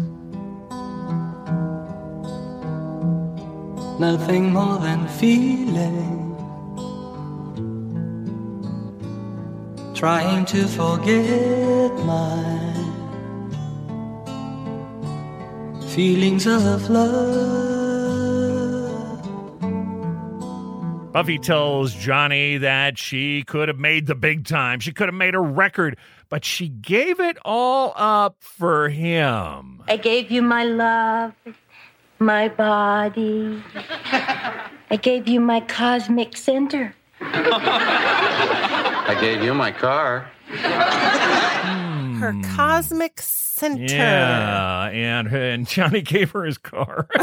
Nothing 3.99 4.51
more 4.51 4.79
than 4.79 5.07
feeling. 5.07 6.19
Trying 9.93 10.45
to 10.45 10.67
forget 10.67 11.93
my 12.05 12.80
feelings 15.95 16.47
of 16.47 16.89
love. 16.89 17.51
Buffy 21.11 21.37
tells 21.37 21.93
Johnny 21.93 22.57
that 22.57 22.97
she 22.97 23.43
could 23.43 23.67
have 23.67 23.77
made 23.77 24.07
the 24.07 24.15
big 24.15 24.45
time. 24.45 24.79
She 24.79 24.93
could 24.93 25.09
have 25.09 25.15
made 25.15 25.35
a 25.35 25.41
record, 25.41 25.97
but 26.29 26.45
she 26.45 26.69
gave 26.69 27.19
it 27.19 27.37
all 27.43 27.91
up 27.97 28.37
for 28.39 28.87
him. 28.87 29.83
I 29.89 29.97
gave 29.97 30.31
you 30.31 30.41
my 30.41 30.63
love, 30.63 31.33
my 32.19 32.47
body. 32.47 33.61
I 33.75 34.95
gave 35.01 35.27
you 35.27 35.41
my 35.41 35.59
cosmic 35.59 36.37
center. 36.37 36.95
I 37.19 39.17
gave 39.19 39.43
you 39.43 39.53
my 39.53 39.73
car. 39.73 40.31
Her 42.19 42.33
cosmic 42.55 43.19
center. 43.19 43.50
Yeah, 43.61 44.89
and, 44.89 45.27
and 45.27 45.67
Johnny 45.67 46.01
gave 46.01 46.31
her 46.31 46.43
his 46.43 46.57
car. 46.57 47.07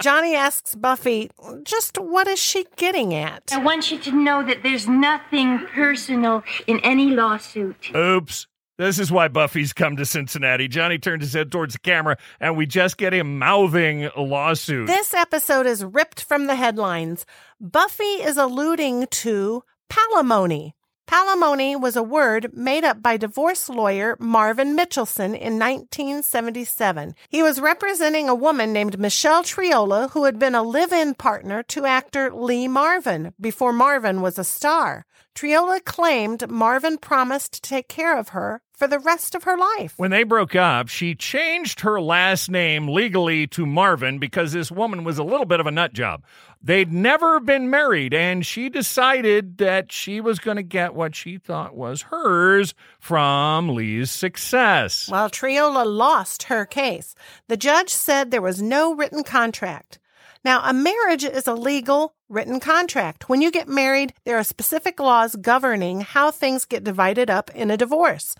Johnny 0.00 0.34
asks 0.36 0.74
Buffy, 0.74 1.30
just 1.64 1.98
what 1.98 2.28
is 2.28 2.38
she 2.38 2.66
getting 2.76 3.14
at? 3.14 3.50
I 3.52 3.58
want 3.58 3.90
you 3.90 3.98
to 3.98 4.12
know 4.12 4.44
that 4.44 4.62
there's 4.62 4.86
nothing 4.88 5.58
personal 5.74 6.44
in 6.66 6.78
any 6.80 7.10
lawsuit. 7.10 7.94
Oops. 7.94 8.46
This 8.78 9.00
is 9.00 9.10
why 9.10 9.26
Buffy's 9.26 9.72
come 9.72 9.96
to 9.96 10.06
Cincinnati. 10.06 10.68
Johnny 10.68 10.98
turned 10.98 11.22
his 11.22 11.32
head 11.32 11.50
towards 11.50 11.72
the 11.72 11.80
camera, 11.80 12.16
and 12.38 12.56
we 12.56 12.64
just 12.64 12.96
get 12.96 13.12
him 13.12 13.36
mouthing 13.36 14.04
a 14.04 14.20
lawsuit. 14.20 14.86
This 14.86 15.12
episode 15.14 15.66
is 15.66 15.84
ripped 15.84 16.22
from 16.22 16.46
the 16.46 16.54
headlines. 16.54 17.26
Buffy 17.60 18.04
is 18.04 18.36
alluding 18.36 19.08
to 19.08 19.64
palimony. 19.90 20.74
Palimony 21.08 21.74
was 21.74 21.96
a 21.96 22.02
word 22.02 22.50
made 22.52 22.84
up 22.84 23.00
by 23.00 23.16
divorce 23.16 23.70
lawyer 23.70 24.14
Marvin 24.20 24.76
Mitchelson 24.76 25.34
in 25.34 25.58
1977. 25.58 27.14
He 27.30 27.42
was 27.42 27.62
representing 27.62 28.28
a 28.28 28.34
woman 28.34 28.74
named 28.74 28.98
Michelle 28.98 29.42
Triola 29.42 30.10
who 30.10 30.26
had 30.26 30.38
been 30.38 30.54
a 30.54 30.62
live 30.62 30.92
in 30.92 31.14
partner 31.14 31.62
to 31.62 31.86
actor 31.86 32.30
Lee 32.30 32.68
Marvin 32.68 33.32
before 33.40 33.72
Marvin 33.72 34.20
was 34.20 34.38
a 34.38 34.44
star. 34.44 35.06
Triola 35.34 35.82
claimed 35.82 36.50
Marvin 36.50 36.98
promised 36.98 37.54
to 37.54 37.60
take 37.62 37.88
care 37.88 38.18
of 38.18 38.30
her 38.30 38.60
for 38.78 38.86
the 38.86 38.98
rest 38.98 39.34
of 39.34 39.42
her 39.42 39.56
life. 39.56 39.94
When 39.96 40.10
they 40.10 40.22
broke 40.22 40.54
up, 40.54 40.88
she 40.88 41.14
changed 41.14 41.80
her 41.80 42.00
last 42.00 42.50
name 42.50 42.88
legally 42.88 43.46
to 43.48 43.66
Marvin 43.66 44.18
because 44.18 44.52
this 44.52 44.70
woman 44.70 45.02
was 45.02 45.18
a 45.18 45.24
little 45.24 45.46
bit 45.46 45.58
of 45.58 45.66
a 45.66 45.70
nut 45.70 45.92
job. 45.92 46.22
They'd 46.60 46.92
never 46.92 47.38
been 47.38 47.70
married, 47.70 48.12
and 48.12 48.44
she 48.44 48.68
decided 48.68 49.58
that 49.58 49.92
she 49.92 50.20
was 50.20 50.40
going 50.40 50.56
to 50.56 50.62
get 50.62 50.94
what 50.94 51.14
she 51.14 51.38
thought 51.38 51.76
was 51.76 52.02
hers 52.02 52.74
from 52.98 53.68
Lee's 53.68 54.10
success. 54.10 55.08
Well, 55.10 55.30
Triola 55.30 55.86
lost 55.86 56.44
her 56.44 56.66
case. 56.66 57.14
The 57.46 57.56
judge 57.56 57.90
said 57.90 58.30
there 58.30 58.42
was 58.42 58.60
no 58.60 58.94
written 58.94 59.22
contract. 59.22 59.98
Now, 60.44 60.62
a 60.64 60.72
marriage 60.72 61.24
is 61.24 61.46
a 61.46 61.54
legal 61.54 62.14
written 62.28 62.60
contract. 62.60 63.28
When 63.28 63.40
you 63.40 63.50
get 63.50 63.68
married, 63.68 64.14
there 64.24 64.38
are 64.38 64.44
specific 64.44 65.00
laws 65.00 65.36
governing 65.36 66.00
how 66.00 66.30
things 66.30 66.64
get 66.64 66.84
divided 66.84 67.30
up 67.30 67.50
in 67.54 67.70
a 67.70 67.76
divorce. 67.76 68.34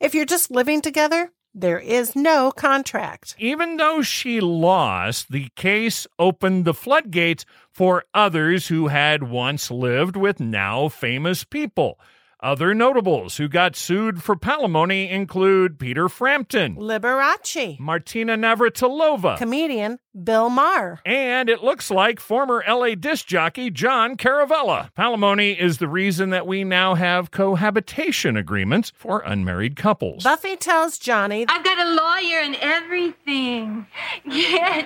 If 0.00 0.14
you're 0.14 0.24
just 0.24 0.50
living 0.50 0.80
together, 0.80 1.30
there 1.54 1.78
is 1.78 2.16
no 2.16 2.50
contract. 2.50 3.36
Even 3.38 3.76
though 3.76 4.02
she 4.02 4.40
lost, 4.40 5.30
the 5.30 5.48
case 5.54 6.06
opened 6.18 6.64
the 6.64 6.74
floodgates 6.74 7.46
for 7.70 8.04
others 8.12 8.68
who 8.68 8.88
had 8.88 9.22
once 9.22 9.70
lived 9.70 10.16
with 10.16 10.40
now 10.40 10.88
famous 10.88 11.44
people. 11.44 11.98
Other 12.40 12.74
notables 12.74 13.38
who 13.38 13.48
got 13.48 13.74
sued 13.74 14.22
for 14.22 14.36
palimony 14.36 15.10
include 15.10 15.78
Peter 15.78 16.10
Frampton, 16.10 16.76
Liberace, 16.76 17.80
Martina 17.80 18.36
Navratilova, 18.36 19.38
comedian 19.38 19.98
Bill 20.22 20.48
Maher, 20.48 21.00
and 21.04 21.48
it 21.48 21.62
looks 21.64 21.90
like 21.90 22.20
former 22.20 22.62
LA 22.68 22.94
disc 22.94 23.26
jockey 23.26 23.70
John 23.70 24.16
Caravella. 24.16 24.92
Palimony 24.96 25.58
is 25.58 25.78
the 25.78 25.88
reason 25.88 26.30
that 26.30 26.46
we 26.46 26.62
now 26.62 26.94
have 26.94 27.30
cohabitation 27.32 28.36
agreements 28.36 28.92
for 28.94 29.20
unmarried 29.20 29.74
couples. 29.74 30.22
Buffy 30.22 30.54
tells 30.56 30.98
Johnny, 30.98 31.46
I've 31.48 31.64
got 31.64 31.78
a 31.78 31.90
lawyer 31.90 32.38
and 32.40 32.56
everything. 32.60 33.86
Yes. 34.26 34.84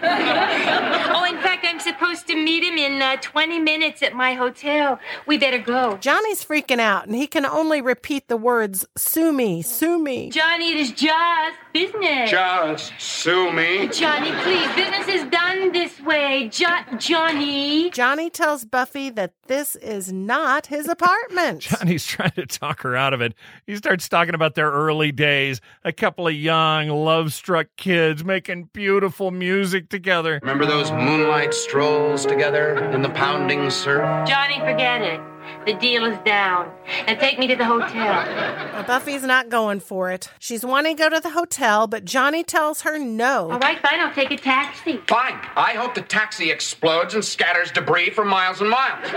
oh, 1.14 1.24
in 1.24 1.40
fact, 1.40 1.64
I'm 1.66 1.78
supposed 1.80 2.26
to 2.26 2.34
meet 2.34 2.64
him 2.64 2.76
in 2.76 3.00
uh, 3.00 3.16
20 3.20 3.60
minutes 3.60 4.02
at 4.02 4.14
my 4.14 4.34
hotel. 4.34 4.98
We 5.26 5.38
better 5.38 5.58
go. 5.58 5.96
Johnny's 5.98 6.44
freaking 6.44 6.80
out 6.80 7.06
and 7.06 7.14
he 7.14 7.26
can 7.26 7.46
only 7.46 7.80
repeat 7.80 8.28
the 8.28 8.36
words, 8.36 8.86
sue 8.96 9.32
me, 9.32 9.62
sue 9.62 9.98
me. 9.98 10.30
Johnny, 10.30 10.72
it 10.72 10.76
is 10.78 10.90
just 10.92 11.56
business. 11.72 12.30
Just 12.30 12.92
sue 12.98 13.52
me. 13.52 13.88
Johnny, 13.88 14.32
please, 14.42 14.68
business 14.74 15.08
is 15.08 15.17
done 15.24 15.72
this 15.72 16.00
way. 16.00 16.48
Jo- 16.52 16.66
Johnny. 16.98 17.90
Johnny 17.90 18.30
tells 18.30 18.64
Buffy 18.64 19.10
that 19.10 19.32
this 19.46 19.76
is 19.76 20.12
not 20.12 20.66
his 20.66 20.88
apartment. 20.88 21.60
Johnny's 21.62 22.06
trying 22.06 22.32
to 22.32 22.46
talk 22.46 22.82
her 22.82 22.96
out 22.96 23.12
of 23.14 23.20
it. 23.20 23.34
He 23.66 23.76
starts 23.76 24.08
talking 24.08 24.34
about 24.34 24.54
their 24.54 24.70
early 24.70 25.12
days, 25.12 25.60
a 25.84 25.92
couple 25.92 26.26
of 26.28 26.34
young, 26.34 26.88
love 26.88 27.32
struck 27.32 27.66
kids 27.76 28.24
making 28.24 28.70
beautiful 28.72 29.30
music 29.30 29.88
together. 29.88 30.38
Remember 30.42 30.66
those 30.66 30.90
moonlight 30.92 31.54
strolls 31.54 32.24
together 32.26 32.76
in 32.90 33.02
the 33.02 33.10
pounding 33.10 33.70
surf? 33.70 34.28
Johnny, 34.28 34.58
forget 34.60 35.02
it. 35.02 35.20
The 35.68 35.74
deal 35.74 36.06
is 36.06 36.16
down. 36.24 36.72
And 37.06 37.20
take 37.20 37.38
me 37.38 37.46
to 37.46 37.54
the 37.54 37.66
hotel. 37.66 38.24
Well, 38.72 38.84
Buffy's 38.84 39.22
not 39.22 39.50
going 39.50 39.80
for 39.80 40.10
it. 40.10 40.30
She's 40.38 40.64
wanting 40.64 40.96
to 40.96 41.02
go 41.02 41.10
to 41.10 41.20
the 41.20 41.28
hotel, 41.28 41.86
but 41.86 42.06
Johnny 42.06 42.42
tells 42.42 42.80
her 42.80 42.98
no. 42.98 43.50
All 43.50 43.58
right, 43.58 43.78
fine. 43.80 44.00
I'll 44.00 44.14
take 44.14 44.30
a 44.30 44.38
taxi. 44.38 44.96
Fine. 45.06 45.38
I 45.56 45.74
hope 45.74 45.94
the 45.94 46.00
taxi 46.00 46.50
explodes 46.50 47.12
and 47.12 47.22
scatters 47.22 47.70
debris 47.70 48.08
for 48.08 48.24
miles 48.24 48.62
and 48.62 48.70
miles. 48.70 49.10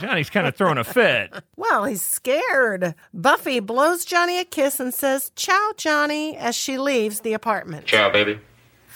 Johnny's 0.00 0.30
kind 0.30 0.48
of 0.48 0.56
throwing 0.56 0.78
a 0.78 0.84
fit. 0.84 1.32
Well, 1.56 1.84
he's 1.84 2.02
scared. 2.02 2.94
Buffy 3.14 3.60
blows 3.60 4.04
Johnny 4.04 4.40
a 4.40 4.44
kiss 4.44 4.80
and 4.80 4.92
says, 4.92 5.30
Ciao, 5.36 5.72
Johnny, 5.76 6.36
as 6.36 6.56
she 6.56 6.76
leaves 6.76 7.20
the 7.20 7.32
apartment. 7.32 7.86
Ciao, 7.86 8.10
baby. 8.10 8.38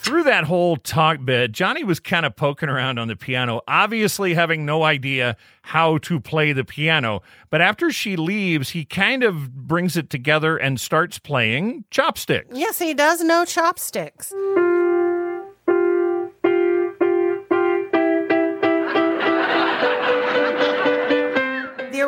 Through 0.01 0.23
that 0.23 0.45
whole 0.45 0.77
talk 0.77 1.25
bit, 1.25 1.51
Johnny 1.51 1.83
was 1.83 1.99
kind 1.99 2.25
of 2.25 2.35
poking 2.35 2.69
around 2.69 2.99
on 2.99 3.09
the 3.09 3.17
piano, 3.17 3.61
obviously 3.67 4.33
having 4.33 4.65
no 4.65 4.83
idea 4.83 5.35
how 5.61 5.97
to 5.99 6.21
play 6.21 6.53
the 6.53 6.63
piano. 6.63 7.21
But 7.49 7.59
after 7.59 7.91
she 7.91 8.15
leaves, 8.15 8.69
he 8.69 8.85
kind 8.85 9.23
of 9.23 9.53
brings 9.67 9.97
it 9.97 10.09
together 10.09 10.55
and 10.55 10.79
starts 10.79 11.19
playing 11.19 11.83
chopsticks. 11.91 12.57
Yes, 12.57 12.79
he 12.79 12.93
does 12.93 13.21
know 13.21 13.43
chopsticks. 13.43 14.33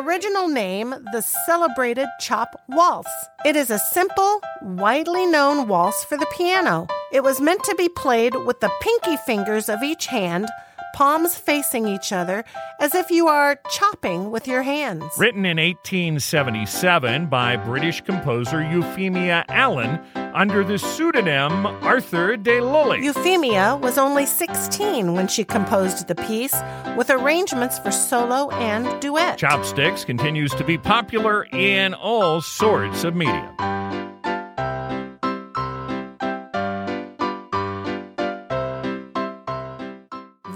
Original 0.06 0.48
name, 0.48 0.90
the 1.12 1.22
celebrated 1.46 2.08
Chop 2.18 2.60
Waltz. 2.68 3.10
It 3.44 3.54
is 3.56 3.70
a 3.70 3.78
simple, 3.78 4.40
widely 4.60 5.26
known 5.26 5.68
waltz 5.68 6.04
for 6.04 6.16
the 6.16 6.26
piano. 6.36 6.88
It 7.12 7.22
was 7.22 7.40
meant 7.40 7.62
to 7.64 7.74
be 7.76 7.88
played 7.88 8.34
with 8.34 8.60
the 8.60 8.70
pinky 8.80 9.16
fingers 9.18 9.68
of 9.68 9.82
each 9.82 10.06
hand, 10.06 10.48
palms 10.94 11.36
facing 11.36 11.86
each 11.86 12.12
other, 12.12 12.44
as 12.80 12.94
if 12.94 13.10
you 13.10 13.28
are 13.28 13.56
chopping 13.70 14.30
with 14.30 14.46
your 14.46 14.62
hands. 14.62 15.04
Written 15.18 15.44
in 15.44 15.56
1877 15.56 17.26
by 17.26 17.56
British 17.56 18.00
composer 18.00 18.62
Euphemia 18.62 19.44
Allen 19.48 20.00
under 20.34 20.64
the 20.64 20.78
pseudonym 20.78 21.66
Arthur 21.66 22.36
de 22.36 22.60
Lulli. 22.60 23.02
Euphemia 23.02 23.76
was 23.76 23.98
only 23.98 24.26
16 24.26 25.14
when 25.14 25.28
she 25.28 25.44
composed 25.44 26.08
the 26.08 26.14
piece, 26.14 26.54
with 26.96 27.10
arrangements 27.10 27.78
for 27.78 27.90
solo 27.90 28.50
and 28.50 29.00
duet. 29.00 29.38
Chopsticks 29.38 30.04
continues 30.04 30.52
to 30.54 30.64
be 30.64 30.78
popular 30.78 31.44
in 31.52 31.94
all 31.94 32.40
sorts 32.40 33.04
of 33.04 33.14
media. 33.14 33.81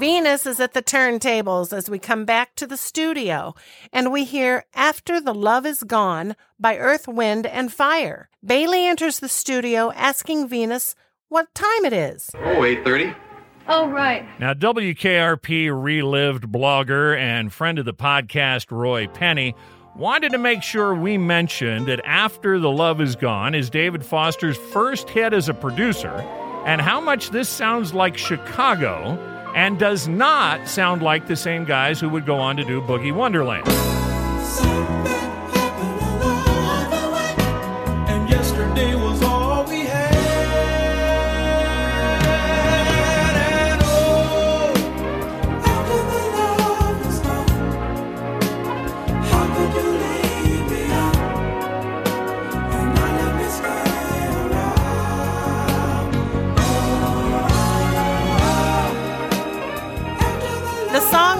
Venus 0.07 0.47
is 0.47 0.61
at 0.61 0.73
the 0.73 0.85
turntables 0.85 1.77
as 1.77 1.91
we 1.91 1.99
come 1.99 2.25
back 2.25 2.55
to 2.55 2.65
the 2.65 2.77
studio, 2.77 3.57
and 3.93 4.13
we 4.13 4.23
hear 4.23 4.65
After 4.73 5.21
the 5.21 5.35
Love 5.35 5.67
Is 5.67 5.83
Gone 5.83 6.37
by 6.61 6.79
Earth, 6.79 7.09
Wind, 7.09 7.45
and 7.45 7.73
Fire. 7.73 8.29
Bailey 8.45 8.87
enters 8.87 9.19
the 9.19 9.29
studio 9.29 9.91
asking 9.97 10.47
Venus 10.47 10.95
what 11.29 11.53
time 11.57 11.85
it 11.85 11.93
is. 11.93 12.31
Oh, 12.37 12.61
8.30. 12.61 13.17
Oh, 13.67 13.89
right. 13.89 14.25
Now, 14.39 14.55
WKRP 14.55 15.73
relived 15.75 16.53
blogger 16.53 17.19
and 17.19 17.53
friend 17.53 17.77
of 17.81 17.85
the 17.85 17.93
podcast, 17.93 18.71
Roy 18.71 19.09
Penny, 19.09 19.57
wanted 19.97 20.31
to 20.31 20.39
make 20.39 20.63
sure 20.63 20.95
we 20.95 21.19
mentioned 21.19 21.87
that 21.89 22.01
After 22.05 22.61
the 22.61 22.71
Love 22.71 23.01
Is 23.01 23.17
Gone 23.17 23.57
is 23.57 23.69
David 23.71 24.05
Foster's 24.05 24.57
first 24.57 25.11
hit 25.11 25.33
as 25.33 25.49
a 25.49 25.55
producer, 25.55 26.13
and 26.65 26.81
how 26.81 27.01
much 27.01 27.31
this 27.31 27.49
sounds 27.49 27.93
like 27.93 28.17
Chicago 28.17 29.33
and 29.57 29.79
does 29.79 30.07
not 30.07 30.69
sound 30.69 31.03
like 31.03 31.27
the 31.27 31.35
same 31.35 31.65
guys 31.65 31.99
who 31.99 32.09
would 32.11 32.27
go 32.27 32.37
on 32.37 32.57
to 32.59 32.65
do 32.65 32.81
Boogie 32.83 33.13
Wonderland. 33.13 33.67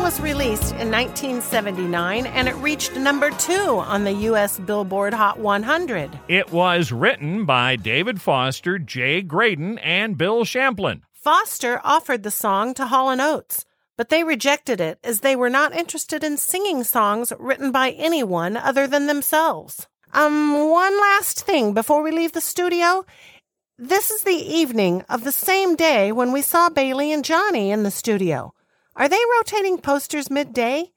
Was 0.07 0.21
released 0.21 0.71
in 0.77 0.89
1979 0.89 2.27
and 2.27 2.47
it 2.47 2.55
reached 2.59 2.95
number 2.95 3.29
two 3.31 3.81
on 3.81 4.05
the 4.05 4.13
U.S. 4.13 4.57
Billboard 4.61 5.13
Hot 5.13 5.37
100. 5.41 6.17
It 6.29 6.53
was 6.53 6.93
written 6.93 7.45
by 7.45 7.75
David 7.75 8.21
Foster, 8.21 8.79
Jay 8.79 9.21
Graydon, 9.21 9.79
and 9.79 10.17
Bill 10.17 10.45
Champlin. 10.45 11.03
Foster 11.13 11.81
offered 11.83 12.23
the 12.23 12.31
song 12.31 12.73
to 12.75 12.87
Hall 12.87 13.11
& 13.11 13.21
Oates, 13.21 13.65
but 13.97 14.09
they 14.09 14.23
rejected 14.23 14.81
it 14.81 15.01
as 15.03 15.23
they 15.23 15.35
were 15.35 15.51
not 15.51 15.75
interested 15.75 16.23
in 16.23 16.37
singing 16.37 16.85
songs 16.85 17.33
written 17.41 17.73
by 17.73 17.91
anyone 17.91 18.57
other 18.57 18.87
than 18.87 19.09
themselves. 19.09 19.89
Um, 20.15 20.71
one 20.71 21.01
last 21.01 21.41
thing 21.41 21.75
before 21.75 22.05
we 22.05 22.13
leave 22.13 22.31
the 22.31 22.41
studio. 22.41 23.05
This 23.77 24.13
is 24.13 24.23
the 24.23 24.31
evening 24.31 25.05
of 25.09 25.25
the 25.25 25.33
same 25.33 25.75
day 25.75 26.13
when 26.13 26.31
we 26.31 26.43
saw 26.43 26.69
Bailey 26.69 27.13
and 27.13 27.25
Johnny 27.25 27.73
in 27.73 27.83
the 27.83 27.91
studio. 27.91 28.53
Are 28.97 29.11
they 29.11 29.21
rotating 29.37 29.77
posters 29.77 30.31
midday? 30.31 30.91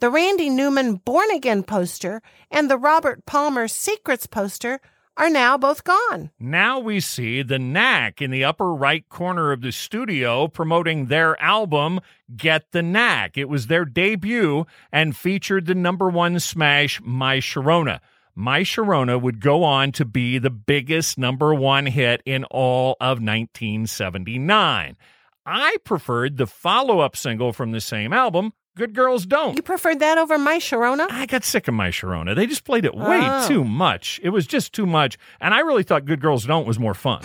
The 0.00 0.10
Randy 0.10 0.50
Newman 0.50 0.96
Born 0.96 1.30
Again 1.30 1.62
poster 1.62 2.20
and 2.50 2.68
the 2.68 2.76
Robert 2.76 3.24
Palmer 3.26 3.68
Secrets 3.68 4.26
poster 4.26 4.80
are 5.16 5.30
now 5.30 5.56
both 5.56 5.84
gone. 5.84 6.32
Now 6.40 6.80
we 6.80 6.98
see 6.98 7.42
the 7.42 7.60
Knack 7.60 8.20
in 8.20 8.32
the 8.32 8.42
upper 8.42 8.74
right 8.74 9.08
corner 9.08 9.52
of 9.52 9.60
the 9.60 9.70
studio 9.70 10.48
promoting 10.48 11.06
their 11.06 11.40
album, 11.40 12.00
Get 12.36 12.72
the 12.72 12.82
Knack. 12.82 13.38
It 13.38 13.48
was 13.48 13.68
their 13.68 13.84
debut 13.84 14.66
and 14.90 15.16
featured 15.16 15.66
the 15.66 15.76
number 15.76 16.08
one 16.08 16.40
smash, 16.40 17.00
My 17.04 17.38
Sharona. 17.38 18.00
My 18.34 18.62
Sharona 18.62 19.22
would 19.22 19.40
go 19.40 19.62
on 19.62 19.92
to 19.92 20.04
be 20.04 20.38
the 20.38 20.50
biggest 20.50 21.18
number 21.18 21.54
one 21.54 21.86
hit 21.86 22.20
in 22.26 22.42
all 22.46 22.96
of 23.00 23.22
1979. 23.22 24.96
I 25.46 25.76
preferred 25.84 26.36
the 26.38 26.46
follow 26.46 27.00
up 27.00 27.16
single 27.16 27.52
from 27.52 27.72
the 27.72 27.80
same 27.80 28.12
album, 28.14 28.52
Good 28.76 28.94
Girls 28.94 29.26
Don't. 29.26 29.56
You 29.56 29.62
preferred 29.62 29.98
that 30.00 30.16
over 30.16 30.38
My 30.38 30.56
Sharona? 30.58 31.06
I 31.10 31.26
got 31.26 31.44
sick 31.44 31.68
of 31.68 31.74
My 31.74 31.90
Sharona. 31.90 32.34
They 32.34 32.46
just 32.46 32.64
played 32.64 32.84
it 32.86 32.94
way 32.94 33.20
Oh. 33.22 33.46
too 33.46 33.62
much. 33.64 34.18
It 34.22 34.30
was 34.30 34.46
just 34.46 34.72
too 34.72 34.86
much. 34.86 35.18
And 35.40 35.52
I 35.52 35.60
really 35.60 35.82
thought 35.82 36.06
Good 36.06 36.20
Girls 36.22 36.46
Don't 36.46 36.66
was 36.66 36.78
more 36.78 36.94
fun. 36.94 37.20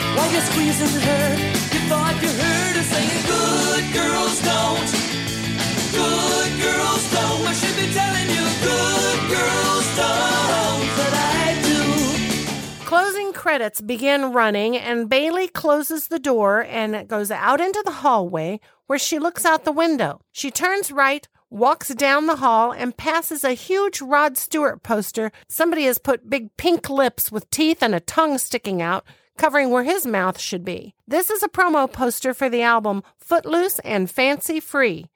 Credits 13.49 13.81
begin 13.81 14.31
running, 14.31 14.77
and 14.77 15.09
Bailey 15.09 15.47
closes 15.47 16.09
the 16.09 16.19
door 16.19 16.63
and 16.65 17.07
goes 17.07 17.31
out 17.31 17.59
into 17.59 17.81
the 17.83 18.03
hallway 18.03 18.59
where 18.85 18.99
she 18.99 19.17
looks 19.17 19.43
out 19.43 19.65
the 19.65 19.71
window. 19.71 20.21
She 20.31 20.51
turns 20.51 20.91
right, 20.91 21.27
walks 21.49 21.89
down 21.95 22.27
the 22.27 22.35
hall, 22.35 22.71
and 22.71 22.95
passes 22.95 23.43
a 23.43 23.53
huge 23.53 24.03
Rod 24.03 24.37
Stewart 24.37 24.83
poster. 24.83 25.31
Somebody 25.47 25.85
has 25.85 25.97
put 25.97 26.29
big 26.29 26.55
pink 26.57 26.91
lips 26.91 27.31
with 27.31 27.49
teeth 27.49 27.81
and 27.81 27.95
a 27.95 27.99
tongue 27.99 28.37
sticking 28.37 28.83
out. 28.83 29.03
Covering 29.35 29.71
where 29.71 29.83
his 29.83 30.05
mouth 30.05 30.39
should 30.39 30.63
be. 30.63 30.93
This 31.07 31.31
is 31.31 31.41
a 31.41 31.49
promo 31.49 31.91
poster 31.91 32.35
for 32.35 32.49
the 32.49 32.61
album 32.61 33.01
Footloose 33.17 33.79
and 33.79 34.11
Fancy 34.11 34.59
Free. 34.59 35.07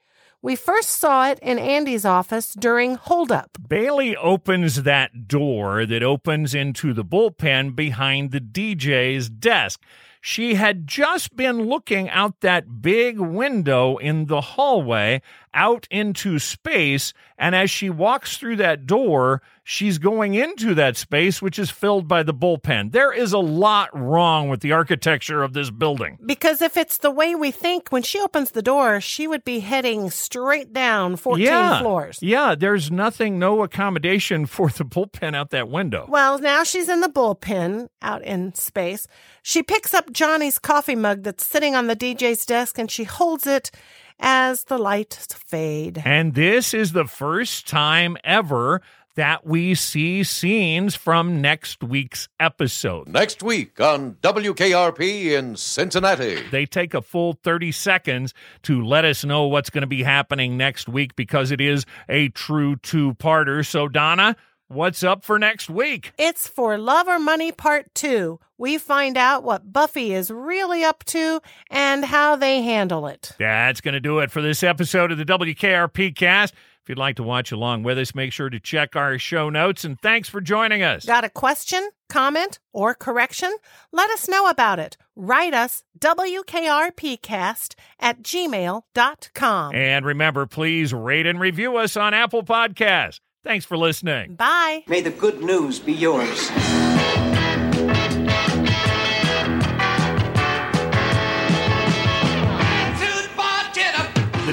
We 0.43 0.57
first 0.57 0.89
saw 0.89 1.29
it 1.29 1.39
in 1.39 1.57
Andy's 1.57 2.03
office 2.03 2.53
during 2.53 2.95
Hold 2.95 3.31
Up. 3.31 3.57
Bailey 3.65 4.13
opens 4.17 4.83
that 4.83 5.25
door 5.25 5.85
that 5.85 6.03
opens 6.03 6.53
into 6.53 6.91
the 6.91 7.05
bullpen 7.05 7.77
behind 7.77 8.31
the 8.31 8.41
DJ's 8.41 9.29
desk. 9.29 9.81
She 10.19 10.55
had 10.55 10.85
just 10.85 11.37
been 11.37 11.69
looking 11.69 12.09
out 12.09 12.41
that 12.41 12.81
big 12.81 13.21
window 13.21 13.95
in 13.95 14.25
the 14.25 14.41
hallway 14.41 15.21
out 15.53 15.87
into 15.91 16.39
space. 16.39 17.13
And 17.37 17.55
as 17.55 17.69
she 17.69 17.89
walks 17.89 18.37
through 18.37 18.57
that 18.57 18.85
door, 18.85 19.41
she's 19.63 19.97
going 19.97 20.33
into 20.33 20.75
that 20.75 20.97
space, 20.97 21.41
which 21.41 21.57
is 21.57 21.69
filled 21.69 22.07
by 22.07 22.23
the 22.23 22.33
bullpen. 22.33 22.91
There 22.91 23.11
is 23.11 23.33
a 23.33 23.39
lot 23.39 23.89
wrong 23.97 24.49
with 24.49 24.61
the 24.61 24.71
architecture 24.71 25.43
of 25.43 25.53
this 25.53 25.69
building. 25.69 26.17
Because 26.25 26.61
if 26.61 26.77
it's 26.77 26.99
the 26.99 27.11
way 27.11 27.35
we 27.35 27.51
think, 27.51 27.89
when 27.89 28.03
she 28.03 28.19
opens 28.19 28.51
the 28.51 28.61
door, 28.61 29.01
she 29.01 29.27
would 29.27 29.43
be 29.43 29.59
heading 29.59 30.09
straight 30.09 30.73
down 30.73 31.15
14 31.15 31.43
yeah. 31.43 31.79
floors. 31.79 32.19
Yeah, 32.21 32.55
there's 32.55 32.91
nothing, 32.91 33.39
no 33.39 33.63
accommodation 33.63 34.45
for 34.45 34.69
the 34.69 34.85
bullpen 34.85 35.35
out 35.35 35.49
that 35.51 35.69
window. 35.69 36.05
Well, 36.09 36.39
now 36.39 36.63
she's 36.63 36.89
in 36.89 37.01
the 37.01 37.09
bullpen 37.09 37.89
out 38.01 38.23
in 38.23 38.53
space. 38.55 39.07
She 39.41 39.63
picks 39.63 39.93
up 39.93 40.11
Johnny's 40.11 40.59
coffee 40.59 40.95
mug 40.95 41.23
that's 41.23 41.45
sitting 41.45 41.75
on 41.75 41.87
the 41.87 41.95
DJ's 41.95 42.45
desk 42.45 42.77
and 42.77 42.89
she 42.89 43.03
holds 43.03 43.47
it 43.47 43.71
as 44.19 44.65
the 44.65 44.77
lights 44.77 45.27
fade. 45.33 46.01
And 46.05 46.33
this 46.33 46.73
is 46.73 46.91
the 46.91 47.05
first 47.05 47.67
time 47.67 48.17
ever 48.23 48.81
that 49.15 49.45
we 49.45 49.75
see 49.75 50.23
scenes 50.23 50.95
from 50.95 51.41
next 51.41 51.83
week's 51.83 52.27
episode. 52.39 53.07
Next 53.07 53.43
week 53.43 53.79
on 53.79 54.15
WKRP 54.21 55.37
in 55.37 55.55
Cincinnati. 55.55 56.41
They 56.49 56.65
take 56.65 56.93
a 56.93 57.01
full 57.01 57.33
30 57.43 57.71
seconds 57.71 58.33
to 58.63 58.83
let 58.83 59.05
us 59.05 59.23
know 59.23 59.43
what's 59.47 59.69
going 59.69 59.81
to 59.81 59.87
be 59.87 60.03
happening 60.03 60.57
next 60.57 60.89
week 60.89 61.15
because 61.15 61.51
it 61.51 61.61
is 61.61 61.85
a 62.09 62.29
true 62.29 62.75
two 62.77 63.13
parter. 63.15 63.65
So, 63.65 63.87
Donna, 63.87 64.35
what's 64.67 65.03
up 65.03 65.23
for 65.23 65.37
next 65.39 65.69
week? 65.69 66.13
It's 66.17 66.47
for 66.47 66.77
Love 66.77 67.07
or 67.07 67.19
Money 67.19 67.51
Part 67.51 67.93
2. 67.95 68.39
We 68.57 68.77
find 68.77 69.17
out 69.17 69.43
what 69.43 69.71
Buffy 69.73 70.13
is 70.13 70.31
really 70.31 70.83
up 70.83 71.03
to 71.05 71.41
and 71.69 72.05
how 72.05 72.35
they 72.35 72.61
handle 72.61 73.07
it. 73.07 73.33
That's 73.39 73.81
going 73.81 73.93
to 73.93 73.99
do 73.99 74.19
it 74.19 74.31
for 74.31 74.41
this 74.41 74.63
episode 74.63 75.11
of 75.11 75.17
the 75.17 75.25
WKRP 75.25 76.15
cast. 76.15 76.53
If 76.83 76.89
you'd 76.89 76.97
like 76.97 77.15
to 77.15 77.23
watch 77.23 77.53
along 77.53 77.83
with 77.83 77.97
us, 77.97 78.13
make 78.13 78.33
sure 78.33 78.49
to 78.49 78.59
check 78.59 78.97
our 78.97 79.17
show 79.17 79.49
notes. 79.49 79.85
And 79.85 79.97
thanks 80.01 80.27
for 80.27 80.41
joining 80.41 80.83
us. 80.83 81.05
Got 81.05 81.23
a 81.23 81.29
question, 81.29 81.89
comment, 82.09 82.59
or 82.73 82.93
correction? 82.93 83.55
Let 83.93 84.09
us 84.11 84.27
know 84.27 84.49
about 84.49 84.79
it. 84.79 84.97
Write 85.15 85.53
us 85.53 85.85
WKRPcast 85.99 87.75
at 88.01 88.21
gmail.com. 88.21 89.75
And 89.75 90.05
remember, 90.05 90.45
please 90.45 90.93
rate 90.93 91.25
and 91.25 91.39
review 91.39 91.77
us 91.77 91.95
on 91.95 92.13
Apple 92.13 92.43
Podcasts. 92.43 93.21
Thanks 93.43 93.65
for 93.65 93.77
listening. 93.77 94.35
Bye. 94.35 94.83
May 94.87 95.01
the 95.01 95.11
good 95.11 95.41
news 95.41 95.79
be 95.79 95.93
yours. 95.93 96.49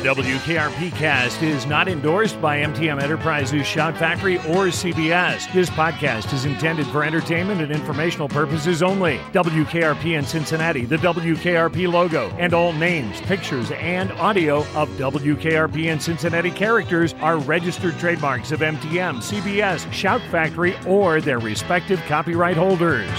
The 0.00 0.14
WKRP 0.14 0.92
cast 0.92 1.42
is 1.42 1.66
not 1.66 1.86
endorsed 1.86 2.40
by 2.40 2.60
MTM 2.60 3.02
Enterprises, 3.02 3.66
Shout 3.66 3.94
Factory, 3.98 4.38
or 4.38 4.68
CBS. 4.68 5.52
This 5.52 5.68
podcast 5.68 6.32
is 6.32 6.46
intended 6.46 6.86
for 6.86 7.04
entertainment 7.04 7.60
and 7.60 7.70
informational 7.70 8.26
purposes 8.26 8.82
only. 8.82 9.18
WKRP 9.34 10.18
in 10.18 10.24
Cincinnati, 10.24 10.86
the 10.86 10.96
WKRP 10.96 11.92
logo, 11.92 12.30
and 12.38 12.54
all 12.54 12.72
names, 12.72 13.20
pictures, 13.20 13.72
and 13.72 14.10
audio 14.12 14.60
of 14.74 14.88
WKRP 14.96 15.92
in 15.92 16.00
Cincinnati 16.00 16.50
characters 16.50 17.12
are 17.20 17.36
registered 17.36 17.98
trademarks 17.98 18.52
of 18.52 18.60
MTM, 18.60 19.16
CBS, 19.16 19.92
Shout 19.92 20.22
Factory, 20.30 20.74
or 20.86 21.20
their 21.20 21.40
respective 21.40 22.00
copyright 22.06 22.56
holders. 22.56 23.10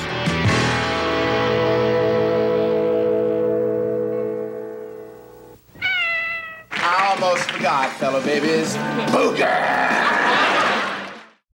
almost 7.22 7.52
forgot, 7.52 7.92
fellow 7.98 8.24
babies. 8.24 8.76
Booger! 9.12 10.51